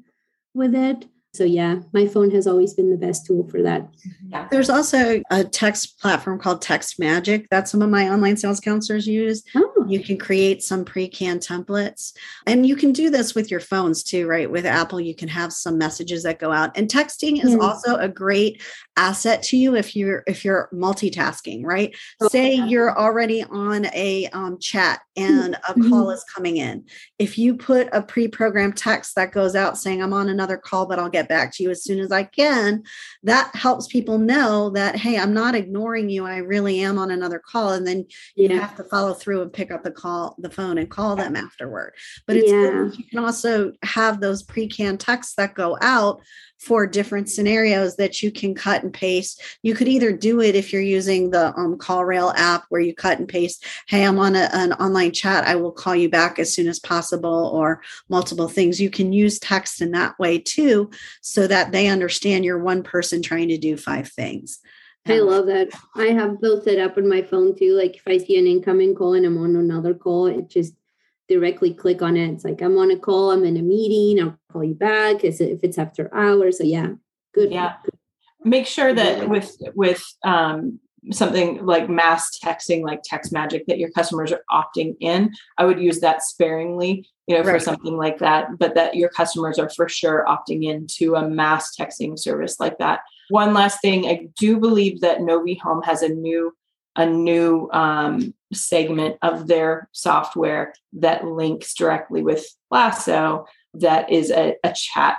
with 0.54 0.74
it 0.74 1.06
So 1.32 1.44
yeah, 1.44 1.78
my 1.92 2.08
phone 2.08 2.32
has 2.32 2.48
always 2.48 2.74
been 2.74 2.90
the 2.90 2.96
best 2.96 3.24
tool 3.24 3.46
for 3.48 3.62
that. 3.62 3.88
Yeah. 4.26 4.48
There's 4.50 4.68
also 4.68 5.22
a 5.30 5.44
text 5.44 6.00
platform 6.00 6.40
called 6.40 6.60
Text 6.60 6.98
Magic 6.98 7.48
that 7.50 7.68
some 7.68 7.82
of 7.82 7.90
my 7.90 8.08
online 8.08 8.36
sales 8.36 8.58
counselors 8.58 9.06
use. 9.06 9.44
Oh. 9.54 9.86
You 9.86 10.00
can 10.00 10.18
create 10.18 10.60
some 10.64 10.84
pre-canned 10.84 11.40
templates. 11.40 12.12
And 12.48 12.66
you 12.66 12.74
can 12.74 12.92
do 12.92 13.10
this 13.10 13.34
with 13.36 13.48
your 13.48 13.60
phones 13.60 14.02
too, 14.02 14.26
right? 14.26 14.50
With 14.50 14.66
Apple, 14.66 15.00
you 15.00 15.14
can 15.14 15.28
have 15.28 15.52
some 15.52 15.78
messages 15.78 16.24
that 16.24 16.40
go 16.40 16.50
out. 16.50 16.76
And 16.76 16.88
texting 16.88 17.44
is 17.44 17.54
also 17.54 17.94
a 17.96 18.08
great 18.08 18.60
asset 19.00 19.42
to 19.42 19.56
you 19.56 19.74
if 19.74 19.96
you're 19.96 20.22
if 20.26 20.44
you're 20.44 20.68
multitasking, 20.74 21.64
right? 21.64 21.96
Oh, 22.20 22.28
Say 22.28 22.56
yeah. 22.56 22.66
you're 22.66 22.98
already 22.98 23.42
on 23.44 23.86
a 23.86 24.28
um, 24.34 24.58
chat 24.58 25.00
and 25.16 25.54
a 25.54 25.58
mm-hmm. 25.72 25.88
call 25.88 26.10
is 26.10 26.22
coming 26.24 26.58
in. 26.58 26.84
If 27.18 27.38
you 27.38 27.56
put 27.56 27.88
a 27.92 28.02
pre-programmed 28.02 28.76
text 28.76 29.14
that 29.16 29.32
goes 29.32 29.56
out 29.56 29.78
saying, 29.78 30.02
I'm 30.02 30.12
on 30.12 30.28
another 30.28 30.58
call, 30.58 30.84
but 30.86 30.98
I'll 30.98 31.08
get 31.08 31.28
back 31.28 31.52
to 31.54 31.62
you 31.62 31.70
as 31.70 31.82
soon 31.82 31.98
as 31.98 32.12
I 32.12 32.24
can, 32.24 32.82
that 33.22 33.54
helps 33.56 33.86
people 33.86 34.18
know 34.18 34.68
that, 34.70 34.96
hey, 34.96 35.18
I'm 35.18 35.32
not 35.32 35.54
ignoring 35.54 36.10
you. 36.10 36.26
I 36.26 36.36
really 36.36 36.80
am 36.80 36.98
on 36.98 37.10
another 37.10 37.38
call. 37.38 37.72
And 37.72 37.86
then 37.86 38.06
you 38.36 38.48
yeah. 38.48 38.58
have 38.58 38.76
to 38.76 38.84
follow 38.84 39.14
through 39.14 39.40
and 39.40 39.52
pick 39.52 39.70
up 39.70 39.82
the 39.82 39.90
call, 39.90 40.36
the 40.38 40.50
phone 40.50 40.76
and 40.76 40.90
call 40.90 41.16
them 41.16 41.36
afterward. 41.36 41.94
But 42.26 42.36
it's 42.36 42.50
yeah. 42.50 42.90
you 42.92 43.04
can 43.04 43.18
also 43.18 43.72
have 43.82 44.20
those 44.20 44.42
pre-canned 44.42 45.00
texts 45.00 45.34
that 45.36 45.54
go 45.54 45.78
out 45.80 46.20
for 46.60 46.86
different 46.86 47.28
scenarios 47.28 47.96
that 47.96 48.22
you 48.22 48.30
can 48.30 48.54
cut 48.54 48.82
and 48.82 48.92
paste. 48.92 49.42
You 49.62 49.74
could 49.74 49.88
either 49.88 50.12
do 50.12 50.42
it 50.42 50.54
if 50.54 50.72
you're 50.72 50.82
using 50.82 51.30
the 51.30 51.56
um, 51.56 51.78
CallRail 51.78 52.34
app 52.36 52.64
where 52.68 52.82
you 52.82 52.94
cut 52.94 53.18
and 53.18 53.26
paste, 53.26 53.64
hey, 53.88 54.04
I'm 54.04 54.18
on 54.18 54.36
a, 54.36 54.50
an 54.52 54.74
online 54.74 55.12
chat, 55.12 55.44
I 55.44 55.56
will 55.56 55.72
call 55.72 55.96
you 55.96 56.10
back 56.10 56.38
as 56.38 56.52
soon 56.52 56.68
as 56.68 56.78
possible, 56.78 57.50
or 57.54 57.82
multiple 58.10 58.48
things. 58.48 58.80
You 58.80 58.90
can 58.90 59.12
use 59.12 59.38
text 59.38 59.80
in 59.80 59.90
that 59.92 60.18
way 60.18 60.38
too, 60.38 60.90
so 61.22 61.46
that 61.46 61.72
they 61.72 61.86
understand 61.86 62.44
you're 62.44 62.62
one 62.62 62.82
person 62.82 63.22
trying 63.22 63.48
to 63.48 63.58
do 63.58 63.76
five 63.76 64.08
things. 64.08 64.60
I 65.06 65.18
love 65.20 65.46
that. 65.46 65.68
I 65.96 66.08
have 66.08 66.40
built 66.40 66.66
it 66.66 66.78
up 66.78 66.98
on 66.98 67.08
my 67.08 67.22
phone 67.22 67.56
too. 67.56 67.74
Like 67.74 67.96
if 67.96 68.02
I 68.06 68.18
see 68.18 68.38
an 68.38 68.46
incoming 68.46 68.94
call 68.94 69.14
and 69.14 69.24
I'm 69.24 69.38
on 69.38 69.56
another 69.56 69.94
call, 69.94 70.26
it 70.26 70.48
just 70.48 70.74
directly 71.30 71.72
click 71.72 72.02
on 72.02 72.16
it. 72.16 72.28
It's 72.30 72.44
like 72.44 72.60
I'm 72.60 72.76
on 72.76 72.90
a 72.90 72.98
call, 72.98 73.30
I'm 73.30 73.44
in 73.44 73.56
a 73.56 73.62
meeting, 73.62 74.22
I'll 74.22 74.36
call 74.52 74.64
you 74.64 74.74
back 74.74 75.24
if 75.24 75.40
it's 75.40 75.78
after 75.78 76.14
hours. 76.14 76.58
So 76.58 76.64
yeah, 76.64 76.88
good. 77.32 77.52
Yeah. 77.52 77.76
Make 78.44 78.66
sure 78.66 78.92
that 78.92 79.28
with 79.28 79.56
with 79.74 80.02
um, 80.24 80.80
something 81.12 81.64
like 81.64 81.88
mass 81.88 82.38
texting, 82.42 82.82
like 82.82 83.00
text 83.04 83.32
magic, 83.32 83.66
that 83.66 83.78
your 83.78 83.90
customers 83.92 84.32
are 84.32 84.42
opting 84.50 84.96
in. 85.00 85.32
I 85.56 85.64
would 85.64 85.80
use 85.80 86.00
that 86.00 86.22
sparingly, 86.22 87.06
you 87.26 87.36
know, 87.36 87.42
right. 87.42 87.52
for 87.52 87.60
something 87.60 87.96
like 87.96 88.18
that, 88.18 88.58
but 88.58 88.74
that 88.74 88.96
your 88.96 89.10
customers 89.10 89.58
are 89.58 89.70
for 89.70 89.88
sure 89.88 90.24
opting 90.26 90.64
into 90.64 91.14
a 91.14 91.28
mass 91.28 91.76
texting 91.76 92.18
service 92.18 92.58
like 92.58 92.78
that. 92.78 93.00
One 93.28 93.54
last 93.54 93.80
thing, 93.80 94.06
I 94.06 94.28
do 94.38 94.58
believe 94.58 95.00
that 95.02 95.20
Novi 95.20 95.54
Home 95.62 95.82
has 95.82 96.02
a 96.02 96.08
new 96.08 96.52
a 96.96 97.06
new 97.06 97.68
um, 97.72 98.34
segment 98.52 99.16
of 99.22 99.46
their 99.46 99.88
software 99.92 100.74
that 100.94 101.24
links 101.24 101.74
directly 101.74 102.22
with 102.22 102.44
Lasso 102.70 103.46
that 103.74 104.10
is 104.10 104.30
a, 104.30 104.56
a 104.64 104.72
chat 104.74 105.18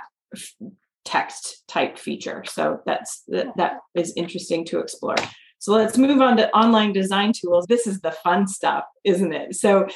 text 1.04 1.64
type 1.66 1.98
feature. 1.98 2.44
So 2.46 2.80
that's 2.86 3.22
that, 3.28 3.56
that 3.56 3.78
is 3.94 4.12
interesting 4.16 4.64
to 4.66 4.78
explore. 4.78 5.16
So 5.58 5.72
let's 5.72 5.96
move 5.96 6.20
on 6.20 6.36
to 6.38 6.50
online 6.50 6.92
design 6.92 7.32
tools. 7.32 7.66
This 7.66 7.86
is 7.86 8.00
the 8.00 8.10
fun 8.10 8.48
stuff, 8.48 8.84
isn't 9.04 9.32
it? 9.32 9.54
So 9.54 9.86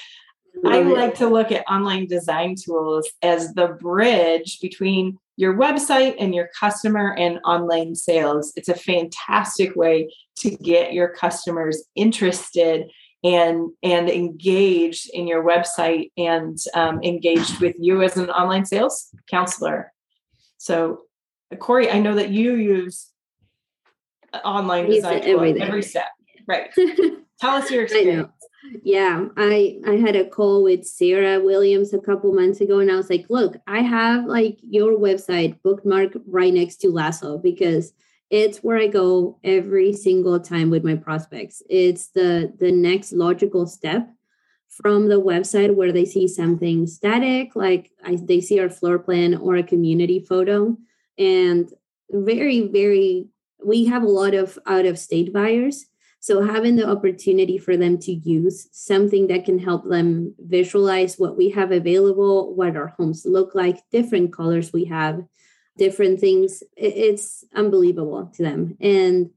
I 0.65 0.83
like 0.83 1.15
to 1.17 1.29
look 1.29 1.53
at 1.53 1.69
online 1.69 2.07
design 2.07 2.55
tools 2.57 3.09
as 3.23 3.53
the 3.55 3.69
bridge 3.69 4.59
between 4.61 5.19
your 5.37 5.55
website 5.55 6.17
and 6.19 6.35
your 6.35 6.49
customer 6.59 7.15
and 7.19 7.39
online 7.45 7.95
sales. 7.95 8.53
It's 8.57 8.69
a 8.69 8.75
fantastic 8.75 9.77
way 9.77 10.13
to 10.39 10.51
get 10.57 10.93
your 10.93 11.09
customers 11.09 11.85
interested 11.95 12.91
and 13.25 13.71
and 13.83 14.09
engaged 14.09 15.11
in 15.13 15.27
your 15.27 15.45
website 15.45 16.11
and 16.17 16.59
um, 16.75 17.03
engaged 17.03 17.61
with 17.61 17.75
you 17.79 18.03
as 18.03 18.17
an 18.17 18.31
online 18.31 18.65
sales 18.65 19.15
counselor. 19.29 19.93
So, 20.59 21.03
Corey, 21.59 21.91
I 21.91 21.99
know 21.99 22.15
that 22.15 22.31
you 22.31 22.55
use 22.55 23.11
online 24.45 24.89
design 24.89 25.23
every 25.61 25.83
step, 25.83 26.09
right? 26.47 26.73
Tell 27.41 27.55
us 27.55 27.71
your 27.71 27.83
experience 27.83 28.31
yeah 28.83 29.27
i 29.37 29.79
i 29.87 29.93
had 29.93 30.17
a 30.17 30.29
call 30.29 30.63
with 30.63 30.87
sarah 30.87 31.41
williams 31.41 31.93
a 31.93 31.99
couple 31.99 32.33
months 32.33 32.61
ago 32.61 32.79
and 32.79 32.91
i 32.91 32.97
was 32.97 33.11
like 33.11 33.27
look 33.29 33.57
i 33.67 33.81
have 33.81 34.25
like 34.25 34.59
your 34.63 34.99
website 34.99 35.61
bookmark 35.63 36.13
right 36.27 36.53
next 36.53 36.77
to 36.77 36.89
lasso 36.89 37.39
because 37.39 37.93
it's 38.31 38.59
where 38.59 38.79
i 38.79 38.87
go 38.87 39.39
every 39.45 39.93
single 39.93 40.41
time 40.41 40.71
with 40.71 40.85
my 40.85 40.97
prospects. 40.97 41.63
It's 41.69 42.09
the 42.09 42.53
the 42.59 42.73
next 42.73 43.13
logical 43.13 43.67
step 43.67 44.09
from 44.69 45.09
the 45.09 45.21
website 45.21 45.75
where 45.75 45.93
they 45.93 46.05
see 46.05 46.29
something 46.29 46.87
static 46.87 47.55
like 47.55 47.91
I, 48.05 48.17
they 48.17 48.41
see 48.41 48.59
our 48.61 48.69
floor 48.69 48.99
plan 48.99 49.37
or 49.37 49.57
a 49.57 49.63
community 49.63 50.21
photo. 50.21 50.77
And 51.19 51.73
very 52.11 52.69
very 52.69 53.29
we 53.65 53.87
have 53.87 54.03
a 54.03 54.09
lot 54.09 54.35
of 54.35 54.59
out 54.67 54.87
of 54.87 54.99
state 54.99 55.33
buyers 55.33 55.87
so, 56.21 56.45
having 56.45 56.77
the 56.77 56.89
opportunity 56.89 57.57
for 57.59 57.77
them 57.77 57.99
to 57.99 58.13
use 58.13 58.69
something 58.73 59.29
that 59.29 59.45
can 59.45 59.59
help 59.59 59.89
them 59.89 60.35
visualize 60.39 61.19
what 61.19 61.37
we 61.37 61.51
have 61.51 61.71
available, 61.71 62.55
what 62.55 62.77
our 62.77 62.89
homes 62.89 63.25
look 63.25 63.55
like, 63.55 63.89
different 63.91 64.33
colors 64.33 64.73
we 64.73 64.87
have, 64.87 65.23
different 65.79 66.19
things, 66.19 66.63
it's 66.77 67.45
unbelievable 67.55 68.33
to 68.35 68.43
them. 68.43 68.77
And 68.81 69.31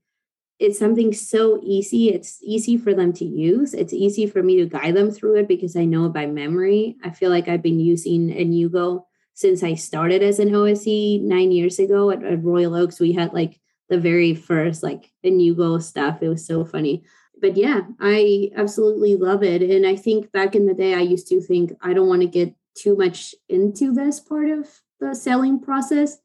it's 0.57 0.79
something 0.79 1.13
so 1.13 1.61
easy. 1.63 2.09
It's 2.09 2.39
easy 2.41 2.75
for 2.77 2.93
them 2.93 3.13
to 3.13 3.25
use. 3.25 3.73
It's 3.73 3.93
easy 3.93 4.27
for 4.27 4.43
me 4.43 4.57
to 4.57 4.65
guide 4.65 4.95
them 4.95 5.11
through 5.11 5.35
it 5.35 5.47
because 5.47 5.75
I 5.75 5.85
know 5.85 6.05
it 6.05 6.13
by 6.13 6.25
memory. 6.25 6.97
I 7.03 7.11
feel 7.11 7.29
like 7.29 7.47
I've 7.47 7.61
been 7.61 7.79
using 7.79 8.29
Anewgo 8.29 9.03
since 9.35 9.63
I 9.63 9.75
started 9.75 10.21
as 10.21 10.39
an 10.39 10.49
OSC 10.49 11.21
nine 11.21 11.51
years 11.51 11.79
ago 11.79 12.09
at, 12.09 12.23
at 12.23 12.43
Royal 12.43 12.75
Oaks. 12.75 12.99
We 12.99 13.13
had 13.13 13.31
like 13.31 13.61
the 13.89 13.99
very 13.99 14.35
first 14.35 14.83
like 14.83 15.11
Anewgo 15.25 15.81
stuff. 15.81 16.21
It 16.21 16.29
was 16.29 16.45
so 16.45 16.63
funny. 16.63 17.03
But 17.41 17.57
yeah, 17.57 17.81
I 17.99 18.51
absolutely 18.55 19.15
love 19.15 19.43
it. 19.43 19.61
And 19.61 19.85
I 19.85 19.95
think 19.95 20.31
back 20.31 20.55
in 20.55 20.65
the 20.65 20.73
day, 20.73 20.93
I 20.93 21.01
used 21.01 21.27
to 21.29 21.41
think 21.41 21.73
I 21.81 21.93
don't 21.93 22.07
want 22.07 22.21
to 22.21 22.27
get 22.27 22.53
too 22.75 22.95
much 22.95 23.33
into 23.47 23.93
this 23.93 24.19
part 24.19 24.49
of 24.49 24.67
the 24.99 25.15
selling 25.15 25.59
process. 25.59 26.17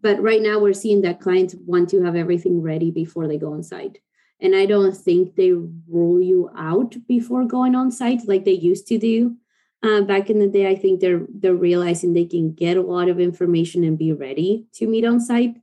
But 0.00 0.22
right 0.22 0.40
now, 0.40 0.58
we're 0.58 0.74
seeing 0.74 1.02
that 1.02 1.20
clients 1.20 1.54
want 1.66 1.88
to 1.90 2.02
have 2.02 2.14
everything 2.14 2.62
ready 2.62 2.90
before 2.90 3.26
they 3.26 3.38
go 3.38 3.52
on 3.52 3.62
site. 3.62 3.98
And 4.40 4.54
I 4.54 4.66
don't 4.66 4.96
think 4.96 5.34
they 5.34 5.52
rule 5.52 6.20
you 6.20 6.50
out 6.56 6.94
before 7.08 7.44
going 7.44 7.74
on 7.74 7.90
site 7.90 8.28
like 8.28 8.44
they 8.44 8.52
used 8.52 8.86
to 8.88 8.98
do. 8.98 9.36
Uh, 9.82 10.02
back 10.02 10.30
in 10.30 10.38
the 10.38 10.46
day, 10.46 10.68
I 10.68 10.76
think 10.76 11.00
they're 11.00 11.22
they're 11.28 11.54
realizing 11.54 12.12
they 12.12 12.24
can 12.24 12.52
get 12.52 12.76
a 12.76 12.82
lot 12.82 13.08
of 13.08 13.18
information 13.20 13.84
and 13.84 13.98
be 13.98 14.12
ready 14.12 14.66
to 14.74 14.86
meet 14.86 15.04
on 15.04 15.20
site. 15.20 15.56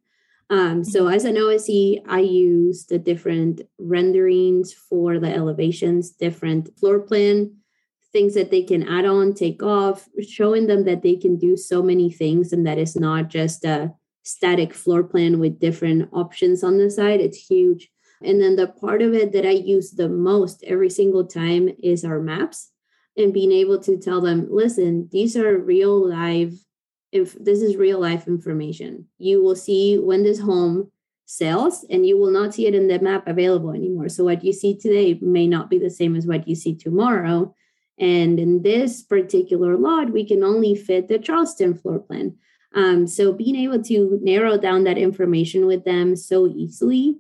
Um, 0.50 0.84
so 0.84 1.08
as 1.08 1.26
an 1.26 1.36
OSC, 1.36 2.02
I 2.08 2.20
use 2.20 2.86
the 2.86 3.00
different 3.00 3.62
renderings 3.80 4.74
for 4.74 5.20
the 5.20 5.34
elevations, 5.34 6.12
different 6.12 6.78
floor 6.78 7.00
plan, 7.00 7.56
things 8.14 8.36
that 8.36 8.52
they 8.52 8.62
can 8.62 8.88
add 8.88 9.06
on, 9.06 9.34
take 9.34 9.64
off, 9.64 10.08
showing 10.28 10.68
them 10.68 10.86
that 10.86 11.02
they 11.02 11.16
can 11.16 11.38
do 11.38 11.58
so 11.58 11.82
many 11.82 12.12
things 12.12 12.54
and 12.54 12.66
that 12.66 12.78
it's 12.78 12.96
not 12.96 13.28
just 13.28 13.66
a 13.66 13.92
static 14.24 14.74
floor 14.74 15.04
plan 15.04 15.40
with 15.40 15.60
different 15.60 16.10
options 16.14 16.64
on 16.64 16.78
the 16.78 16.90
side. 16.90 17.20
It's 17.20 17.38
huge. 17.38 17.90
And 18.22 18.42
then 18.42 18.56
the 18.56 18.68
part 18.68 19.02
of 19.02 19.14
it 19.14 19.32
that 19.34 19.46
I 19.46 19.52
use 19.52 19.92
the 19.92 20.10
most 20.10 20.64
every 20.64 20.90
single 20.90 21.26
time 21.26 21.70
is 21.84 22.06
our 22.06 22.20
maps 22.20 22.72
and 23.18 23.34
being 23.34 23.52
able 23.52 23.80
to 23.80 23.98
tell 23.98 24.22
them, 24.22 24.48
listen, 24.50 25.10
these 25.12 25.36
are 25.36 25.58
real 25.58 26.08
live 26.10 26.54
if 27.16 27.34
this 27.40 27.62
is 27.62 27.78
real 27.78 28.00
life 28.00 28.28
information. 28.28 29.08
You 29.18 29.42
will 29.42 29.56
see 29.56 29.98
when 29.98 30.24
this 30.24 30.40
home 30.40 30.92
sells 31.26 31.86
and 31.90 32.06
you 32.06 32.18
will 32.18 32.30
not 32.30 32.54
see 32.54 32.68
it 32.68 32.76
in 32.76 32.88
the 32.88 33.00
map 33.00 33.28
available 33.28 33.72
anymore. 33.72 34.10
So 34.10 34.26
what 34.26 34.44
you 34.44 34.52
see 34.52 34.78
today 34.78 35.18
may 35.22 35.48
not 35.48 35.70
be 35.70 35.80
the 35.80 35.90
same 35.90 36.16
as 36.16 36.28
what 36.28 36.48
you 36.48 36.56
see 36.56 36.76
tomorrow. 36.76 37.56
And 37.98 38.38
in 38.38 38.62
this 38.64 39.02
particular 39.02 39.78
lot, 39.78 40.12
we 40.12 40.28
can 40.28 40.44
only 40.44 40.76
fit 40.76 41.08
the 41.08 41.18
Charleston 41.18 41.74
floor 41.74 42.00
plan. 42.00 42.36
Um, 42.74 43.08
so 43.08 43.32
being 43.32 43.56
able 43.56 43.82
to 43.84 44.20
narrow 44.22 44.58
down 44.58 44.84
that 44.84 44.98
information 44.98 45.66
with 45.66 45.86
them 45.86 46.18
so 46.18 46.48
easily 46.48 47.16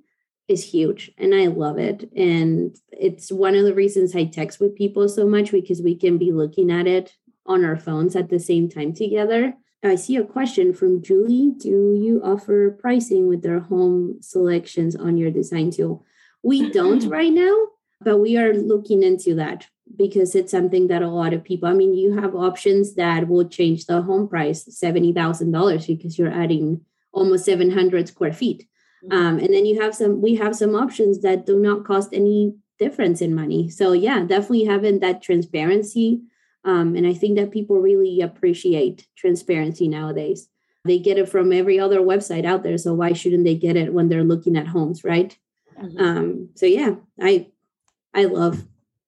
is 0.50 0.64
huge 0.64 1.12
and 1.18 1.34
I 1.34 1.48
love 1.48 1.80
it. 1.80 2.10
And 2.14 2.76
it's 2.92 3.32
one 3.32 3.56
of 3.56 3.64
the 3.64 3.74
reasons 3.74 4.14
I 4.14 4.26
text 4.26 4.60
with 4.60 4.76
people 4.76 5.08
so 5.08 5.26
much 5.26 5.54
because 5.54 5.82
we 5.82 5.96
can 5.96 6.18
be 6.18 6.34
looking 6.34 6.70
at 6.70 6.86
it 6.86 7.16
on 7.46 7.64
our 7.64 7.78
phones 7.78 8.18
at 8.18 8.30
the 8.30 8.40
same 8.40 8.68
time 8.70 8.94
together. 8.94 9.54
I 9.86 9.95
see 9.95 10.15
a 10.15 10.24
question 10.24 10.74
from 10.74 11.02
Julie. 11.02 11.54
Do 11.58 11.98
you 12.00 12.21
offer 12.24 12.71
pricing 12.71 13.28
with 13.28 13.43
their 13.43 13.60
home 13.60 14.17
selections 14.21 14.95
on 14.95 15.17
your 15.17 15.32
design 15.32 15.71
tool? 15.71 16.06
We 16.43 16.71
don't 16.71 17.06
right 17.10 17.32
now, 17.32 17.56
but 18.02 18.17
we 18.17 18.38
are 18.38 18.54
looking 18.54 19.04
into 19.04 19.36
that 19.36 19.67
because 19.95 20.34
it's 20.36 20.52
something 20.52 20.88
that 20.88 21.04
a 21.04 21.08
lot 21.08 21.34
of 21.34 21.43
people, 21.43 21.69
I 21.69 21.74
mean, 21.74 21.93
you 21.93 22.17
have 22.19 22.36
options 22.36 22.95
that 22.95 23.28
will 23.28 23.48
change 23.48 23.86
the 23.86 24.02
home 24.02 24.28
price 24.28 24.65
$70,000 24.65 25.88
because 25.88 26.17
you're 26.17 26.34
adding 26.34 26.82
almost 27.12 27.45
700 27.45 28.08
square 28.08 28.34
feet. 28.34 28.67
Mm-hmm. 29.04 29.17
Um, 29.17 29.39
and 29.39 29.54
then 29.54 29.66
you 29.66 29.82
have 29.82 29.95
some, 29.95 30.22
we 30.22 30.36
have 30.36 30.55
some 30.55 30.76
options 30.76 31.22
that 31.22 31.45
do 31.45 31.60
not 31.60 31.86
cost 31.86 32.10
any 32.12 32.55
difference 32.80 33.22
in 33.22 33.36
money. 33.36 33.70
So 33.70 33.93
yeah, 33.93 34.22
definitely 34.22 34.66
having 34.66 34.99
that 34.99 35.22
transparency. 35.22 36.22
Um, 36.66 36.95
and 36.95 37.05
I 37.05 37.13
think 37.13 37.38
that 37.38 37.51
people 37.51 37.78
really 37.80 38.22
appreciate 38.22 39.07
transparency 39.16 39.88
nowadays. 39.88 40.49
They 40.84 40.99
get 40.99 41.18
it 41.18 41.30
from 41.30 41.53
every 41.53 41.80
other 41.80 41.99
website 41.99 42.45
out 42.45 42.63
there. 42.63 42.78
So 42.78 42.93
why 42.93 43.13
shouldn't 43.13 43.43
they 43.43 43.55
get 43.55 43.76
it 43.76 43.93
when 43.93 44.09
they're 44.09 44.24
looking 44.24 44.57
at 44.57 44.68
homes, 44.68 45.03
right? 45.03 45.38
Mm-hmm. 45.80 45.99
Um, 45.99 46.49
so 46.55 46.66
yeah, 46.66 46.95
I 47.22 47.47
I 48.13 48.26
love 48.26 48.66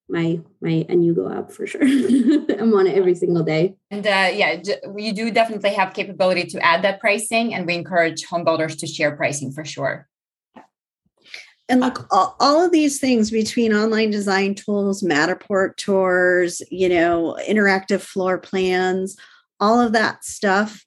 my 0.10 0.40
my 0.62 0.86
Anewgo 0.90 1.36
app 1.36 1.52
for 1.52 1.66
sure. 1.66 1.82
I'm 1.84 2.74
on 2.74 2.88
it 2.88 2.98
every 2.98 3.16
single 3.16 3.44
day. 3.44 3.76
And 3.92 4.06
uh, 4.06 4.30
yeah, 4.34 4.62
we 4.88 5.12
do 5.12 5.32
definitely 5.32 5.74
have 5.74 5.94
capability 5.94 6.46
to 6.46 6.64
add 6.64 6.84
that 6.84 7.00
pricing, 7.00 7.54
and 7.54 7.66
we 7.66 7.76
encourage 7.76 8.26
home 8.26 8.44
builders 8.44 8.76
to 8.78 8.88
share 8.88 9.16
pricing 9.16 9.52
for 9.52 9.66
sure. 9.66 10.08
And 11.70 11.82
look, 11.82 12.08
all, 12.12 12.36
all 12.40 12.64
of 12.64 12.72
these 12.72 13.00
things 13.00 13.30
between 13.30 13.74
online 13.74 14.10
design 14.10 14.56
tools, 14.56 15.04
Matterport 15.04 15.76
tours, 15.76 16.62
you 16.72 16.88
know, 16.88 17.38
interactive 17.48 18.02
floor 18.02 18.38
plans, 18.38 19.18
all 19.60 19.80
of 19.82 19.92
that 19.92 20.24
stuff 20.24 20.86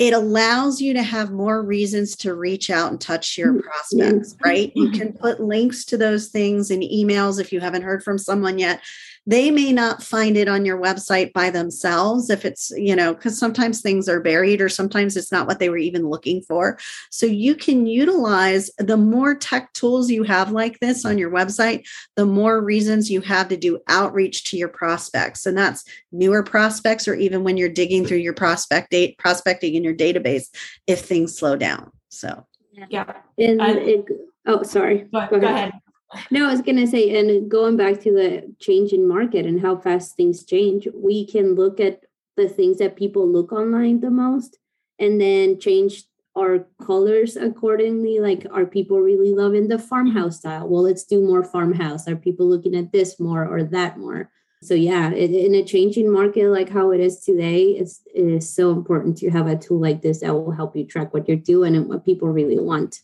it 0.00 0.14
allows 0.14 0.80
you 0.80 0.94
to 0.94 1.02
have 1.02 1.30
more 1.30 1.62
reasons 1.62 2.16
to 2.16 2.34
reach 2.34 2.70
out 2.70 2.90
and 2.90 2.98
touch 2.98 3.36
your 3.36 3.52
mm, 3.52 3.62
prospects, 3.62 4.34
right? 4.42 4.72
You 4.74 4.90
can 4.92 5.12
put 5.12 5.40
links 5.40 5.84
to 5.84 5.98
those 5.98 6.28
things 6.28 6.70
in 6.70 6.80
emails 6.80 7.38
if 7.38 7.52
you 7.52 7.60
haven't 7.60 7.82
heard 7.82 8.02
from 8.02 8.16
someone 8.16 8.58
yet 8.58 8.80
they 9.26 9.50
may 9.50 9.72
not 9.72 10.02
find 10.02 10.36
it 10.36 10.48
on 10.48 10.64
your 10.64 10.80
website 10.80 11.32
by 11.32 11.50
themselves 11.50 12.30
if 12.30 12.44
it's 12.44 12.72
you 12.76 12.96
know 12.96 13.14
because 13.14 13.38
sometimes 13.38 13.80
things 13.80 14.08
are 14.08 14.20
buried 14.20 14.60
or 14.60 14.68
sometimes 14.68 15.16
it's 15.16 15.30
not 15.30 15.46
what 15.46 15.58
they 15.58 15.68
were 15.68 15.78
even 15.78 16.08
looking 16.08 16.42
for. 16.42 16.78
So 17.10 17.26
you 17.26 17.54
can 17.54 17.86
utilize 17.86 18.70
the 18.78 18.96
more 18.96 19.34
tech 19.34 19.72
tools 19.72 20.10
you 20.10 20.22
have 20.22 20.52
like 20.52 20.80
this 20.80 21.04
on 21.04 21.18
your 21.18 21.30
website 21.30 21.86
the 22.16 22.26
more 22.26 22.62
reasons 22.62 23.10
you 23.10 23.20
have 23.20 23.48
to 23.48 23.56
do 23.56 23.78
outreach 23.88 24.44
to 24.50 24.56
your 24.56 24.68
prospects. 24.68 25.46
And 25.46 25.56
that's 25.56 25.84
newer 26.12 26.42
prospects 26.42 27.06
or 27.06 27.14
even 27.14 27.44
when 27.44 27.56
you're 27.56 27.68
digging 27.68 28.06
through 28.06 28.18
your 28.18 28.34
prospect 28.34 28.90
date 28.90 29.18
prospecting 29.18 29.74
in 29.74 29.84
your 29.84 29.94
database 29.94 30.46
if 30.86 31.00
things 31.00 31.36
slow 31.36 31.56
down. 31.56 31.90
So. 32.08 32.46
Yeah. 32.88 33.12
And 33.36 33.60
it, 33.60 34.04
oh 34.46 34.62
sorry. 34.62 35.08
Go, 35.12 35.26
go 35.28 35.36
ahead 35.36 35.72
no, 36.30 36.48
I 36.48 36.52
was 36.52 36.62
gonna 36.62 36.86
say, 36.86 37.18
and 37.18 37.50
going 37.50 37.76
back 37.76 38.00
to 38.00 38.12
the 38.12 38.54
change 38.58 38.92
in 38.92 39.06
market 39.06 39.46
and 39.46 39.60
how 39.60 39.76
fast 39.76 40.16
things 40.16 40.44
change, 40.44 40.88
we 40.94 41.26
can 41.26 41.54
look 41.54 41.80
at 41.80 42.00
the 42.36 42.48
things 42.48 42.78
that 42.78 42.96
people 42.96 43.28
look 43.28 43.52
online 43.52 44.00
the 44.00 44.10
most, 44.10 44.58
and 44.98 45.20
then 45.20 45.58
change 45.58 46.04
our 46.36 46.66
colors 46.82 47.36
accordingly. 47.36 48.20
Like, 48.20 48.46
are 48.52 48.66
people 48.66 49.00
really 49.00 49.34
loving 49.34 49.68
the 49.68 49.78
farmhouse 49.78 50.38
style? 50.38 50.68
Well, 50.68 50.82
let's 50.82 51.04
do 51.04 51.20
more 51.20 51.44
farmhouse. 51.44 52.08
Are 52.08 52.16
people 52.16 52.48
looking 52.48 52.74
at 52.74 52.92
this 52.92 53.18
more 53.18 53.46
or 53.46 53.64
that 53.64 53.98
more? 53.98 54.30
So 54.62 54.74
yeah, 54.74 55.10
in 55.10 55.54
a 55.54 55.64
changing 55.64 56.12
market 56.12 56.48
like 56.50 56.68
how 56.68 56.90
it 56.90 57.00
is 57.00 57.20
today, 57.20 57.62
it's 57.62 58.02
it 58.14 58.24
is 58.24 58.54
so 58.54 58.72
important 58.72 59.16
to 59.18 59.30
have 59.30 59.46
a 59.46 59.56
tool 59.56 59.80
like 59.80 60.02
this 60.02 60.20
that 60.20 60.34
will 60.34 60.50
help 60.50 60.76
you 60.76 60.84
track 60.84 61.14
what 61.14 61.26
you're 61.26 61.38
doing 61.38 61.74
and 61.74 61.86
what 61.86 62.04
people 62.04 62.28
really 62.28 62.58
want 62.58 63.00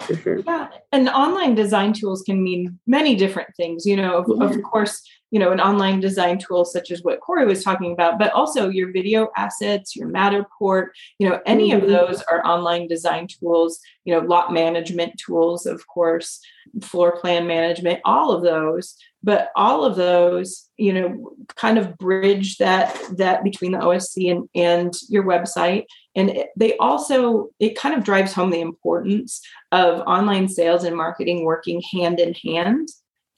for 0.00 0.16
sure. 0.16 0.40
Yeah, 0.46 0.68
and 0.92 1.08
online 1.08 1.54
design 1.54 1.92
tools 1.92 2.22
can 2.22 2.42
mean 2.42 2.78
many 2.86 3.14
different 3.14 3.54
things. 3.56 3.86
You 3.86 3.96
know, 3.96 4.18
of, 4.18 4.26
yeah. 4.28 4.44
of, 4.44 4.62
course, 4.62 5.02
you 5.30 5.38
know, 5.38 5.52
an 5.52 5.60
online 5.60 6.00
design 6.00 6.38
tool 6.38 6.64
such 6.64 6.90
as 6.90 7.02
what 7.02 7.20
Corey 7.20 7.46
was 7.46 7.62
talking 7.62 7.92
about, 7.92 8.18
but 8.18 8.32
also 8.32 8.68
your 8.68 8.92
video 8.92 9.28
assets, 9.36 9.94
your 9.94 10.08
Matterport. 10.08 10.88
You 11.18 11.28
know, 11.28 11.40
any 11.46 11.70
mm-hmm. 11.70 11.82
of 11.82 11.88
those 11.88 12.22
are 12.22 12.44
online 12.46 12.88
design 12.88 13.26
tools. 13.26 13.80
You 14.04 14.14
know, 14.14 14.20
lot 14.20 14.52
management 14.52 15.20
tools, 15.24 15.66
of 15.66 15.86
course, 15.86 16.40
floor 16.82 17.20
plan 17.20 17.46
management, 17.46 18.00
all 18.04 18.32
of 18.32 18.42
those. 18.42 18.94
But 19.22 19.50
all 19.56 19.84
of 19.84 19.96
those, 19.96 20.68
you 20.76 20.92
know, 20.92 21.32
kind 21.56 21.76
of 21.76 21.98
bridge 21.98 22.58
that 22.58 22.96
that 23.16 23.42
between 23.42 23.72
the 23.72 23.78
OSC 23.78 24.30
and 24.30 24.48
and 24.54 24.94
your 25.08 25.24
website 25.24 25.84
and 26.14 26.44
they 26.56 26.76
also 26.78 27.48
it 27.60 27.76
kind 27.78 27.94
of 27.94 28.04
drives 28.04 28.32
home 28.32 28.50
the 28.50 28.60
importance 28.60 29.40
of 29.72 30.00
online 30.00 30.48
sales 30.48 30.84
and 30.84 30.96
marketing 30.96 31.44
working 31.44 31.82
hand 31.92 32.18
in 32.20 32.34
hand 32.34 32.88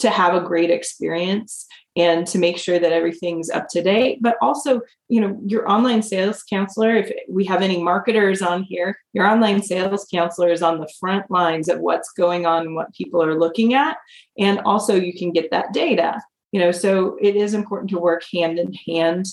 to 0.00 0.10
have 0.10 0.34
a 0.34 0.46
great 0.46 0.70
experience 0.70 1.66
and 1.96 2.26
to 2.26 2.38
make 2.38 2.56
sure 2.56 2.78
that 2.78 2.92
everything's 2.92 3.50
up 3.50 3.68
to 3.68 3.82
date 3.82 4.18
but 4.20 4.36
also 4.40 4.80
you 5.08 5.20
know 5.20 5.40
your 5.44 5.68
online 5.70 6.02
sales 6.02 6.42
counselor 6.42 6.96
if 6.96 7.12
we 7.28 7.44
have 7.44 7.62
any 7.62 7.82
marketers 7.82 8.42
on 8.42 8.62
here 8.62 8.96
your 9.12 9.26
online 9.26 9.62
sales 9.62 10.06
counselor 10.12 10.50
is 10.50 10.62
on 10.62 10.78
the 10.78 10.92
front 10.98 11.30
lines 11.30 11.68
of 11.68 11.80
what's 11.80 12.12
going 12.12 12.46
on 12.46 12.66
and 12.66 12.74
what 12.74 12.94
people 12.94 13.22
are 13.22 13.38
looking 13.38 13.74
at 13.74 13.96
and 14.38 14.60
also 14.60 14.94
you 14.94 15.16
can 15.16 15.32
get 15.32 15.50
that 15.50 15.72
data 15.72 16.20
you 16.52 16.60
know 16.60 16.72
so 16.72 17.16
it 17.20 17.36
is 17.36 17.54
important 17.54 17.90
to 17.90 17.98
work 17.98 18.22
hand 18.32 18.58
in 18.58 18.72
hand 18.86 19.26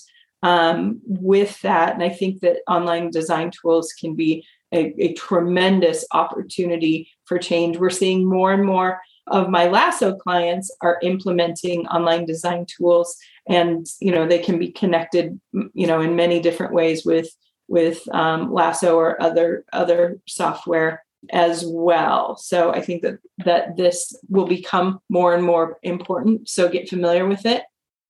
um, 0.43 1.01
with 1.05 1.59
that. 1.61 1.93
And 1.93 2.03
I 2.03 2.09
think 2.09 2.41
that 2.41 2.57
online 2.68 3.09
design 3.09 3.51
tools 3.51 3.93
can 3.93 4.15
be 4.15 4.45
a, 4.74 4.93
a, 5.01 5.13
tremendous 5.13 6.05
opportunity 6.11 7.09
for 7.26 7.39
change. 7.39 7.78
We're 7.78 7.89
seeing 7.89 8.28
more 8.28 8.51
and 8.51 8.65
more 8.65 8.99
of 9.28 9.49
my 9.49 9.67
lasso 9.67 10.15
clients 10.15 10.75
are 10.82 10.99
implementing 11.01 11.86
online 11.88 12.25
design 12.25 12.65
tools 12.65 13.17
and 13.47 13.88
you 13.99 14.11
know 14.11 14.28
they 14.28 14.39
can 14.39 14.57
be 14.57 14.71
connected 14.71 15.39
you 15.73 15.88
know 15.88 16.01
in 16.01 16.15
many 16.15 16.39
different 16.39 16.73
ways 16.73 17.05
with 17.05 17.30
with 17.67 18.07
um, 18.13 18.53
lasso 18.53 18.95
or 18.95 19.21
other 19.21 19.65
other 19.73 20.19
software 20.28 21.03
as 21.32 21.65
well. 21.65 22.38
So 22.38 22.71
i 22.71 22.82
think 22.82 23.01
that 23.01 23.19
that 23.43 23.75
this 23.75 24.15
will 24.30 24.47
become 24.47 24.99
more 25.09 25.34
and 25.34 25.43
more 25.43 25.78
important. 25.84 26.47
So 26.49 26.69
get 26.69 26.89
familiar 26.89 27.28
with 27.28 27.45
it. 27.45 27.63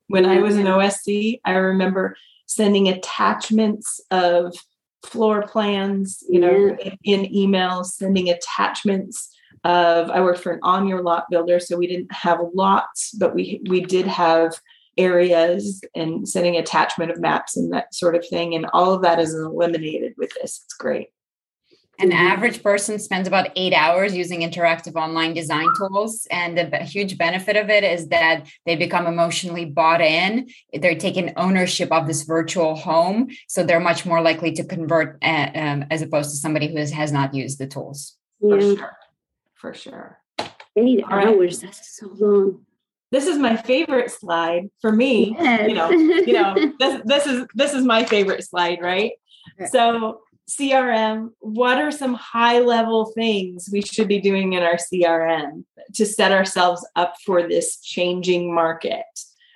When 0.07 0.25
I 0.25 0.39
was 0.39 0.55
an 0.55 0.65
OSC, 0.65 1.41
I 1.43 1.53
remember 1.53 2.15
sending 2.45 2.87
attachments 2.87 3.99
of 4.09 4.55
floor 5.03 5.43
plans, 5.43 6.23
you 6.29 6.39
know, 6.39 6.77
yeah. 6.79 6.93
in, 7.03 7.25
in, 7.25 7.33
emails, 7.33 7.87
sending 7.87 8.29
attachments 8.29 9.29
of 9.63 10.09
I 10.09 10.21
worked 10.21 10.39
for 10.39 10.53
an 10.53 10.59
on 10.63 10.87
your 10.87 11.01
lot 11.01 11.25
builder, 11.29 11.59
so 11.59 11.77
we 11.77 11.87
didn't 11.87 12.11
have 12.11 12.39
lots, 12.53 13.11
but 13.11 13.35
we 13.35 13.61
we 13.67 13.81
did 13.81 14.07
have 14.07 14.59
areas 14.97 15.81
and 15.95 16.27
sending 16.27 16.57
attachment 16.57 17.11
of 17.11 17.19
maps 17.19 17.55
and 17.55 17.71
that 17.71 17.93
sort 17.93 18.15
of 18.15 18.27
thing. 18.27 18.55
And 18.55 18.65
all 18.73 18.93
of 18.93 19.03
that 19.03 19.19
is 19.19 19.33
eliminated 19.33 20.13
with 20.17 20.31
this. 20.41 20.61
It's 20.65 20.73
great. 20.73 21.09
An 21.99 22.11
average 22.11 22.61
person 22.61 22.99
spends 22.99 23.27
about 23.27 23.49
eight 23.55 23.73
hours 23.73 24.15
using 24.15 24.41
interactive 24.41 24.95
online 24.95 25.33
design 25.33 25.67
tools. 25.77 26.27
And 26.29 26.55
the 26.55 26.77
huge 26.79 27.17
benefit 27.17 27.55
of 27.55 27.71
it 27.71 27.83
is 27.83 28.09
that 28.09 28.45
they 28.67 28.75
become 28.75 29.07
emotionally 29.07 29.65
bought 29.65 30.01
in. 30.01 30.47
They're 30.73 30.95
taking 30.95 31.33
ownership 31.37 31.91
of 31.91 32.05
this 32.05 32.21
virtual 32.21 32.75
home. 32.75 33.29
So 33.47 33.63
they're 33.63 33.79
much 33.79 34.05
more 34.05 34.21
likely 34.21 34.51
to 34.53 34.63
convert 34.63 35.17
uh, 35.23 35.49
um, 35.55 35.85
as 35.89 36.03
opposed 36.03 36.29
to 36.29 36.35
somebody 36.35 36.67
who 36.67 36.77
has, 36.77 36.91
has 36.91 37.11
not 37.11 37.33
used 37.33 37.57
the 37.57 37.65
tools. 37.65 38.15
Yeah. 38.41 38.49
For 38.49 38.61
sure. 38.61 38.96
For 39.57 39.73
sure. 39.73 40.19
Eight 40.75 41.03
All 41.03 41.13
hours. 41.13 41.63
Right. 41.63 41.71
That's 41.71 41.97
so 41.97 42.09
long 42.13 42.61
this 43.09 43.25
is 43.25 43.37
my 43.37 43.55
favorite 43.55 44.11
slide 44.11 44.69
for 44.81 44.91
me 44.91 45.33
yes. 45.39 45.69
you 45.69 45.75
know 45.75 45.89
you 45.89 46.33
know 46.33 46.73
this, 46.77 47.01
this 47.05 47.25
is 47.25 47.47
this 47.55 47.73
is 47.73 47.85
my 47.85 48.03
favorite 48.03 48.43
slide 48.43 48.79
right 48.81 49.13
so 49.69 50.19
CRM, 50.49 51.31
what 51.39 51.77
are 51.77 51.91
some 51.91 52.13
high 52.13 52.59
level 52.59 53.05
things 53.07 53.69
we 53.71 53.81
should 53.81 54.07
be 54.07 54.21
doing 54.21 54.53
in 54.53 54.63
our 54.63 54.77
CRM 54.77 55.65
to 55.95 56.05
set 56.05 56.31
ourselves 56.31 56.87
up 56.95 57.15
for 57.25 57.47
this 57.47 57.81
changing 57.81 58.53
market? 58.53 59.05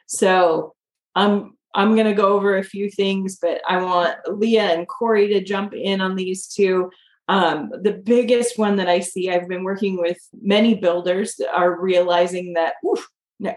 So 0.07 0.73
I'm 1.15 1.57
I'm 1.73 1.95
going 1.95 2.07
to 2.07 2.13
go 2.13 2.33
over 2.33 2.57
a 2.57 2.63
few 2.63 2.91
things, 2.91 3.37
but 3.41 3.61
I 3.65 3.81
want 3.81 4.17
Leah 4.27 4.73
and 4.73 4.85
Corey 4.85 5.29
to 5.29 5.41
jump 5.41 5.73
in 5.73 6.01
on 6.01 6.17
these 6.17 6.47
two. 6.47 6.91
Um, 7.31 7.71
the 7.81 7.93
biggest 7.93 8.57
one 8.57 8.75
that 8.75 8.89
I 8.89 8.99
see, 8.99 9.29
I've 9.29 9.47
been 9.47 9.63
working 9.63 9.97
with 9.97 10.17
many 10.41 10.75
builders 10.75 11.35
that 11.35 11.49
are 11.55 11.79
realizing 11.79 12.55
that 12.55 12.73
oof, 12.85 13.07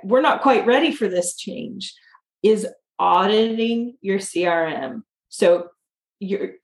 we're 0.05 0.21
not 0.21 0.43
quite 0.43 0.65
ready 0.65 0.93
for 0.93 1.09
this 1.09 1.35
change, 1.35 1.93
is 2.41 2.69
auditing 3.01 3.97
your 4.01 4.21
CRM. 4.21 5.03
So 5.29 5.71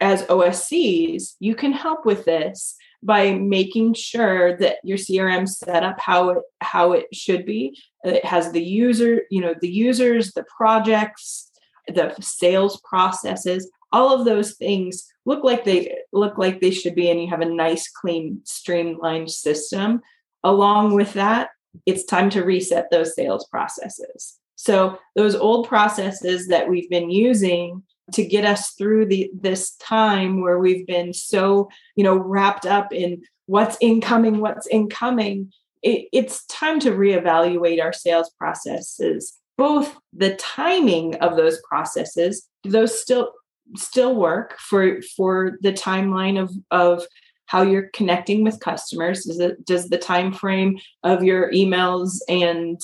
as 0.01 0.23
OSCs, 0.27 1.35
you 1.41 1.57
can 1.57 1.73
help 1.73 2.07
with 2.07 2.25
this 2.27 2.77
by 3.03 3.33
making 3.33 3.95
sure 3.95 4.57
that 4.59 4.77
your 4.85 4.97
CRM 4.97 5.49
set 5.49 5.83
up 5.83 5.99
how 5.99 6.29
it 6.31 6.39
how 6.61 6.93
it 6.93 7.13
should 7.13 7.45
be. 7.45 7.77
It 8.05 8.25
has 8.25 8.53
the 8.53 8.63
user, 8.63 9.23
you 9.33 9.41
know, 9.41 9.57
the 9.61 9.69
users, 9.69 10.33
the 10.33 10.45
projects, 10.57 11.51
the 11.89 12.15
sales 12.21 12.81
processes, 12.89 13.69
all 13.91 14.17
of 14.17 14.25
those 14.25 14.55
things 14.55 15.10
look 15.27 15.45
like 15.45 15.65
they 15.65 15.97
look 16.13 16.39
like 16.39 16.61
they 16.61 16.71
should 16.71 16.95
be, 16.95 17.11
and 17.11 17.21
you 17.21 17.29
have 17.29 17.41
a 17.41 17.47
nice, 17.47 17.89
clean, 17.89 18.41
streamlined 18.45 19.31
system. 19.31 20.01
Along 20.43 20.95
with 20.95 21.13
that, 21.15 21.51
it's 21.87 22.05
time 22.05 22.31
to 22.31 22.43
reset 22.43 22.91
those 22.91 23.15
sales 23.15 23.47
processes. 23.49 24.39
So 24.57 24.99
those 25.17 25.35
old 25.35 25.69
processes 25.69 26.49
that 26.49 26.69
we've 26.69 26.91
been 26.91 27.11
using 27.11 27.83
to 28.13 28.25
get 28.25 28.45
us 28.45 28.73
through 28.73 29.07
the 29.07 29.31
this 29.35 29.77
time 29.77 30.41
where 30.41 30.59
we've 30.59 30.87
been 30.87 31.13
so 31.13 31.69
you 31.97 32.05
know 32.05 32.17
wrapped 32.17 32.67
up 32.67 32.93
in 32.93 33.23
what's 33.47 33.77
incoming 33.81 34.41
what's 34.41 34.67
incoming 34.67 35.53
it, 35.83 36.09
it's 36.13 36.45
time 36.47 36.81
to 36.81 36.91
reevaluate 36.91 37.83
our 37.83 37.93
sales 37.93 38.31
processes 38.39 39.39
both 39.57 39.97
the 40.13 40.35
timing 40.37 41.15
of 41.17 41.37
those 41.37 41.61
processes 41.69 42.49
those 42.65 43.01
still 43.01 43.33
still 43.77 44.15
work 44.15 44.59
for 44.59 45.03
for 45.17 45.59
the 45.61 45.73
timeline 45.73 46.41
of 46.41 46.53
of 46.71 47.05
how 47.47 47.63
you're 47.63 47.91
connecting 47.93 48.45
with 48.45 48.61
customers? 48.61 49.25
Does 49.25 49.41
it 49.41 49.65
does 49.65 49.89
the 49.89 49.99
time 49.99 50.33
frame 50.33 50.79
of 51.03 51.23
your 51.23 51.51
emails 51.53 52.19
and 52.29 52.81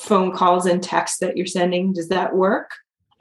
phone 0.00 0.32
calls 0.32 0.66
and 0.66 0.82
texts 0.82 1.18
that 1.18 1.36
you're 1.36 1.46
sending 1.46 1.92
does 1.92 2.08
that 2.08 2.34
work? 2.34 2.70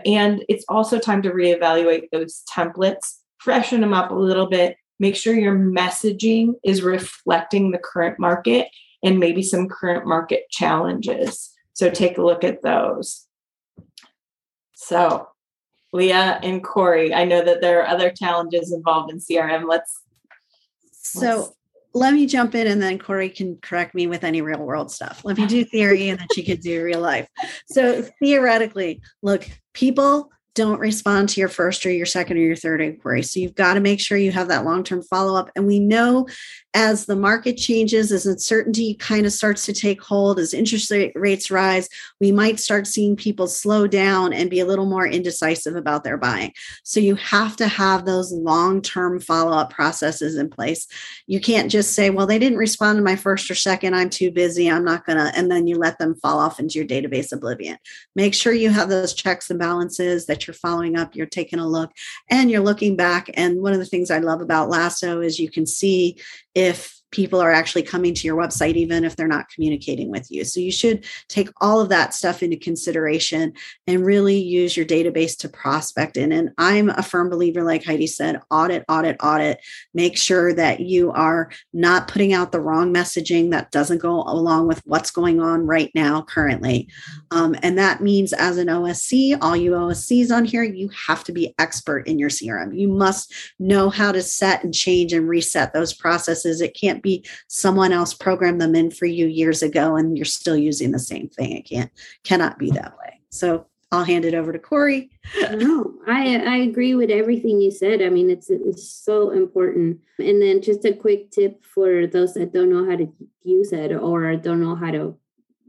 And 0.06 0.44
it's 0.48 0.66
also 0.70 1.00
time 1.00 1.22
to 1.24 1.32
reevaluate 1.32 2.10
those 2.12 2.44
templates 2.50 3.18
freshen 3.40 3.82
them 3.82 3.94
up 3.94 4.12
a 4.12 4.16
little 4.16 4.48
bit 4.48 4.78
make 5.00 5.16
sure 5.16 5.34
your 5.36 5.56
messaging 5.56 6.54
is 6.64 6.82
reflecting 6.82 7.72
the 7.72 7.78
current 7.78 8.20
market 8.20 8.68
and 9.04 9.20
maybe 9.20 9.44
some 9.44 9.68
current 9.68 10.08
market 10.08 10.50
challenges. 10.50 11.54
So 11.74 11.90
take 11.90 12.18
a 12.18 12.24
look 12.24 12.44
at 12.44 12.64
those. 12.64 13.28
So 14.74 15.28
leah 15.94 16.40
and 16.44 16.64
corey 16.64 17.14
i 17.14 17.24
know 17.24 17.44
that 17.44 17.62
there 17.62 17.82
are 17.82 17.88
other 17.88 18.10
challenges 18.12 18.72
involved 18.72 19.12
in 19.12 19.20
crm 19.20 19.68
let's 19.68 20.02
so 20.92 21.54
let 21.94 22.14
me 22.14 22.28
jump 22.28 22.54
in 22.56 22.68
and 22.68 22.82
then 22.82 23.00
Corey 23.00 23.30
can 23.30 23.58
correct 23.58 23.96
me 23.96 24.08
with 24.08 24.24
any 24.24 24.42
real 24.42 24.60
world 24.60 24.92
stuff. 24.92 25.22
Let 25.24 25.38
me 25.38 25.48
do 25.48 25.66
theory 25.66 26.10
and 26.10 26.20
then 26.20 26.28
she 26.34 26.44
could 26.44 26.62
do 26.62 26.84
real 26.84 27.00
life. 27.00 27.28
So 27.68 28.04
theoretically, 28.20 29.02
look, 29.24 29.50
people 29.74 30.30
don't 30.54 30.80
respond 30.80 31.30
to 31.30 31.40
your 31.40 31.50
first 31.50 31.86
or 31.86 31.92
your 31.92 32.06
second 32.06 32.38
or 32.38 32.42
your 32.42 32.56
third 32.56 32.82
inquiry. 32.82 33.22
So 33.22 33.40
you've 33.40 33.56
got 33.56 33.76
to 33.76 33.80
make 33.80 34.00
sure 34.00 34.18
you 34.18 34.32
have 34.32 34.48
that 34.48 34.66
long 34.66 34.84
term 34.84 35.04
follow 35.04 35.40
up. 35.40 35.52
And 35.56 35.68
we 35.68 35.80
know 35.80 36.28
as 36.78 37.08
the 37.08 37.16
market 37.16 37.58
changes, 37.58 38.12
as 38.12 38.28
uncertainty 38.28 38.94
kind 38.94 39.26
of 39.26 39.34
starts 39.34 39.66
to 39.66 39.74
take 39.74 40.00
hold, 40.00 40.38
as 40.38 40.54
interest 40.54 40.94
rates 41.16 41.50
rise, 41.50 41.90
we 42.22 42.32
might 42.32 42.60
start 42.60 42.86
seeing 42.86 43.16
people 43.16 43.48
slow 43.48 43.88
down 43.88 44.32
and 44.32 44.48
be 44.48 44.60
a 44.60 44.66
little 44.66 44.86
more 44.86 45.08
indecisive 45.08 45.76
about 45.76 46.04
their 46.04 46.18
buying. 46.18 46.54
So 46.84 47.00
you 47.00 47.16
have 47.16 47.56
to 47.56 47.68
have 47.68 48.06
those 48.06 48.32
long 48.32 48.84
term 48.84 49.20
follow 49.20 49.58
up 49.58 49.72
processes 49.72 50.36
in 50.36 50.52
place. 50.52 50.86
You 51.26 51.42
can't 51.42 51.72
just 51.72 51.94
say, 51.96 52.12
well, 52.12 52.28
they 52.28 52.38
didn't 52.38 52.60
respond 52.60 52.98
to 52.98 53.04
my 53.04 53.16
first 53.16 53.50
or 53.50 53.56
second. 53.56 53.96
I'm 53.96 54.12
too 54.12 54.30
busy. 54.30 54.70
I'm 54.70 54.86
not 54.86 55.04
going 55.04 55.18
to, 55.18 55.36
and 55.36 55.50
then 55.50 55.66
you 55.66 55.80
let 55.80 55.98
them 55.98 56.14
fall 56.14 56.38
off 56.38 56.60
into 56.60 56.78
your 56.78 56.88
database 56.88 57.34
oblivion. 57.34 57.80
Make 58.16 58.36
sure 58.36 58.54
you 58.54 58.70
have 58.70 58.90
those 58.90 59.16
checks 59.16 59.50
and 59.50 59.58
balances 59.58 60.28
that 60.28 60.46
you're 60.46 60.54
following 60.54 60.96
up, 60.96 61.16
you're 61.16 61.26
taking 61.26 61.58
a 61.58 61.68
look, 61.68 61.92
and 62.30 62.52
you're 62.52 62.62
looking 62.62 62.96
back. 62.96 63.32
And 63.34 63.64
one 63.64 63.74
of 63.74 63.80
the 63.80 63.86
things 63.88 64.12
I 64.12 64.20
love 64.20 64.42
about 64.42 64.70
Lasso 64.70 65.22
is 65.22 65.40
you 65.40 65.50
can 65.50 65.66
see 65.66 66.20
if 66.58 66.97
people 67.12 67.40
are 67.40 67.52
actually 67.52 67.84
coming 67.84 68.14
to 68.14 68.28
your 68.28 68.38
website 68.38 68.76
even 68.76 69.04
if 69.04 69.16
they're 69.16 69.28
not 69.28 69.50
communicating 69.50 70.10
with 70.10 70.30
you. 70.30 70.44
So 70.44 70.60
you 70.60 70.72
should 70.72 71.06
take 71.28 71.50
all 71.62 71.80
of 71.80 71.90
that 71.90 72.14
stuff 72.14 72.44
into 72.44 72.58
consideration 72.58 73.54
and 73.86 74.06
really 74.06 74.38
use 74.38 74.76
your 74.76 74.86
database 74.86 75.38
to 75.40 75.50
prospect 75.50 76.18
in. 76.18 76.32
And 76.32 76.52
i'm 76.58 76.90
a 76.90 77.04
firm 77.04 77.30
believer 77.30 77.64
like 77.64 77.84
heidi 77.84 78.08
said 78.08 78.42
audit 78.52 78.84
audit 78.90 79.18
audit. 79.22 79.60
Make 79.94 80.18
sure 80.18 80.54
that 80.54 80.80
you 80.80 81.12
are 81.12 81.52
not 81.74 82.08
putting 82.08 82.34
out 82.34 82.52
the 82.52 82.62
wrong 82.62 82.94
messaging 82.94 83.52
that 83.52 83.72
doesn't 83.72 84.00
go 84.00 84.22
along 84.24 84.68
with 84.68 84.82
what's 84.86 85.12
going 85.12 85.40
on 85.40 85.66
right 85.66 85.92
now 85.96 86.22
currently. 86.22 86.88
Um, 87.32 87.56
and 87.64 87.78
that 87.78 88.02
means 88.02 88.34
as 88.34 88.58
an 88.58 88.68
osc 88.68 89.38
all 89.42 89.56
you 89.56 89.72
oscs 89.72 90.36
on 90.36 90.46
here 90.46 90.64
you 90.64 90.90
have 91.08 91.24
to 91.24 91.32
be 91.32 91.54
expert 91.60 92.08
in 92.08 92.20
your 92.20 92.30
crm 92.30 92.78
you 92.78 92.88
must 92.88 93.34
know 93.60 93.90
how 93.90 94.12
to 94.12 94.22
set 94.22 94.64
and 94.64 94.74
change 94.74 95.14
and 95.14 95.28
reset 95.28 95.74
those 95.74 95.94
processes. 95.94 96.62
It 96.62 96.78
can't 96.80 96.97
can't 96.98 97.04
be 97.04 97.26
someone 97.48 97.92
else 97.92 98.14
programmed 98.14 98.60
them 98.62 98.76
in 98.76 98.92
for 98.92 99.06
you 99.06 99.28
years 99.28 99.62
ago 99.62 99.96
and 99.96 100.18
you're 100.18 100.26
still 100.26 100.58
using 100.58 100.92
the 100.92 101.00
same 101.00 101.30
thing. 101.30 101.52
It 101.52 101.70
can't 101.70 101.92
cannot 102.24 102.58
be 102.58 102.72
that 102.72 102.98
way. 102.98 103.22
So 103.30 103.68
I'll 103.92 104.04
hand 104.04 104.26
it 104.26 104.34
over 104.34 104.52
to 104.52 104.60
Corey. 104.60 105.12
no, 105.52 105.94
I 106.08 106.38
I 106.38 106.56
agree 106.58 106.96
with 106.96 107.10
everything 107.10 107.62
you 107.62 107.72
said. 107.72 108.02
I 108.02 108.10
mean, 108.10 108.30
it's 108.30 108.50
it's 108.50 108.90
so 108.90 109.30
important. 109.32 110.00
And 110.20 110.42
then 110.42 110.62
just 110.62 110.86
a 110.86 110.94
quick 110.94 111.32
tip 111.32 111.64
for 111.64 112.08
those 112.08 112.34
that 112.34 112.54
don't 112.54 112.70
know 112.70 112.90
how 112.90 112.98
to 112.98 113.08
use 113.44 113.72
it 113.72 113.92
or 113.94 114.36
don't 114.36 114.62
know 114.62 114.76
how 114.76 114.92
to 114.92 115.18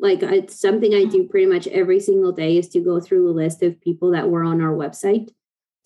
like 0.01 0.23
it's 0.23 0.59
something 0.59 0.95
I 0.95 1.05
do 1.05 1.25
pretty 1.25 1.47
much 1.47 1.67
every 1.69 2.01
single 2.01 2.33
day 2.33 2.57
is 2.57 2.69
to 2.71 2.81
go 2.81 3.01
through 3.01 3.29
a 3.29 3.33
list 3.33 3.63
of 3.63 3.81
people 3.81 4.13
that 4.13 4.31
were 4.31 4.45
on 4.45 4.61
our 4.61 4.73
website 4.73 5.31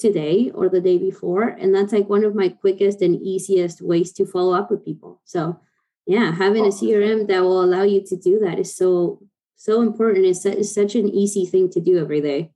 today 0.02 0.50
or 0.54 0.68
the 0.68 0.80
day 0.80 0.98
before 0.98 1.44
and 1.44 1.74
that's 1.74 1.92
like 1.92 2.08
one 2.08 2.24
of 2.24 2.34
my 2.34 2.48
quickest 2.48 3.00
and 3.00 3.22
easiest 3.22 3.80
ways 3.80 4.12
to 4.12 4.26
follow 4.26 4.52
up 4.52 4.70
with 4.70 4.84
people 4.84 5.20
so 5.24 5.58
yeah 6.06 6.32
having 6.32 6.64
a 6.66 6.68
crm 6.68 7.28
that 7.28 7.42
will 7.42 7.62
allow 7.62 7.82
you 7.82 8.04
to 8.04 8.16
do 8.16 8.40
that 8.40 8.58
is 8.58 8.74
so 8.74 9.22
so 9.56 9.80
important 9.80 10.26
it's, 10.26 10.44
it's 10.44 10.74
such 10.74 10.96
an 10.96 11.08
easy 11.08 11.46
thing 11.46 11.70
to 11.70 11.80
do 11.80 11.98
every 11.98 12.20
day. 12.20 12.50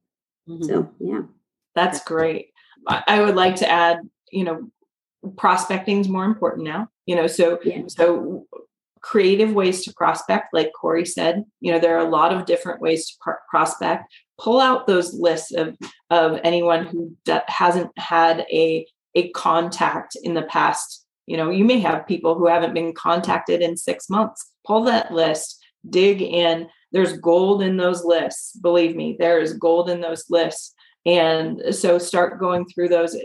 Mm-hmm. 0.49 0.65
so 0.65 0.91
yeah 0.99 1.23
that's 1.75 2.03
great 2.03 2.49
i 2.89 3.23
would 3.23 3.37
like 3.37 3.57
to 3.57 3.69
add 3.69 4.01
you 4.33 4.45
know 4.45 4.71
prospecting 5.37 6.01
is 6.01 6.09
more 6.09 6.25
important 6.25 6.65
now 6.65 6.89
you 7.07 7.17
know 7.17 7.27
so 7.27 7.59
yeah. 7.65 7.83
so 7.87 8.47
creative 9.07 9.53
ways 9.53 9.85
to 9.85 9.95
prospect 9.95 10.49
like 10.53 10.73
corey 10.79 11.05
said 11.05 11.45
you 11.61 11.71
know 11.71 11.79
there 11.79 11.97
are 11.97 12.05
a 12.05 12.11
lot 12.11 12.33
of 12.33 12.45
different 12.45 12.81
ways 12.81 13.07
to 13.09 13.15
pr- 13.21 13.43
prospect. 13.49 14.13
Pull 14.39 14.61
out 14.61 14.87
those 14.87 15.15
lists 15.15 15.53
of 15.53 15.77
of 16.11 16.41
anyone 16.43 16.87
who 16.87 17.17
d- 17.25 17.39
hasn't 17.47 17.91
had 17.97 18.41
a 18.53 18.85
a 19.15 19.31
contact 19.31 20.17
in 20.23 20.35
the 20.35 20.43
past. 20.43 21.07
You 21.27 21.37
know 21.37 21.51
you 21.51 21.65
may 21.65 21.79
have 21.79 22.09
people 22.09 22.35
who 22.35 22.49
haven't 22.49 22.75
been 22.75 22.93
contacted 22.95 23.63
in 23.63 23.77
6 23.77 24.11
months. 24.11 24.51
Pull 24.67 24.83
that 24.85 25.13
list 25.13 25.65
dig 25.89 26.21
in. 26.21 26.69
There's 26.91 27.19
gold 27.19 27.63
in 27.63 27.77
those 27.77 28.05
lists 28.05 28.57
believe 28.57 28.97
me 28.97 29.17
there 29.19 29.39
is 29.39 29.53
gold 29.53 29.89
in 29.89 30.01
those 30.01 30.25
lists. 30.29 30.75
And 31.05 31.63
so 31.71 31.99
start 31.99 32.41
going 32.41 32.67
through 32.67 32.89
those. 32.89 33.17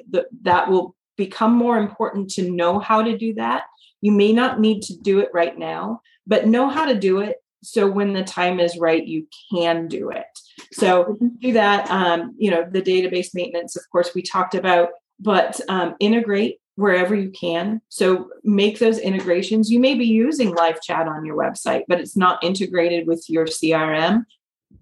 That 0.44 0.70
will 0.70 0.96
become 1.18 1.54
more 1.54 1.78
important 1.78 2.30
to 2.32 2.52
know 2.52 2.80
how 2.80 3.02
to 3.02 3.18
do 3.18 3.34
that. 3.36 3.64
You 4.02 4.12
may 4.12 4.32
not 4.34 4.60
need 4.60 4.82
to 4.84 4.98
do 4.98 5.20
it 5.20 5.30
right 5.34 5.58
now 5.58 6.02
but 6.28 6.48
know 6.48 6.70
how 6.70 6.86
to 6.86 6.96
do 6.96 7.20
it 7.20 7.38
so 7.64 7.90
when 7.90 8.14
the 8.14 8.24
time 8.24 8.60
is 8.60 8.78
right 8.78 9.06
you 9.06 9.28
can 9.52 9.88
do 9.88 10.10
it. 10.10 10.26
So 10.74 11.04
mm-hmm. 11.04 11.28
do 11.40 11.54
that 11.54 11.90
um, 11.92 12.36
you 12.38 12.52
know 12.52 12.66
the 12.70 12.82
database 12.82 13.30
maintenance 13.34 13.76
of 13.76 13.84
course 13.92 14.12
we 14.16 14.22
talked 14.22 14.56
about 14.56 14.90
but 15.20 15.60
um, 15.70 15.96
integrate 16.00 16.58
wherever 16.76 17.14
you 17.14 17.30
can. 17.30 17.82
So 17.90 18.30
make 18.44 18.80
those 18.80 18.98
integrations. 18.98 19.70
You 19.70 19.80
may 19.80 19.94
be 19.94 20.06
using 20.06 20.56
live 20.56 20.82
chat 20.82 21.08
on 21.08 21.26
your 21.26 21.38
website 21.38 21.84
but 21.88 22.00
it's 22.00 22.18
not 22.18 22.44
integrated 22.44 23.08
with 23.08 23.26
your 23.30 23.46
crm 23.46 24.26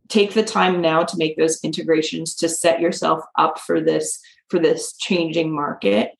take 0.07 0.33
the 0.33 0.43
time 0.43 0.81
now 0.81 1.03
to 1.03 1.17
make 1.17 1.37
those 1.37 1.59
integrations 1.63 2.35
to 2.35 2.49
set 2.49 2.79
yourself 2.79 3.23
up 3.37 3.59
for 3.59 3.79
this 3.79 4.19
for 4.49 4.59
this 4.59 4.95
changing 4.97 5.53
market 5.53 6.11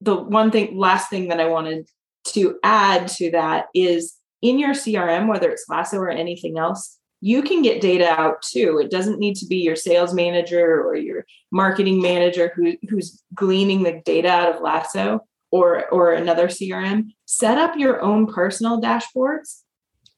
the 0.00 0.14
one 0.14 0.50
thing 0.50 0.76
last 0.76 1.10
thing 1.10 1.28
that 1.28 1.40
i 1.40 1.46
wanted 1.46 1.88
to 2.24 2.58
add 2.62 3.08
to 3.08 3.30
that 3.30 3.66
is 3.74 4.18
in 4.42 4.58
your 4.58 4.74
CRM, 4.74 5.28
whether 5.28 5.50
it's 5.50 5.66
Lasso 5.68 5.98
or 5.98 6.10
anything 6.10 6.58
else, 6.58 6.98
you 7.20 7.42
can 7.42 7.62
get 7.62 7.80
data 7.80 8.08
out 8.08 8.42
too. 8.42 8.78
It 8.78 8.90
doesn't 8.90 9.18
need 9.18 9.34
to 9.36 9.46
be 9.46 9.56
your 9.56 9.74
sales 9.74 10.14
manager 10.14 10.80
or 10.82 10.94
your 10.94 11.24
marketing 11.50 12.00
manager 12.00 12.52
who, 12.54 12.74
who's 12.88 13.22
gleaning 13.34 13.82
the 13.82 14.00
data 14.04 14.28
out 14.28 14.54
of 14.54 14.62
Lasso 14.62 15.20
or, 15.50 15.88
or 15.88 16.12
another 16.12 16.46
CRM. 16.46 17.08
Set 17.26 17.58
up 17.58 17.76
your 17.76 18.00
own 18.00 18.26
personal 18.26 18.80
dashboards 18.80 19.62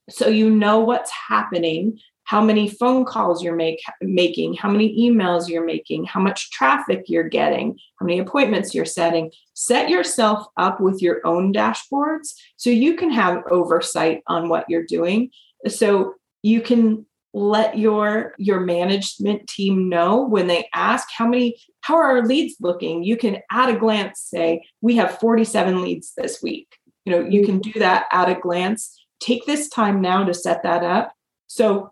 so 0.09 0.27
you 0.27 0.49
know 0.49 0.79
what's 0.79 1.11
happening 1.29 1.97
how 2.31 2.39
many 2.39 2.69
phone 2.69 3.03
calls 3.03 3.43
you're 3.43 3.57
make, 3.57 3.83
making, 3.99 4.53
how 4.53 4.69
many 4.69 4.97
emails 4.97 5.49
you're 5.49 5.65
making, 5.65 6.05
how 6.05 6.21
much 6.21 6.49
traffic 6.49 7.03
you're 7.07 7.27
getting, 7.27 7.77
how 7.99 8.05
many 8.05 8.19
appointments 8.19 8.73
you're 8.73 8.85
setting. 8.85 9.29
Set 9.53 9.89
yourself 9.89 10.47
up 10.55 10.79
with 10.79 11.01
your 11.01 11.19
own 11.27 11.51
dashboards 11.51 12.29
so 12.55 12.69
you 12.69 12.95
can 12.95 13.11
have 13.11 13.43
oversight 13.51 14.21
on 14.27 14.47
what 14.47 14.63
you're 14.69 14.85
doing. 14.85 15.29
So 15.67 16.13
you 16.41 16.61
can 16.61 17.05
let 17.33 17.77
your 17.77 18.33
your 18.37 18.61
management 18.61 19.47
team 19.47 19.89
know 19.89 20.21
when 20.21 20.47
they 20.47 20.69
ask 20.73 21.09
how 21.13 21.27
many 21.27 21.57
how 21.81 21.95
are 21.97 22.11
our 22.11 22.25
leads 22.25 22.55
looking? 22.61 23.03
You 23.03 23.17
can 23.17 23.39
at 23.51 23.69
a 23.69 23.77
glance 23.77 24.21
say 24.21 24.63
we 24.79 24.95
have 24.95 25.19
47 25.19 25.81
leads 25.81 26.13
this 26.15 26.41
week. 26.41 26.77
You 27.03 27.11
know 27.11 27.27
you 27.27 27.45
can 27.45 27.59
mm-hmm. 27.59 27.71
do 27.71 27.79
that 27.79 28.05
at 28.09 28.29
a 28.29 28.39
glance. 28.39 28.97
Take 29.19 29.45
this 29.45 29.67
time 29.67 29.99
now 29.99 30.23
to 30.23 30.33
set 30.33 30.63
that 30.63 30.85
up. 30.85 31.11
So 31.47 31.91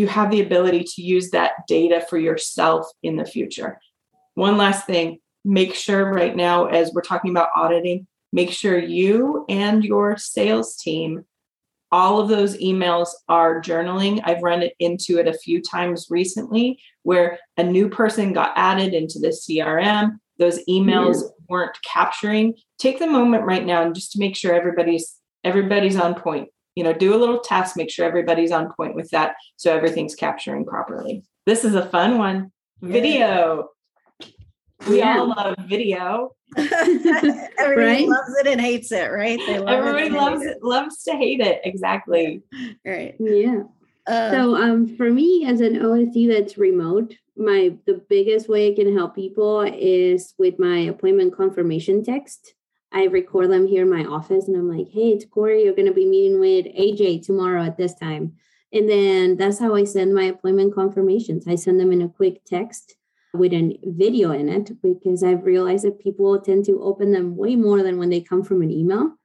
you 0.00 0.08
have 0.08 0.30
the 0.30 0.40
ability 0.40 0.82
to 0.82 1.02
use 1.02 1.30
that 1.30 1.52
data 1.68 2.04
for 2.08 2.18
yourself 2.18 2.86
in 3.02 3.16
the 3.16 3.24
future. 3.24 3.78
One 4.34 4.56
last 4.56 4.86
thing 4.86 5.18
make 5.44 5.74
sure 5.74 6.12
right 6.12 6.36
now, 6.36 6.66
as 6.66 6.92
we're 6.92 7.00
talking 7.00 7.30
about 7.30 7.48
auditing, 7.56 8.06
make 8.32 8.50
sure 8.50 8.78
you 8.78 9.44
and 9.48 9.84
your 9.84 10.16
sales 10.16 10.76
team, 10.76 11.24
all 11.90 12.20
of 12.20 12.28
those 12.28 12.56
emails 12.58 13.08
are 13.28 13.60
journaling. 13.60 14.20
I've 14.24 14.42
run 14.42 14.62
it 14.62 14.74
into 14.78 15.18
it 15.18 15.26
a 15.26 15.38
few 15.38 15.62
times 15.62 16.08
recently 16.10 16.78
where 17.02 17.38
a 17.56 17.64
new 17.64 17.88
person 17.88 18.32
got 18.32 18.52
added 18.54 18.92
into 18.94 19.18
the 19.18 19.28
CRM, 19.28 20.18
those 20.38 20.64
emails 20.66 21.22
yeah. 21.22 21.28
weren't 21.48 21.76
capturing. 21.82 22.54
Take 22.78 22.98
the 22.98 23.06
moment 23.06 23.44
right 23.44 23.64
now 23.64 23.82
and 23.82 23.94
just 23.94 24.12
to 24.12 24.18
make 24.18 24.36
sure 24.36 24.54
everybody's 24.54 25.16
everybody's 25.42 25.96
on 25.96 26.14
point. 26.14 26.48
You 26.74 26.84
know, 26.84 26.92
do 26.92 27.14
a 27.14 27.18
little 27.18 27.40
test, 27.40 27.76
make 27.76 27.90
sure 27.90 28.06
everybody's 28.06 28.52
on 28.52 28.72
point 28.72 28.94
with 28.94 29.10
that 29.10 29.34
so 29.56 29.74
everything's 29.74 30.14
capturing 30.14 30.64
properly. 30.64 31.24
This 31.46 31.64
is 31.64 31.74
a 31.74 31.86
fun 31.86 32.18
one. 32.18 32.52
Video. 32.80 33.70
We 34.88 34.98
yeah. 34.98 35.18
all 35.18 35.28
love 35.28 35.56
video. 35.66 36.34
Everybody 36.56 37.46
right? 37.76 38.08
loves 38.08 38.34
it 38.40 38.46
and 38.46 38.60
hates 38.60 38.90
it, 38.92 39.10
right? 39.10 39.38
Love 39.38 39.68
Everybody 39.68 40.06
it 40.06 40.12
loves 40.12 40.42
it, 40.42 40.62
loves 40.62 41.02
to 41.04 41.12
hate 41.12 41.40
it. 41.40 41.60
Exactly. 41.64 42.42
Right. 42.84 43.14
Yeah. 43.18 43.64
Uh, 44.06 44.30
so 44.30 44.56
um 44.56 44.96
for 44.96 45.10
me 45.10 45.44
as 45.46 45.60
an 45.60 45.74
OSC 45.74 46.28
that's 46.28 46.56
remote, 46.56 47.14
my 47.36 47.74
the 47.86 48.02
biggest 48.08 48.48
way 48.48 48.72
I 48.72 48.74
can 48.74 48.96
help 48.96 49.14
people 49.14 49.60
is 49.62 50.34
with 50.38 50.58
my 50.58 50.78
appointment 50.78 51.36
confirmation 51.36 52.02
text. 52.02 52.54
I 52.92 53.04
record 53.04 53.50
them 53.50 53.66
here 53.66 53.82
in 53.82 53.90
my 53.90 54.04
office 54.04 54.48
and 54.48 54.56
I'm 54.56 54.68
like, 54.68 54.88
hey, 54.90 55.10
it's 55.10 55.24
Corey. 55.24 55.64
You're 55.64 55.74
gonna 55.74 55.92
be 55.92 56.06
meeting 56.06 56.40
with 56.40 56.66
AJ 56.66 57.24
tomorrow 57.24 57.62
at 57.62 57.76
this 57.76 57.94
time. 57.94 58.34
And 58.72 58.88
then 58.88 59.36
that's 59.36 59.58
how 59.58 59.74
I 59.74 59.84
send 59.84 60.14
my 60.14 60.24
appointment 60.24 60.74
confirmations. 60.74 61.46
I 61.46 61.56
send 61.56 61.80
them 61.80 61.92
in 61.92 62.02
a 62.02 62.08
quick 62.08 62.44
text 62.44 62.96
with 63.32 63.52
a 63.52 63.78
video 63.84 64.32
in 64.32 64.48
it 64.48 64.70
because 64.82 65.22
I've 65.22 65.44
realized 65.44 65.84
that 65.84 66.00
people 66.00 66.40
tend 66.40 66.64
to 66.66 66.82
open 66.82 67.12
them 67.12 67.36
way 67.36 67.56
more 67.56 67.82
than 67.82 67.98
when 67.98 68.10
they 68.10 68.20
come 68.20 68.42
from 68.42 68.62
an 68.62 68.70
email. 68.70 69.16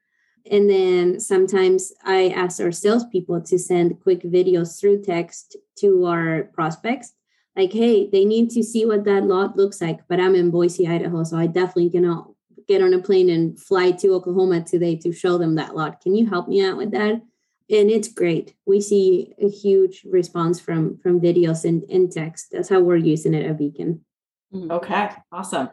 And 0.49 0.69
then 0.69 1.19
sometimes 1.19 1.91
I 2.03 2.29
ask 2.29 2.59
our 2.61 2.71
salespeople 2.71 3.41
to 3.41 3.57
send 3.57 4.01
quick 4.01 4.21
videos 4.21 4.79
through 4.79 5.01
text 5.01 5.57
to 5.79 6.05
our 6.05 6.43
prospects. 6.53 7.13
Like, 7.55 7.73
hey, 7.73 8.09
they 8.09 8.25
need 8.25 8.51
to 8.51 8.61
see 8.61 8.85
what 8.85 9.05
that 9.05 9.23
lot 9.23 9.57
looks 9.57 9.81
like, 9.81 10.01
but 10.07 10.19
I'm 10.19 10.35
in 10.35 10.51
Boise, 10.51 10.87
Idaho, 10.87 11.23
so 11.23 11.37
I 11.37 11.47
definitely 11.47 11.89
cannot 11.89 12.34
get 12.67 12.81
on 12.81 12.93
a 12.93 12.99
plane 12.99 13.29
and 13.29 13.59
fly 13.59 13.91
to 13.91 14.13
Oklahoma 14.13 14.63
today 14.63 14.95
to 14.97 15.11
show 15.11 15.37
them 15.37 15.55
that 15.55 15.75
lot. 15.75 16.01
Can 16.01 16.15
you 16.15 16.27
help 16.27 16.47
me 16.47 16.65
out 16.65 16.77
with 16.77 16.91
that? 16.91 17.21
And 17.69 17.89
it's 17.89 18.07
great. 18.07 18.53
We 18.65 18.79
see 18.79 19.33
a 19.41 19.49
huge 19.49 20.05
response 20.05 20.59
from 20.59 20.97
from 20.99 21.19
videos 21.19 21.65
and, 21.65 21.83
and 21.89 22.11
text. 22.11 22.49
That's 22.51 22.69
how 22.69 22.79
we're 22.81 22.97
using 22.97 23.33
it 23.33 23.45
at 23.45 23.57
Beacon. 23.57 24.05
Mm-hmm. 24.53 24.71
Okay, 24.71 25.09
awesome. 25.31 25.69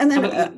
And 0.00 0.10
then 0.10 0.24
uh, 0.24 0.50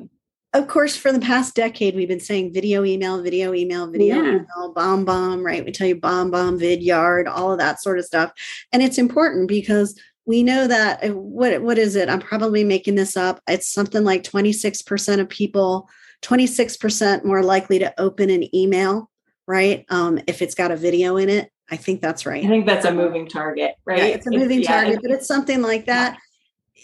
of 0.53 0.67
course, 0.67 0.97
for 0.97 1.13
the 1.13 1.19
past 1.19 1.55
decade, 1.55 1.95
we've 1.95 2.09
been 2.09 2.19
saying 2.19 2.53
video, 2.53 2.83
email, 2.83 3.21
video, 3.21 3.53
email, 3.53 3.87
video, 3.89 4.15
yeah. 4.17 4.29
email, 4.29 4.73
bomb. 4.73 5.45
right? 5.45 5.63
We 5.63 5.71
tell 5.71 5.87
you 5.87 5.95
BombBomb, 5.95 6.59
Vidyard, 6.59 7.29
all 7.29 7.53
of 7.53 7.59
that 7.59 7.81
sort 7.81 7.99
of 7.99 8.05
stuff. 8.05 8.33
And 8.73 8.83
it's 8.83 8.97
important 8.97 9.47
because 9.47 9.97
we 10.31 10.43
know 10.43 10.65
that 10.65 11.03
uh, 11.03 11.09
what 11.09 11.61
what 11.61 11.77
is 11.77 11.97
it? 11.97 12.07
I'm 12.07 12.21
probably 12.21 12.63
making 12.63 12.95
this 12.95 13.17
up. 13.17 13.41
It's 13.49 13.69
something 13.69 14.05
like 14.05 14.23
26% 14.23 15.19
of 15.19 15.27
people, 15.27 15.89
26% 16.21 17.25
more 17.25 17.43
likely 17.43 17.79
to 17.79 17.93
open 17.99 18.29
an 18.29 18.55
email, 18.55 19.11
right? 19.45 19.85
Um, 19.89 20.21
if 20.27 20.41
it's 20.41 20.55
got 20.55 20.71
a 20.71 20.77
video 20.77 21.17
in 21.17 21.27
it. 21.27 21.51
I 21.69 21.75
think 21.75 22.01
that's 22.01 22.25
right. 22.25 22.45
I 22.45 22.47
think 22.47 22.65
that's 22.65 22.85
a 22.85 22.93
moving 22.93 23.27
target, 23.27 23.75
right? 23.85 23.97
Yeah, 23.97 24.05
it's 24.05 24.27
a 24.27 24.31
moving 24.31 24.59
it's, 24.59 24.67
target, 24.67 24.93
yeah, 24.93 24.99
but 25.01 25.11
it's 25.11 25.27
something 25.27 25.61
like 25.61 25.85
that. 25.87 26.17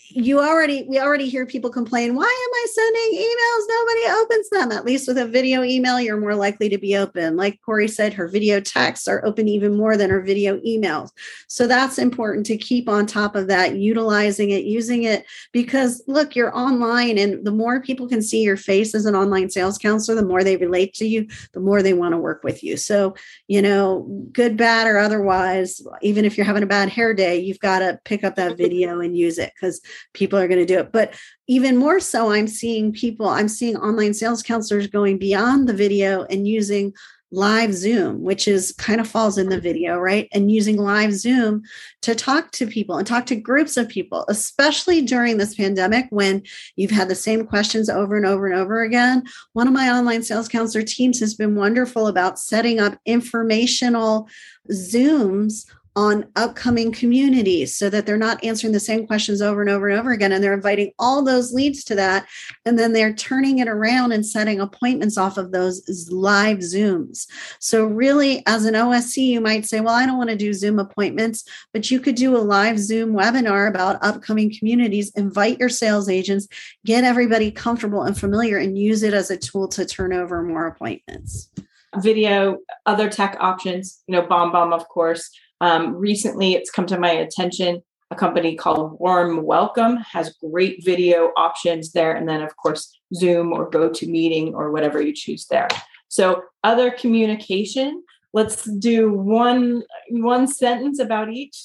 You 0.09 0.39
already 0.39 0.83
we 0.87 0.99
already 0.99 1.27
hear 1.29 1.45
people 1.45 1.69
complain 1.69 2.15
why 2.15 2.23
am 2.23 2.27
i 2.27 2.65
sending 2.71 3.19
emails? 3.19 3.67
Nobody 3.69 4.21
opens 4.21 4.49
them. 4.49 4.71
At 4.71 4.85
least 4.85 5.07
with 5.07 5.17
a 5.17 5.27
video 5.27 5.63
email 5.63 5.99
you're 5.99 6.19
more 6.19 6.35
likely 6.35 6.69
to 6.69 6.77
be 6.77 6.95
open. 6.95 7.35
Like 7.35 7.61
corey 7.61 7.87
said 7.87 8.13
her 8.13 8.27
video 8.27 8.59
texts 8.59 9.07
are 9.07 9.23
open 9.25 9.47
even 9.47 9.75
more 9.75 9.97
than 9.97 10.09
her 10.09 10.21
video 10.21 10.59
emails. 10.59 11.11
So 11.47 11.67
that's 11.67 11.97
important 11.97 12.45
to 12.47 12.57
keep 12.57 12.87
on 12.87 13.05
top 13.05 13.35
of 13.35 13.47
that 13.47 13.75
utilizing 13.75 14.51
it 14.51 14.63
using 14.63 15.03
it 15.03 15.25
because 15.51 16.01
look 16.07 16.35
you're 16.35 16.55
online 16.57 17.17
and 17.17 17.45
the 17.45 17.51
more 17.51 17.81
people 17.81 18.07
can 18.07 18.21
see 18.21 18.43
your 18.43 18.57
face 18.57 18.95
as 18.95 19.05
an 19.05 19.15
online 19.15 19.49
sales 19.49 19.77
counselor 19.77 20.15
the 20.15 20.27
more 20.27 20.43
they 20.43 20.57
relate 20.57 20.93
to 20.95 21.05
you 21.05 21.27
the 21.51 21.59
more 21.59 21.83
they 21.83 21.93
want 21.93 22.13
to 22.13 22.17
work 22.17 22.43
with 22.43 22.63
you. 22.63 22.77
So 22.77 23.13
you 23.47 23.61
know 23.61 24.07
good 24.31 24.55
bad 24.55 24.87
or 24.87 24.97
otherwise 24.97 25.81
even 26.01 26.23
if 26.23 26.37
you're 26.37 26.45
having 26.45 26.63
a 26.63 26.67
bad 26.67 26.89
hair 26.89 27.13
day 27.13 27.39
you've 27.39 27.59
got 27.59 27.79
to 27.79 27.99
pick 28.05 28.23
up 28.23 28.35
that 28.35 28.57
video 28.67 29.01
and 29.01 29.17
use 29.17 29.37
it 29.37 29.51
because 29.53 29.81
people 30.13 30.39
are 30.39 30.47
going 30.47 30.59
to 30.59 30.65
do 30.65 30.79
it. 30.79 30.91
But 30.91 31.13
even 31.47 31.77
more 31.77 31.99
so, 31.99 32.31
I'm 32.31 32.47
seeing 32.47 32.91
people, 32.91 33.27
I'm 33.27 33.47
seeing 33.47 33.77
online 33.77 34.13
sales 34.13 34.43
counselors 34.43 34.88
going 34.88 35.17
beyond 35.17 35.67
the 35.67 35.73
video 35.73 36.23
and 36.23 36.47
using 36.47 36.93
live 37.31 37.73
Zoom, 37.73 38.21
which 38.23 38.47
is 38.47 38.73
kind 38.77 39.01
of 39.01 39.07
falls 39.07 39.38
in 39.38 39.49
the 39.49 39.59
video, 39.59 39.97
right? 39.97 40.29
And 40.31 40.49
using 40.49 40.77
live 40.77 41.13
Zoom 41.13 41.63
to 42.03 42.15
talk 42.15 42.51
to 42.51 42.65
people 42.65 42.97
and 42.97 43.05
talk 43.05 43.25
to 43.25 43.35
groups 43.35 43.75
of 43.75 43.89
people, 43.89 44.23
especially 44.29 45.01
during 45.01 45.38
this 45.38 45.55
pandemic 45.55 46.05
when 46.09 46.43
you've 46.77 46.91
had 46.91 47.09
the 47.09 47.15
same 47.15 47.45
questions 47.45 47.89
over 47.89 48.15
and 48.15 48.25
over 48.25 48.47
and 48.47 48.57
over 48.57 48.81
again. 48.81 49.23
One 49.53 49.67
of 49.67 49.73
my 49.73 49.89
online 49.89 50.23
sales 50.23 50.47
counselor 50.47 50.83
teams 50.83 51.19
has 51.19 51.33
been 51.33 51.55
wonderful 51.55 52.07
about 52.07 52.39
setting 52.39 52.79
up 52.79 52.97
informational 53.05 54.29
Zooms 54.71 55.65
on 55.97 56.27
upcoming 56.35 56.91
communities 56.91 57.75
so 57.75 57.89
that 57.89 58.05
they're 58.05 58.17
not 58.17 58.41
answering 58.43 58.71
the 58.71 58.79
same 58.79 59.07
questions 59.07 59.41
over 59.41 59.61
and 59.61 59.69
over 59.69 59.89
and 59.89 59.99
over 59.99 60.11
again. 60.11 60.31
And 60.31 60.43
they're 60.43 60.53
inviting 60.53 60.91
all 60.99 61.23
those 61.23 61.53
leads 61.53 61.83
to 61.85 61.95
that. 61.95 62.27
And 62.67 62.77
then 62.77 62.93
they're 62.93 63.15
turning 63.15 63.57
it 63.57 63.67
around 63.67 64.11
and 64.11 64.23
setting 64.23 64.59
appointments 64.59 65.17
off 65.17 65.39
of 65.39 65.51
those 65.51 66.07
live 66.11 66.59
Zooms. 66.59 67.25
So, 67.59 67.83
really, 67.83 68.43
as 68.45 68.65
an 68.65 68.75
OSC, 68.75 69.25
you 69.25 69.41
might 69.41 69.65
say, 69.65 69.79
Well, 69.79 69.95
I 69.95 70.05
don't 70.05 70.19
want 70.19 70.29
to 70.29 70.35
do 70.35 70.53
Zoom 70.53 70.77
appointments, 70.77 71.43
but 71.73 71.89
you 71.89 71.99
could 71.99 72.15
do 72.15 72.37
a 72.37 72.45
live 72.45 72.77
Zoom 72.77 73.13
webinar 73.13 73.67
about 73.67 73.97
upcoming 74.03 74.53
communities, 74.55 75.11
invite 75.15 75.59
your 75.59 75.69
sales 75.69 76.09
agents, 76.09 76.47
get 76.85 77.05
everybody 77.05 77.49
comfortable 77.49 78.03
and 78.03 78.15
familiar, 78.15 78.59
and 78.59 78.77
use 78.77 79.01
it 79.01 79.15
as 79.15 79.31
a 79.31 79.37
tool 79.37 79.67
to 79.69 79.83
turn 79.83 80.13
over 80.13 80.43
more 80.43 80.67
appointments. 80.67 81.49
Video, 81.95 82.59
other 82.85 83.09
tech 83.09 83.35
options, 83.39 84.03
you 84.05 84.11
know, 84.11 84.21
BombBomb, 84.21 84.73
of 84.73 84.87
course 84.89 85.31
um, 85.61 85.95
recently, 85.95 86.53
it's 86.53 86.69
come 86.69 86.85
to 86.87 86.99
my 86.99 87.11
attention. 87.11 87.81
A 88.09 88.15
company 88.15 88.55
called 88.55 88.99
Warm 88.99 89.43
Welcome 89.43 89.97
has 89.97 90.35
great 90.41 90.83
video 90.85 91.31
options 91.35 91.91
there. 91.91 92.15
And 92.15 92.27
then, 92.27 92.41
of 92.41 92.55
course, 92.55 92.97
Zoom 93.13 93.51
or 93.51 93.69
GoToMeeting 93.69 94.53
or 94.53 94.71
whatever 94.71 95.01
you 95.01 95.13
choose 95.13 95.45
there. 95.47 95.67
So, 96.07 96.43
other 96.63 96.91
communication, 96.91 98.03
let's 98.33 98.63
do 98.63 99.11
one 99.11 99.83
one 100.09 100.47
sentence 100.47 100.99
about 100.99 101.31
each. 101.33 101.57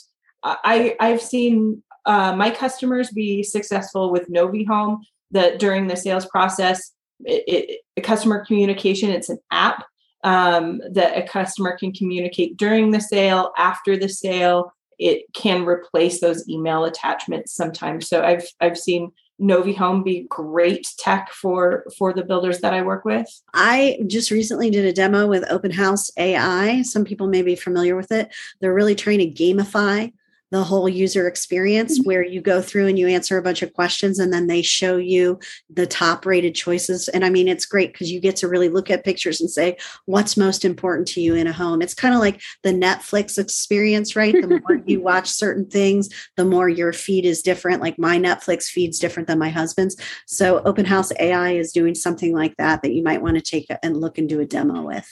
I, 0.43 0.97
I've 0.99 1.23
seen 1.23 1.85
uh, 2.05 2.35
my 2.35 2.51
customers 2.51 3.11
be 3.11 3.45
successful 3.45 4.11
with 4.11 4.29
Novi 4.29 4.65
Home 4.65 5.05
that 5.31 5.61
during 5.61 5.87
the 5.87 5.97
sales 5.97 6.27
process, 6.27 6.93
it, 7.25 7.81
it, 7.97 8.03
customer 8.03 8.45
communication, 8.45 9.11
it's 9.11 9.29
an 9.29 9.39
app 9.53 9.85
um, 10.23 10.81
that 10.91 11.17
a 11.17 11.27
customer 11.27 11.77
can 11.77 11.93
communicate 11.93 12.57
during 12.57 12.91
the 12.91 13.01
sale, 13.01 13.53
after 13.57 13.97
the 13.97 14.09
sale. 14.09 14.73
It 14.99 15.25
can 15.35 15.65
replace 15.65 16.21
those 16.21 16.49
email 16.49 16.85
attachments 16.85 17.55
sometimes. 17.55 18.09
So 18.09 18.23
I've 18.23 18.47
I've 18.61 18.79
seen 18.79 19.11
Novi 19.39 19.73
Home 19.75 20.05
be 20.05 20.27
great 20.29 20.87
tech 20.99 21.31
for 21.33 21.85
for 21.99 22.13
the 22.13 22.23
builders 22.23 22.61
that 22.61 22.73
I 22.73 22.83
work 22.83 23.05
with. 23.05 23.27
I 23.53 23.99
just 24.07 24.31
recently 24.31 24.71
did 24.71 24.85
a 24.85 24.93
demo 24.93 25.27
with 25.27 25.45
Open 25.51 25.73
House 25.73 26.11
AI. 26.17 26.83
Some 26.83 27.05
people 27.05 27.27
may 27.27 27.43
be 27.43 27.57
familiar 27.57 27.97
with 27.97 28.13
it. 28.13 28.33
They're 28.61 28.75
really 28.75 28.95
trying 28.95 29.19
to 29.19 29.27
gamify 29.27 30.13
the 30.53 30.63
whole 30.63 30.87
user 30.87 31.27
experience 31.27 31.99
mm-hmm. 31.99 32.07
where 32.07 32.25
you 32.25 32.41
go 32.41 32.61
through 32.61 32.87
and 32.87 32.99
you 32.99 33.09
answer 33.09 33.39
a 33.39 33.43
bunch 33.43 33.63
of 33.63 33.73
questions 33.73 34.19
and 34.19 34.33
then 34.33 34.47
they 34.47 34.61
show 34.61 34.99
you 34.99 35.41
the 35.71 35.87
top 35.87 36.27
rated 36.27 36.55
choices. 36.55 37.09
And 37.09 37.25
i 37.25 37.31
mean 37.31 37.49
it's 37.49 37.67
great 37.67 37.93
because 37.93 38.13
you 38.13 38.21
get 38.21 38.37
to 38.37 38.49
really 38.49 38.69
look 38.69 38.91
at 38.91 39.05
pictures 39.05 39.41
and 39.41 39.51
say 39.51 39.79
what's 40.05 40.37
most 40.37 40.65
important 40.65 41.09
to 41.09 41.23
you 41.23 41.35
in 41.35 41.47
a 41.47 41.53
home? 41.53 41.81
It's 41.81 41.95
kind 41.95 42.15
of 42.15 42.21
like 42.21 42.41
the 42.63 42.73
netflix 42.73 43.39
experience 43.39 44.15
right? 44.15 44.35
The 44.35 44.61
more 44.61 44.83
you 44.85 45.01
watch 45.13 45.29
certain 45.29 45.67
things 45.67 46.11
the 46.37 46.45
more 46.45 46.69
your 46.69 46.93
feed 46.93 47.25
is 47.25 47.41
different. 47.43 47.81
Like 47.81 47.99
my 47.99 48.19
netflix 48.19 48.67
feed's 48.67 48.99
different 48.99 49.29
than 49.29 49.39
my 49.39 49.49
husband's. 49.49 49.97
So 50.27 50.61
open 50.65 50.85
house 50.85 51.13
ai 51.19 51.53
is 51.53 51.73
doing 51.73 51.95
something 51.95 52.35
like 52.35 52.57
that 52.59 52.83
that 52.83 52.93
you 52.93 53.03
might 53.03 53.23
want 53.23 53.37
to 53.37 53.43
take 53.43 53.67
and 53.83 53.97
look 53.97 54.19
and 54.19 54.29
do 54.29 54.41
a 54.41 54.45
demo 54.45 54.83
with 54.83 55.09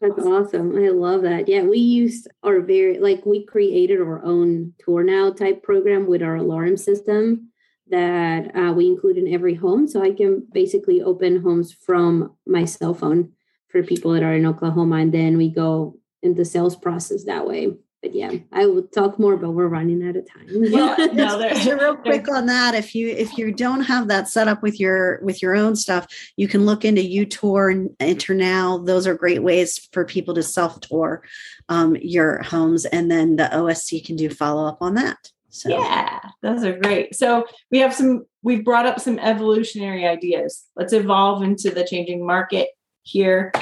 that's 0.00 0.18
awesome. 0.24 0.76
I 0.76 0.90
love 0.90 1.22
that. 1.22 1.48
Yeah, 1.48 1.62
we 1.62 1.78
use 1.78 2.26
our 2.42 2.60
very 2.60 2.98
like 2.98 3.26
we 3.26 3.44
created 3.44 4.00
our 4.00 4.24
own 4.24 4.74
tour 4.78 5.02
now 5.02 5.32
type 5.32 5.62
program 5.62 6.06
with 6.06 6.22
our 6.22 6.36
alarm 6.36 6.76
system 6.76 7.50
that 7.90 8.54
uh, 8.54 8.72
we 8.72 8.86
include 8.86 9.16
in 9.16 9.32
every 9.32 9.54
home. 9.54 9.88
So 9.88 10.02
I 10.02 10.12
can 10.12 10.46
basically 10.52 11.02
open 11.02 11.40
homes 11.40 11.72
from 11.72 12.36
my 12.46 12.64
cell 12.64 12.94
phone 12.94 13.32
for 13.68 13.82
people 13.82 14.12
that 14.12 14.22
are 14.22 14.34
in 14.34 14.46
Oklahoma, 14.46 14.96
and 14.96 15.12
then 15.12 15.36
we 15.36 15.50
go 15.50 15.98
in 16.22 16.34
the 16.34 16.44
sales 16.44 16.76
process 16.76 17.24
that 17.24 17.46
way 17.46 17.72
but 18.02 18.14
yeah, 18.14 18.32
I 18.52 18.66
will 18.66 18.84
talk 18.84 19.18
more, 19.18 19.36
but 19.36 19.50
we're 19.50 19.66
running 19.66 20.06
out 20.08 20.16
of 20.16 20.26
time. 20.30 20.46
well, 20.72 21.14
no, 21.14 21.38
real 21.76 21.96
quick 21.96 22.28
on 22.28 22.46
that. 22.46 22.74
If 22.74 22.94
you 22.94 23.08
if 23.08 23.36
you 23.36 23.52
don't 23.52 23.82
have 23.82 24.08
that 24.08 24.28
set 24.28 24.46
up 24.46 24.62
with 24.62 24.78
your 24.78 25.20
with 25.22 25.42
your 25.42 25.56
own 25.56 25.74
stuff, 25.74 26.06
you 26.36 26.46
can 26.46 26.64
look 26.64 26.84
into 26.84 27.02
UTour 27.02 27.72
and 27.72 27.90
NterNow. 27.98 28.86
Those 28.86 29.06
are 29.06 29.14
great 29.14 29.42
ways 29.42 29.88
for 29.92 30.04
people 30.04 30.34
to 30.34 30.42
self 30.42 30.80
tour 30.80 31.22
um, 31.68 31.96
your 32.00 32.42
homes, 32.42 32.84
and 32.84 33.10
then 33.10 33.36
the 33.36 33.50
OSC 33.52 34.04
can 34.04 34.16
do 34.16 34.30
follow 34.30 34.66
up 34.66 34.78
on 34.80 34.94
that. 34.94 35.30
So 35.50 35.70
yeah, 35.70 36.20
those 36.42 36.64
are 36.64 36.78
great. 36.78 37.14
So 37.14 37.46
we 37.70 37.78
have 37.78 37.94
some, 37.94 38.26
we've 38.42 38.64
brought 38.64 38.86
up 38.86 39.00
some 39.00 39.18
evolutionary 39.18 40.06
ideas. 40.06 40.64
Let's 40.76 40.92
evolve 40.92 41.42
into 41.42 41.70
the 41.70 41.84
changing 41.84 42.24
market 42.24 42.68
here. 43.02 43.52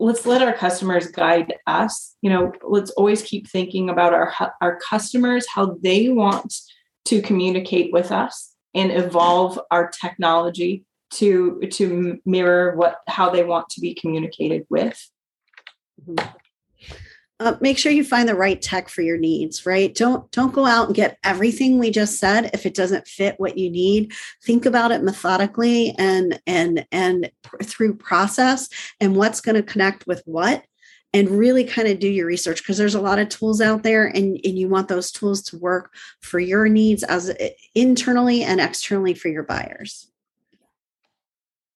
Let's 0.00 0.26
let 0.26 0.42
our 0.42 0.52
customers 0.52 1.08
guide 1.08 1.54
us. 1.66 2.14
You 2.22 2.30
know, 2.30 2.52
let's 2.62 2.90
always 2.92 3.22
keep 3.22 3.48
thinking 3.48 3.90
about 3.90 4.12
our 4.12 4.32
our 4.60 4.78
customers, 4.78 5.46
how 5.48 5.76
they 5.82 6.08
want 6.08 6.54
to 7.06 7.20
communicate 7.22 7.92
with 7.92 8.12
us 8.12 8.54
and 8.74 8.92
evolve 8.92 9.58
our 9.70 9.90
technology 9.90 10.84
to 11.10 11.60
to 11.72 12.20
mirror 12.24 12.76
what 12.76 13.00
how 13.08 13.30
they 13.30 13.44
want 13.44 13.68
to 13.70 13.80
be 13.80 13.94
communicated 13.94 14.66
with. 14.68 15.10
Mm-hmm 16.06 16.38
uh, 17.40 17.54
make 17.60 17.78
sure 17.78 17.92
you 17.92 18.02
find 18.02 18.28
the 18.28 18.34
right 18.34 18.60
tech 18.60 18.88
for 18.88 19.02
your 19.02 19.16
needs 19.16 19.64
right? 19.64 19.94
Don't 19.94 20.30
don't 20.32 20.52
go 20.52 20.66
out 20.66 20.86
and 20.86 20.94
get 20.94 21.18
everything 21.22 21.78
we 21.78 21.90
just 21.90 22.18
said 22.18 22.50
if 22.52 22.66
it 22.66 22.74
doesn't 22.74 23.06
fit 23.06 23.38
what 23.38 23.56
you 23.56 23.70
need. 23.70 24.12
Think 24.44 24.66
about 24.66 24.90
it 24.90 25.02
methodically 25.02 25.94
and 25.98 26.40
and 26.46 26.86
and 26.90 27.30
through 27.62 27.94
process 27.96 28.68
and 29.00 29.14
what's 29.14 29.40
going 29.40 29.54
to 29.54 29.62
connect 29.62 30.06
with 30.06 30.22
what 30.24 30.64
and 31.14 31.30
really 31.30 31.64
kind 31.64 31.88
of 31.88 32.00
do 32.00 32.08
your 32.08 32.26
research 32.26 32.58
because 32.58 32.76
there's 32.76 32.96
a 32.96 33.00
lot 33.00 33.18
of 33.18 33.28
tools 33.28 33.60
out 33.60 33.82
there 33.82 34.06
and, 34.06 34.38
and 34.44 34.58
you 34.58 34.68
want 34.68 34.88
those 34.88 35.10
tools 35.10 35.42
to 35.42 35.56
work 35.58 35.94
for 36.20 36.38
your 36.38 36.68
needs 36.68 37.02
as 37.04 37.30
eh, 37.30 37.50
internally 37.74 38.42
and 38.42 38.60
externally 38.60 39.14
for 39.14 39.28
your 39.28 39.44
buyers. 39.44 40.10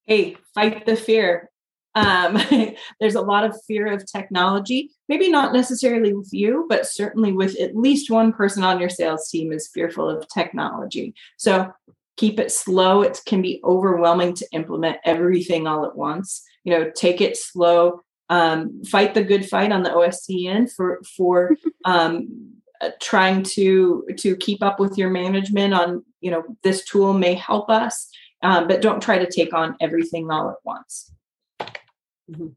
Hey 0.06 0.36
fight 0.54 0.86
the 0.86 0.96
fear 0.96 1.51
um, 1.94 2.38
there's 3.00 3.14
a 3.14 3.20
lot 3.20 3.44
of 3.44 3.58
fear 3.66 3.86
of 3.86 4.10
technology, 4.10 4.90
maybe 5.08 5.30
not 5.30 5.52
necessarily 5.52 6.12
with 6.12 6.30
you, 6.32 6.66
but 6.68 6.86
certainly 6.86 7.32
with 7.32 7.58
at 7.60 7.76
least 7.76 8.10
one 8.10 8.32
person 8.32 8.64
on 8.64 8.80
your 8.80 8.88
sales 8.88 9.28
team 9.28 9.52
is 9.52 9.70
fearful 9.72 10.08
of 10.08 10.26
technology. 10.28 11.14
So 11.36 11.72
keep 12.16 12.38
it 12.38 12.52
slow. 12.52 13.02
It 13.02 13.20
can 13.26 13.42
be 13.42 13.60
overwhelming 13.64 14.34
to 14.34 14.46
implement 14.52 14.98
everything 15.04 15.66
all 15.66 15.84
at 15.84 15.96
once. 15.96 16.42
You 16.64 16.72
know, 16.72 16.90
take 16.90 17.20
it 17.20 17.36
slow. 17.36 18.00
Um, 18.28 18.82
fight 18.84 19.12
the 19.12 19.24
good 19.24 19.46
fight 19.46 19.72
on 19.72 19.82
the 19.82 19.90
OSCN 19.90 20.72
for 20.72 21.02
for 21.16 21.56
um, 21.84 22.52
uh, 22.80 22.90
trying 23.00 23.42
to 23.42 24.06
to 24.18 24.36
keep 24.36 24.62
up 24.62 24.80
with 24.80 24.96
your 24.96 25.10
management 25.10 25.74
on 25.74 26.04
you 26.20 26.30
know 26.30 26.42
this 26.62 26.84
tool 26.84 27.12
may 27.12 27.34
help 27.34 27.68
us, 27.68 28.08
um, 28.42 28.68
but 28.68 28.80
don't 28.80 29.02
try 29.02 29.18
to 29.18 29.30
take 29.30 29.52
on 29.52 29.76
everything 29.80 30.30
all 30.30 30.48
at 30.48 30.56
once. 30.64 31.12
Mm-hmm. 32.30 32.48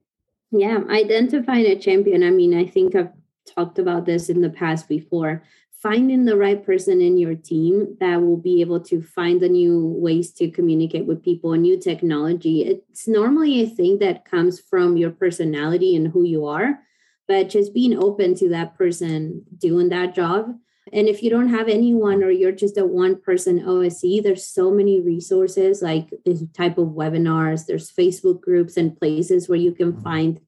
Yeah, 0.57 0.79
identifying 0.89 1.65
a 1.65 1.79
champion. 1.79 2.23
I 2.23 2.29
mean, 2.29 2.57
I 2.57 2.65
think 2.65 2.95
I've 2.95 3.11
talked 3.55 3.79
about 3.79 4.05
this 4.05 4.29
in 4.29 4.41
the 4.41 4.49
past 4.49 4.87
before. 4.87 5.43
Finding 5.81 6.25
the 6.25 6.37
right 6.37 6.65
person 6.65 6.99
in 6.99 7.17
your 7.17 7.35
team 7.35 7.97
that 7.99 8.21
will 8.21 8.37
be 8.37 8.61
able 8.61 8.79
to 8.79 9.03
find 9.03 9.39
the 9.39 9.49
new 9.49 9.85
ways 9.99 10.31
to 10.33 10.49
communicate 10.49 11.05
with 11.05 11.23
people, 11.23 11.51
new 11.53 11.79
technology. 11.79 12.63
It's 12.63 13.07
normally 13.07 13.61
a 13.61 13.67
thing 13.67 13.99
that 13.99 14.25
comes 14.25 14.59
from 14.59 14.97
your 14.97 15.11
personality 15.11 15.95
and 15.95 16.07
who 16.07 16.23
you 16.23 16.45
are, 16.45 16.79
but 17.27 17.49
just 17.49 17.73
being 17.73 17.97
open 17.97 18.33
to 18.35 18.49
that 18.49 18.75
person 18.75 19.43
doing 19.57 19.89
that 19.89 20.15
job 20.15 20.55
and 20.93 21.07
if 21.07 21.23
you 21.23 21.29
don't 21.29 21.49
have 21.49 21.67
anyone 21.67 22.23
or 22.23 22.29
you're 22.29 22.51
just 22.51 22.77
a 22.77 22.85
one 22.85 23.19
person 23.19 23.59
OSC, 23.59 24.21
there's 24.21 24.47
so 24.47 24.69
many 24.71 25.01
resources 25.01 25.81
like 25.81 26.09
this 26.25 26.43
type 26.53 26.77
of 26.77 26.89
webinars, 26.89 27.65
there's 27.65 27.91
Facebook 27.91 28.41
groups 28.41 28.77
and 28.77 28.97
places 28.97 29.49
where 29.49 29.57
you 29.57 29.71
can 29.71 29.93
mm-hmm. 29.93 30.03
find 30.03 30.39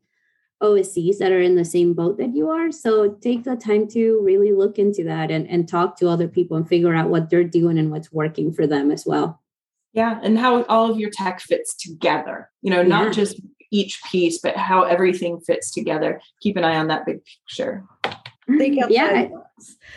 OSCs 0.61 1.17
that 1.17 1.31
are 1.31 1.41
in 1.41 1.55
the 1.55 1.65
same 1.65 1.93
boat 1.93 2.17
that 2.17 2.35
you 2.35 2.49
are. 2.49 2.71
So 2.71 3.09
take 3.09 3.43
the 3.43 3.55
time 3.55 3.87
to 3.89 4.21
really 4.23 4.51
look 4.51 4.77
into 4.79 5.03
that 5.05 5.31
and, 5.31 5.47
and 5.47 5.67
talk 5.67 5.97
to 5.97 6.07
other 6.07 6.27
people 6.27 6.57
and 6.57 6.67
figure 6.67 6.93
out 6.93 7.09
what 7.09 7.29
they're 7.29 7.43
doing 7.43 7.77
and 7.77 7.91
what's 7.91 8.11
working 8.11 8.53
for 8.53 8.67
them 8.67 8.91
as 8.91 9.05
well. 9.05 9.41
Yeah. 9.93 10.19
And 10.21 10.37
how 10.37 10.63
all 10.63 10.91
of 10.91 10.99
your 10.99 11.09
tech 11.11 11.39
fits 11.41 11.75
together, 11.75 12.49
you 12.61 12.69
know, 12.69 12.83
not 12.83 13.05
yeah. 13.05 13.11
just 13.11 13.41
each 13.71 14.01
piece, 14.03 14.39
but 14.39 14.55
how 14.55 14.83
everything 14.83 15.39
fits 15.39 15.71
together. 15.71 16.21
Keep 16.41 16.57
an 16.57 16.63
eye 16.63 16.77
on 16.77 16.87
that 16.87 17.05
big 17.05 17.21
picture. 17.23 17.83
Think 18.57 18.81
outside 18.81 18.91
yeah. 18.91 19.27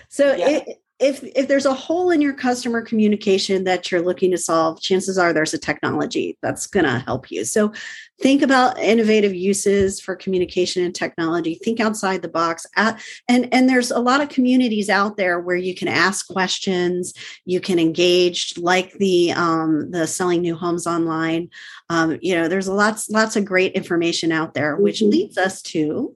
So 0.08 0.34
yeah. 0.34 0.48
It, 0.48 0.82
if 1.00 1.24
if 1.34 1.48
there's 1.48 1.64
a 1.64 1.72
hole 1.72 2.10
in 2.10 2.20
your 2.20 2.34
customer 2.34 2.82
communication 2.82 3.64
that 3.64 3.90
you're 3.90 4.02
looking 4.02 4.30
to 4.32 4.38
solve, 4.38 4.82
chances 4.82 5.16
are 5.16 5.32
there's 5.32 5.54
a 5.54 5.58
technology 5.58 6.36
that's 6.42 6.66
going 6.66 6.84
to 6.84 6.98
help 6.98 7.30
you. 7.30 7.46
So 7.46 7.72
think 8.20 8.42
about 8.42 8.78
innovative 8.78 9.34
uses 9.34 9.98
for 9.98 10.14
communication 10.14 10.84
and 10.84 10.94
technology. 10.94 11.54
Think 11.54 11.80
outside 11.80 12.20
the 12.20 12.28
box. 12.28 12.66
At, 12.76 13.02
and 13.28 13.48
and 13.52 13.66
there's 13.66 13.90
a 13.90 13.98
lot 13.98 14.20
of 14.20 14.28
communities 14.28 14.90
out 14.90 15.16
there 15.16 15.40
where 15.40 15.56
you 15.56 15.74
can 15.74 15.88
ask 15.88 16.28
questions, 16.28 17.14
you 17.46 17.60
can 17.60 17.78
engage, 17.78 18.58
like 18.58 18.92
the 18.94 19.32
um, 19.32 19.90
the 19.90 20.06
selling 20.06 20.42
new 20.42 20.54
homes 20.54 20.86
online. 20.86 21.48
Um, 21.88 22.18
you 22.20 22.34
know, 22.34 22.46
there's 22.46 22.68
lots 22.68 23.08
lots 23.08 23.36
of 23.36 23.46
great 23.46 23.72
information 23.72 24.32
out 24.32 24.52
there, 24.52 24.76
which 24.76 25.00
mm-hmm. 25.00 25.12
leads 25.12 25.38
us 25.38 25.62
to. 25.62 26.14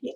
Yeah 0.00 0.12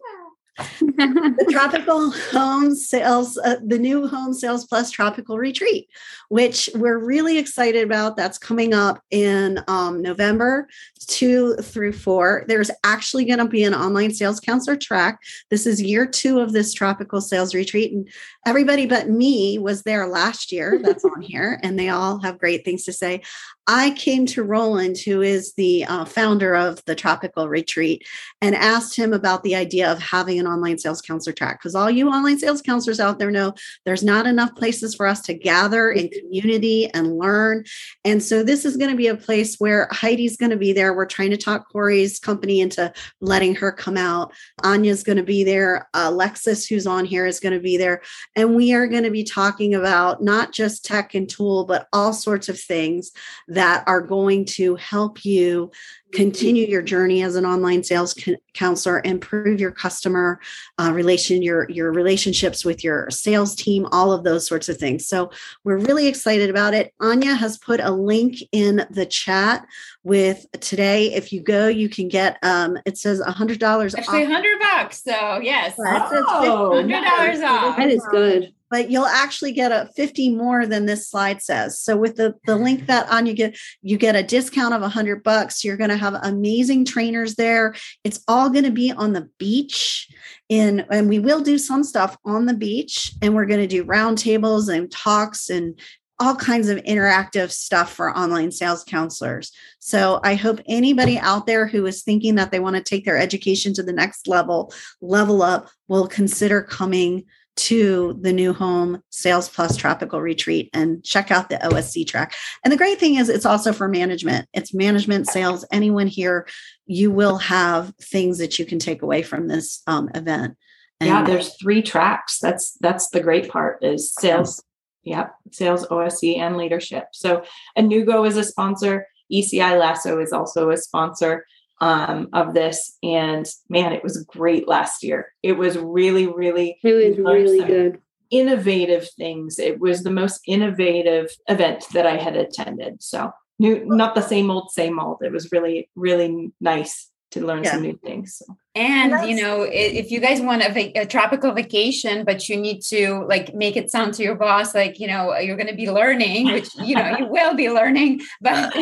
the 0.80 1.48
tropical 1.50 2.10
home 2.10 2.74
sales, 2.74 3.38
uh, 3.38 3.56
the 3.64 3.78
new 3.78 4.06
home 4.06 4.32
sales 4.32 4.66
plus 4.66 4.90
tropical 4.90 5.38
retreat, 5.38 5.88
which 6.28 6.68
we're 6.74 6.98
really 6.98 7.38
excited 7.38 7.84
about. 7.84 8.16
That's 8.16 8.38
coming 8.38 8.74
up 8.74 9.02
in 9.10 9.62
um, 9.68 10.02
November 10.02 10.68
two 11.06 11.56
through 11.56 11.92
four. 11.92 12.44
There's 12.46 12.70
actually 12.84 13.24
going 13.24 13.38
to 13.38 13.46
be 13.46 13.64
an 13.64 13.74
online 13.74 14.12
sales 14.12 14.40
counselor 14.40 14.76
track. 14.76 15.20
This 15.50 15.66
is 15.66 15.82
year 15.82 16.06
two 16.06 16.40
of 16.40 16.52
this 16.52 16.72
tropical 16.72 17.20
sales 17.20 17.54
retreat. 17.54 17.92
And 17.92 18.08
everybody 18.46 18.86
but 18.86 19.08
me 19.08 19.58
was 19.58 19.82
there 19.82 20.06
last 20.06 20.52
year. 20.52 20.78
That's 20.82 21.04
on 21.04 21.20
here. 21.20 21.58
And 21.62 21.78
they 21.78 21.88
all 21.88 22.20
have 22.20 22.38
great 22.38 22.64
things 22.64 22.84
to 22.84 22.92
say. 22.92 23.22
I 23.66 23.90
came 23.92 24.26
to 24.26 24.42
Roland, 24.42 24.98
who 24.98 25.22
is 25.22 25.54
the 25.54 25.84
uh, 25.84 26.04
founder 26.04 26.56
of 26.56 26.84
the 26.86 26.94
Tropical 26.94 27.48
Retreat, 27.48 28.04
and 28.40 28.54
asked 28.54 28.96
him 28.96 29.12
about 29.12 29.42
the 29.42 29.54
idea 29.54 29.90
of 29.90 30.00
having 30.00 30.40
an 30.40 30.46
online 30.50 30.78
sales 30.78 31.00
counselor 31.00 31.34
track. 31.34 31.58
Because 31.58 31.74
all 31.74 31.90
you 31.90 32.08
online 32.08 32.38
sales 32.38 32.62
counselors 32.62 33.00
out 33.00 33.18
there 33.18 33.30
know 33.30 33.54
there's 33.84 34.02
not 34.02 34.26
enough 34.26 34.54
places 34.56 34.94
for 34.94 35.06
us 35.06 35.20
to 35.22 35.34
gather 35.34 35.90
in 35.90 36.08
community 36.08 36.88
and 36.92 37.16
learn. 37.18 37.64
And 38.04 38.22
so 38.22 38.42
this 38.42 38.64
is 38.64 38.76
going 38.76 38.90
to 38.90 38.96
be 38.96 39.06
a 39.06 39.16
place 39.16 39.56
where 39.56 39.88
Heidi's 39.92 40.36
going 40.36 40.50
to 40.50 40.56
be 40.56 40.72
there. 40.72 40.94
We're 40.94 41.06
trying 41.06 41.30
to 41.30 41.36
talk 41.36 41.70
Corey's 41.70 42.18
company 42.18 42.60
into 42.60 42.92
letting 43.20 43.54
her 43.56 43.72
come 43.72 43.96
out. 43.96 44.32
Anya's 44.62 45.02
going 45.02 45.18
to 45.18 45.22
be 45.22 45.44
there. 45.44 45.88
Alexis, 45.94 46.66
who's 46.66 46.86
on 46.86 47.04
here, 47.04 47.26
is 47.26 47.40
going 47.40 47.54
to 47.54 47.60
be 47.60 47.76
there. 47.76 48.02
And 48.36 48.54
we 48.56 48.72
are 48.72 48.86
going 48.86 49.04
to 49.04 49.10
be 49.10 49.24
talking 49.24 49.74
about 49.74 50.22
not 50.22 50.52
just 50.52 50.84
tech 50.84 51.14
and 51.14 51.28
tool, 51.28 51.64
but 51.64 51.88
all 51.92 52.12
sorts 52.12 52.48
of 52.48 52.58
things 52.58 53.12
that 53.48 53.84
are 53.86 54.00
going 54.00 54.44
to 54.44 54.76
help 54.76 55.24
you 55.24 55.70
continue 56.12 56.66
your 56.66 56.82
journey 56.82 57.22
as 57.22 57.36
an 57.36 57.46
online 57.46 57.84
sales 57.84 58.14
counselor 58.54 59.00
improve 59.04 59.60
your 59.60 59.70
customer 59.70 60.39
uh, 60.78 60.92
relation 60.92 61.42
your 61.42 61.68
your 61.70 61.92
relationships 61.92 62.64
with 62.64 62.82
your 62.84 63.10
sales 63.10 63.54
team 63.54 63.86
all 63.92 64.12
of 64.12 64.24
those 64.24 64.46
sorts 64.46 64.68
of 64.68 64.76
things. 64.76 65.06
So 65.06 65.30
we're 65.64 65.78
really 65.78 66.06
excited 66.06 66.50
about 66.50 66.74
it. 66.74 66.92
Anya 67.00 67.34
has 67.34 67.58
put 67.58 67.80
a 67.80 67.90
link 67.90 68.36
in 68.52 68.86
the 68.90 69.06
chat 69.06 69.66
with 70.04 70.46
today. 70.60 71.12
If 71.12 71.32
you 71.32 71.42
go 71.42 71.68
you 71.68 71.88
can 71.88 72.08
get 72.08 72.38
um 72.42 72.78
it 72.86 72.98
says 72.98 73.20
a 73.20 73.30
hundred 73.30 73.58
dollars 73.58 73.94
actually 73.94 74.24
a 74.24 74.26
hundred 74.26 74.58
bucks 74.60 75.02
so 75.02 75.40
yes. 75.40 75.74
Oh, 75.78 76.74
hundred 76.74 77.02
dollars 77.02 77.40
off 77.40 77.76
that 77.76 77.90
is 77.90 78.06
good 78.10 78.52
but 78.70 78.90
you'll 78.90 79.04
actually 79.04 79.52
get 79.52 79.72
a 79.72 79.90
50 79.96 80.36
more 80.36 80.64
than 80.66 80.86
this 80.86 81.10
slide 81.10 81.42
says. 81.42 81.78
So 81.80 81.96
with 81.96 82.16
the, 82.16 82.36
the 82.46 82.56
link 82.56 82.86
that 82.86 83.10
on 83.10 83.26
you 83.26 83.34
get, 83.34 83.58
you 83.82 83.98
get 83.98 84.16
a 84.16 84.22
discount 84.22 84.74
of 84.74 84.80
a 84.80 84.84
100 84.84 85.22
bucks. 85.22 85.64
You're 85.64 85.76
going 85.76 85.90
to 85.90 85.96
have 85.96 86.14
amazing 86.22 86.84
trainers 86.84 87.34
there. 87.34 87.74
It's 88.04 88.22
all 88.28 88.48
going 88.48 88.64
to 88.64 88.70
be 88.70 88.92
on 88.92 89.12
the 89.12 89.28
beach 89.38 90.08
in, 90.48 90.86
and 90.90 91.08
we 91.08 91.18
will 91.18 91.40
do 91.40 91.58
some 91.58 91.82
stuff 91.82 92.16
on 92.24 92.46
the 92.46 92.54
beach 92.54 93.12
and 93.20 93.34
we're 93.34 93.46
going 93.46 93.60
to 93.60 93.66
do 93.66 93.84
roundtables 93.84 94.72
and 94.72 94.90
talks 94.90 95.50
and 95.50 95.78
all 96.20 96.36
kinds 96.36 96.68
of 96.68 96.78
interactive 96.84 97.50
stuff 97.50 97.94
for 97.94 98.16
online 98.16 98.52
sales 98.52 98.84
counselors. 98.84 99.52
So 99.78 100.20
I 100.22 100.34
hope 100.34 100.60
anybody 100.68 101.18
out 101.18 101.46
there 101.46 101.66
who 101.66 101.86
is 101.86 102.02
thinking 102.02 102.34
that 102.34 102.50
they 102.50 102.60
want 102.60 102.76
to 102.76 102.82
take 102.82 103.06
their 103.06 103.16
education 103.16 103.72
to 103.74 103.82
the 103.82 103.92
next 103.92 104.28
level, 104.28 104.72
level 105.00 105.42
up, 105.42 105.70
will 105.88 106.06
consider 106.06 106.62
coming 106.62 107.24
to 107.56 108.18
the 108.20 108.32
new 108.32 108.52
home 108.52 109.02
sales 109.10 109.48
plus 109.48 109.76
tropical 109.76 110.20
retreat 110.20 110.70
and 110.72 111.04
check 111.04 111.30
out 111.30 111.48
the 111.48 111.56
OSC 111.56 112.06
track. 112.06 112.34
And 112.64 112.72
the 112.72 112.76
great 112.76 112.98
thing 112.98 113.16
is 113.16 113.28
it's 113.28 113.46
also 113.46 113.72
for 113.72 113.88
management. 113.88 114.48
It's 114.52 114.72
management 114.72 115.26
sales. 115.26 115.64
Anyone 115.70 116.06
here, 116.06 116.46
you 116.86 117.10
will 117.10 117.38
have 117.38 117.92
things 118.00 118.38
that 118.38 118.58
you 118.58 118.64
can 118.64 118.78
take 118.78 119.02
away 119.02 119.22
from 119.22 119.48
this 119.48 119.82
um, 119.86 120.08
event. 120.14 120.56
And 121.00 121.08
yeah, 121.08 121.24
there's 121.24 121.56
three 121.56 121.82
tracks. 121.82 122.38
That's 122.40 122.72
that's 122.80 123.08
the 123.08 123.20
great 123.20 123.48
part 123.48 123.82
is 123.82 124.12
sales. 124.12 124.62
Yep, 125.04 125.34
sales, 125.52 125.86
OSC, 125.86 126.38
and 126.38 126.58
leadership. 126.58 127.06
So 127.12 127.42
Anewgo 127.76 128.26
is 128.28 128.36
a 128.36 128.44
sponsor. 128.44 129.06
ECI 129.32 129.78
Lasso 129.78 130.20
is 130.20 130.32
also 130.32 130.70
a 130.70 130.76
sponsor 130.76 131.46
um, 131.80 132.28
of 132.32 132.54
this. 132.54 132.96
And 133.02 133.46
man, 133.68 133.92
it 133.92 134.02
was 134.02 134.24
great 134.24 134.68
last 134.68 135.02
year. 135.02 135.32
It 135.42 135.52
was 135.52 135.78
really, 135.78 136.26
really, 136.26 136.78
it 136.82 137.18
was 137.18 137.18
really 137.18 137.64
good. 137.64 138.00
innovative 138.30 139.08
things. 139.16 139.58
It 139.58 139.80
was 139.80 140.02
the 140.02 140.10
most 140.10 140.40
innovative 140.46 141.30
event 141.48 141.86
that 141.92 142.06
I 142.06 142.16
had 142.16 142.36
attended. 142.36 143.02
So 143.02 143.32
new, 143.58 143.84
not 143.86 144.14
the 144.14 144.22
same 144.22 144.50
old, 144.50 144.70
same 144.70 145.00
old. 145.00 145.18
It 145.22 145.32
was 145.32 145.50
really, 145.52 145.88
really 145.94 146.52
nice 146.60 147.08
to 147.30 147.46
learn 147.46 147.64
yeah. 147.64 147.72
some 147.72 147.82
new 147.82 147.98
things. 148.02 148.36
So. 148.36 148.56
And 148.74 149.28
you 149.28 149.42
know, 149.42 149.62
if 149.62 150.12
you 150.12 150.20
guys 150.20 150.40
want 150.40 150.62
a, 150.62 150.92
a, 151.00 151.04
tropical 151.04 151.52
vacation, 151.52 152.24
but 152.24 152.48
you 152.48 152.56
need 152.56 152.82
to 152.82 153.24
like 153.28 153.52
make 153.52 153.76
it 153.76 153.90
sound 153.90 154.14
to 154.14 154.22
your 154.22 154.36
boss 154.36 154.76
like 154.76 155.00
you 155.00 155.08
know 155.08 155.36
you're 155.38 155.56
going 155.56 155.68
to 155.68 155.74
be 155.74 155.90
learning, 155.90 156.52
which 156.52 156.68
you 156.76 156.94
know 156.94 157.16
you 157.18 157.26
will 157.30 157.54
be 157.54 157.68
learning. 157.68 158.20
But 158.40 158.72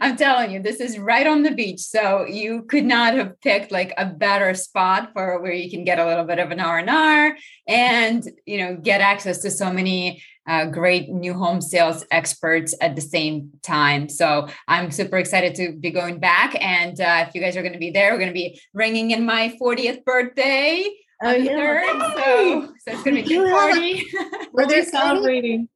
I'm 0.00 0.16
telling 0.16 0.50
you, 0.50 0.60
this 0.60 0.80
is 0.80 0.98
right 0.98 1.26
on 1.26 1.44
the 1.44 1.52
beach, 1.52 1.78
so 1.80 2.24
you 2.26 2.62
could 2.62 2.84
not 2.84 3.14
have 3.14 3.40
picked 3.40 3.70
like 3.70 3.92
a 3.96 4.06
better 4.06 4.52
spot 4.54 5.10
for 5.12 5.40
where 5.40 5.52
you 5.52 5.70
can 5.70 5.84
get 5.84 6.00
a 6.00 6.06
little 6.06 6.24
bit 6.24 6.40
of 6.40 6.50
an 6.50 6.58
R 6.58 6.78
and 6.78 6.90
R, 6.90 7.36
and 7.68 8.28
you 8.46 8.58
know 8.58 8.76
get 8.76 9.00
access 9.00 9.38
to 9.38 9.50
so 9.50 9.72
many 9.72 10.22
uh, 10.50 10.66
great 10.66 11.08
new 11.08 11.32
home 11.32 11.60
sales 11.60 12.04
experts 12.10 12.74
at 12.80 12.96
the 12.96 13.00
same 13.00 13.52
time. 13.62 14.08
So 14.08 14.48
I'm 14.66 14.90
super 14.90 15.16
excited 15.16 15.54
to 15.54 15.76
be 15.78 15.92
going 15.92 16.18
back. 16.18 16.60
And 16.60 17.00
uh, 17.00 17.24
if 17.28 17.36
you 17.36 17.40
guys 17.40 17.56
are 17.56 17.62
going 17.62 17.72
to 17.72 17.78
be 17.78 17.92
there, 17.92 18.10
we're 18.10 18.18
going 18.18 18.30
to 18.30 18.34
be 18.34 18.60
ringing 18.74 19.12
in 19.12 19.24
my 19.24 19.56
40th 19.62 20.04
birthday. 20.04 20.84
Oh, 21.22 21.32
yeah. 21.32 21.82
So, 22.16 22.66
so 22.66 22.92
it's 22.92 23.02
going 23.04 23.22
to 23.22 23.28
be 23.28 23.36
a 23.36 23.44
party. 23.44 24.06
Were 24.52 24.66
they 24.66 24.82
celebrating? 24.82 25.68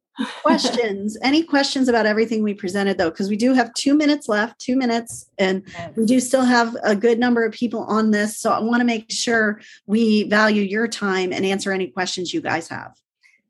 questions 0.43 1.17
any 1.23 1.43
questions 1.43 1.89
about 1.89 2.05
everything 2.05 2.41
we 2.41 2.53
presented 2.53 2.97
though 2.97 3.09
because 3.09 3.27
we 3.27 3.35
do 3.35 3.53
have 3.53 3.73
two 3.73 3.93
minutes 3.93 4.29
left 4.29 4.57
two 4.61 4.77
minutes 4.77 5.29
and 5.37 5.61
yes. 5.73 5.91
we 5.97 6.05
do 6.05 6.21
still 6.21 6.45
have 6.45 6.73
a 6.83 6.95
good 6.95 7.19
number 7.19 7.43
of 7.43 7.51
people 7.51 7.81
on 7.81 8.11
this 8.11 8.39
so 8.39 8.49
i 8.49 8.59
want 8.61 8.79
to 8.79 8.85
make 8.85 9.11
sure 9.11 9.59
we 9.87 10.23
value 10.29 10.61
your 10.61 10.87
time 10.87 11.33
and 11.33 11.45
answer 11.45 11.73
any 11.73 11.87
questions 11.87 12.33
you 12.33 12.39
guys 12.39 12.69
have 12.69 12.93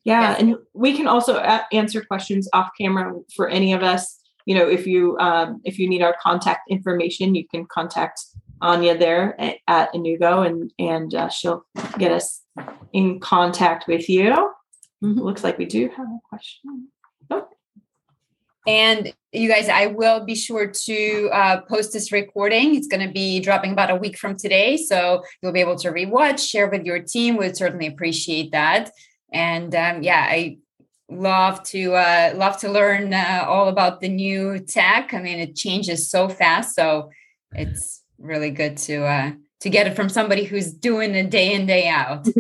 yeah, 0.06 0.32
yes. 0.32 0.40
and 0.40 0.56
we 0.74 0.96
can 0.96 1.08
also 1.08 1.38
a- 1.38 1.66
answer 1.74 2.02
questions 2.04 2.48
off 2.54 2.70
camera 2.80 3.12
for 3.36 3.50
any 3.50 3.74
of 3.74 3.82
us. 3.82 4.20
You 4.46 4.54
know, 4.54 4.68
if 4.68 4.86
you 4.86 5.18
um, 5.18 5.62
if 5.66 5.80
you 5.80 5.90
need 5.90 6.04
our 6.04 6.16
contact 6.22 6.70
information, 6.70 7.34
you 7.34 7.48
can 7.48 7.66
contact 7.66 8.22
Anya 8.62 8.96
there 8.96 9.40
at, 9.42 9.58
at 9.68 9.94
Anewgo, 9.94 10.46
and 10.46 10.72
and 10.78 11.14
uh, 11.16 11.30
she'll 11.30 11.66
get 11.98 12.12
us 12.12 12.44
in 12.94 13.20
contact 13.20 13.88
with 13.88 14.08
you. 14.08 14.30
Mm-hmm. 15.04 15.20
Looks 15.20 15.44
like 15.44 15.58
we 15.58 15.66
do 15.66 15.90
have 15.90 16.06
a 16.06 16.20
question. 16.30 16.90
Oh. 17.32 17.48
And 18.68 19.12
you 19.32 19.50
guys, 19.50 19.70
I 19.70 19.88
will 19.88 20.24
be 20.24 20.36
sure 20.36 20.68
to 20.68 21.30
uh, 21.34 21.62
post 21.62 21.94
this 21.94 22.12
recording. 22.12 22.76
It's 22.76 22.88
going 22.88 23.06
to 23.06 23.12
be 23.12 23.40
dropping 23.40 23.72
about 23.72 23.92
a 23.92 23.96
week 23.96 24.18
from 24.18 24.38
today. 24.38 24.78
So 24.78 25.24
you'll 25.42 25.52
be 25.52 25.60
able 25.60 25.78
to 25.78 25.90
rewatch, 25.90 26.48
share 26.48 26.70
with 26.70 26.84
your 26.84 27.00
team. 27.00 27.38
We'd 27.38 27.58
certainly 27.58 27.88
appreciate 27.88 28.52
that 28.54 28.92
and 29.36 29.76
um, 29.76 30.02
yeah 30.02 30.26
i 30.28 30.58
love 31.10 31.62
to 31.64 31.94
uh, 31.94 32.34
love 32.36 32.58
to 32.58 32.72
learn 32.72 33.14
uh, 33.14 33.46
all 33.48 33.68
about 33.68 34.02
the 34.02 34.10
new 34.10 34.60
tech. 34.60 35.14
I 35.14 35.22
mean 35.22 35.40
it 35.40 35.56
changes 35.56 36.10
so 36.10 36.28
fast 36.30 36.76
so 36.76 37.10
it's 37.52 38.02
really 38.18 38.50
good 38.50 38.78
to 38.78 39.06
uh, 39.06 39.32
to 39.62 39.70
get 39.70 39.88
it 39.88 39.96
from 39.96 40.10
somebody 40.10 40.44
who's 40.46 40.74
doing 40.74 41.16
it 41.16 41.30
day 41.30 41.54
in 41.54 41.66
day 41.66 41.88
out. 41.88 42.28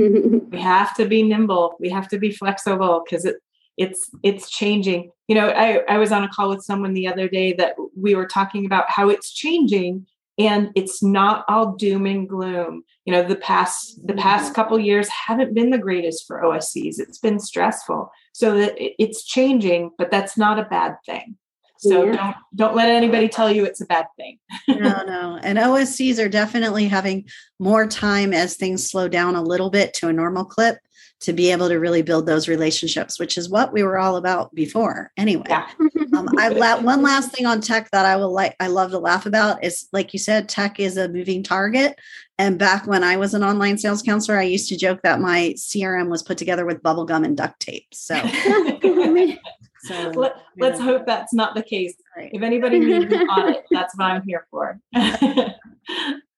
We 0.55 0.61
have 0.61 0.95
to 0.95 1.05
be 1.05 1.21
nimble. 1.21 1.75
We 1.79 1.89
have 1.89 2.07
to 2.09 2.17
be 2.17 2.31
flexible 2.31 3.03
because 3.03 3.25
it 3.25 3.37
it's 3.77 4.09
it's 4.23 4.49
changing. 4.49 5.11
You 5.27 5.35
know 5.35 5.49
I, 5.49 5.83
I 5.89 5.97
was 5.97 6.11
on 6.11 6.23
a 6.23 6.29
call 6.29 6.49
with 6.49 6.63
someone 6.63 6.93
the 6.93 7.07
other 7.07 7.27
day 7.27 7.53
that 7.53 7.75
we 7.95 8.15
were 8.15 8.27
talking 8.27 8.65
about 8.65 8.89
how 8.89 9.09
it's 9.09 9.33
changing 9.33 10.07
and 10.37 10.71
it's 10.75 11.01
not 11.01 11.45
all 11.47 11.73
doom 11.75 12.05
and 12.05 12.27
gloom. 12.27 12.83
You 13.05 13.13
know 13.13 13.23
the 13.23 13.35
past 13.35 14.05
the 14.05 14.13
mm-hmm. 14.13 14.21
past 14.21 14.53
couple 14.53 14.79
years 14.79 15.07
haven't 15.09 15.53
been 15.53 15.69
the 15.69 15.77
greatest 15.77 16.25
for 16.27 16.41
oscs 16.41 16.99
it's 16.99 17.19
been 17.19 17.39
stressful. 17.39 18.11
So 18.33 18.57
that 18.57 18.75
it's 18.77 19.23
changing 19.25 19.91
but 19.97 20.11
that's 20.11 20.37
not 20.37 20.59
a 20.59 20.63
bad 20.63 20.95
thing. 21.05 21.37
So 21.77 22.05
yeah. 22.05 22.15
don't 22.15 22.35
don't 22.55 22.75
let 22.75 22.89
anybody 22.89 23.27
tell 23.27 23.51
you 23.51 23.65
it's 23.65 23.81
a 23.81 23.85
bad 23.85 24.07
thing. 24.17 24.39
No 24.67 25.03
no. 25.05 25.39
And 25.41 25.57
oscs 25.57 26.23
are 26.23 26.29
definitely 26.29 26.87
having 26.87 27.27
more 27.59 27.87
time 27.87 28.33
as 28.33 28.55
things 28.55 28.89
slow 28.89 29.07
down 29.07 29.35
a 29.35 29.43
little 29.43 29.69
bit 29.69 29.93
to 29.95 30.07
a 30.07 30.13
normal 30.13 30.45
clip 30.45 30.77
to 31.21 31.33
be 31.33 31.51
able 31.51 31.69
to 31.69 31.79
really 31.79 32.01
build 32.01 32.25
those 32.25 32.47
relationships, 32.47 33.19
which 33.19 33.37
is 33.37 33.49
what 33.49 33.71
we 33.71 33.83
were 33.83 33.97
all 33.97 34.15
about 34.15 34.53
before. 34.53 35.11
Anyway, 35.17 35.45
yeah. 35.47 35.67
um, 36.15 36.29
I 36.37 36.49
la- 36.49 36.79
one 36.81 37.01
last 37.01 37.31
thing 37.31 37.45
on 37.45 37.61
tech 37.61 37.89
that 37.91 38.05
I 38.05 38.15
will 38.15 38.31
like, 38.31 38.55
I 38.59 38.67
love 38.67 38.91
to 38.91 38.99
laugh 38.99 39.25
about 39.25 39.63
is 39.63 39.87
like 39.91 40.13
you 40.13 40.19
said, 40.19 40.49
tech 40.49 40.79
is 40.79 40.97
a 40.97 41.07
moving 41.09 41.43
target. 41.43 41.99
And 42.37 42.59
back 42.59 42.85
when 42.85 43.03
I 43.03 43.17
was 43.17 43.33
an 43.33 43.43
online 43.43 43.77
sales 43.77 44.01
counselor, 44.01 44.37
I 44.37 44.43
used 44.43 44.67
to 44.69 44.77
joke 44.77 45.01
that 45.03 45.21
my 45.21 45.53
CRM 45.57 46.09
was 46.09 46.21
put 46.21 46.37
together 46.37 46.65
with 46.65 46.83
bubblegum 46.83 47.23
and 47.23 47.37
duct 47.37 47.59
tape. 47.59 47.87
So, 47.93 48.15
so 49.83 50.11
Let, 50.11 50.73
us 50.73 50.79
hope 50.79 51.05
that's 51.05 51.33
not 51.33 51.55
the 51.55 51.63
case. 51.63 51.95
Right. 52.17 52.31
If 52.33 52.41
anybody 52.41 52.79
needs 52.79 53.13
an 53.13 53.27
audit, 53.29 53.63
that's 53.71 53.95
what 53.97 54.05
I'm 54.05 54.23
here 54.23 54.47
for. 54.51 54.79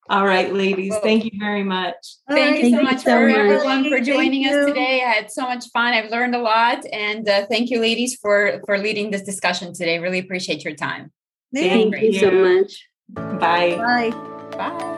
All 0.10 0.26
right, 0.26 0.54
ladies. 0.54 0.96
Thank 1.04 1.26
you 1.26 1.32
very 1.38 1.64
much. 1.64 1.96
Thank 2.30 2.56
right, 2.56 2.64
you 2.64 2.78
so 2.78 2.82
much 2.82 3.04
for 3.04 3.28
much. 3.28 3.38
everyone 3.38 3.90
for 3.90 4.00
joining 4.00 4.44
thank 4.44 4.56
us 4.56 4.68
you. 4.68 4.74
today. 4.74 5.04
I 5.04 5.10
had 5.10 5.32
so 5.32 5.42
much 5.44 5.66
fun. 5.74 5.94
I've 5.94 6.10
learned 6.10 6.36
a 6.36 6.40
lot, 6.40 6.86
and 6.94 7.28
uh, 7.28 7.46
thank 7.48 7.70
you, 7.70 7.80
ladies, 7.82 8.16
for 8.16 8.62
for 8.66 8.78
leading 8.78 9.12
this 9.12 9.24
discussion 9.24 9.74
today. 9.74 10.00
Really 10.00 10.20
appreciate 10.20 10.64
your 10.64 10.76
time. 10.76 11.12
Thank, 11.54 11.94
thank 11.94 12.04
you 12.04 12.20
so 12.20 12.32
much. 12.32 12.88
Bye. 13.10 13.76
Bye. 13.78 14.12
Bye. 14.58 14.94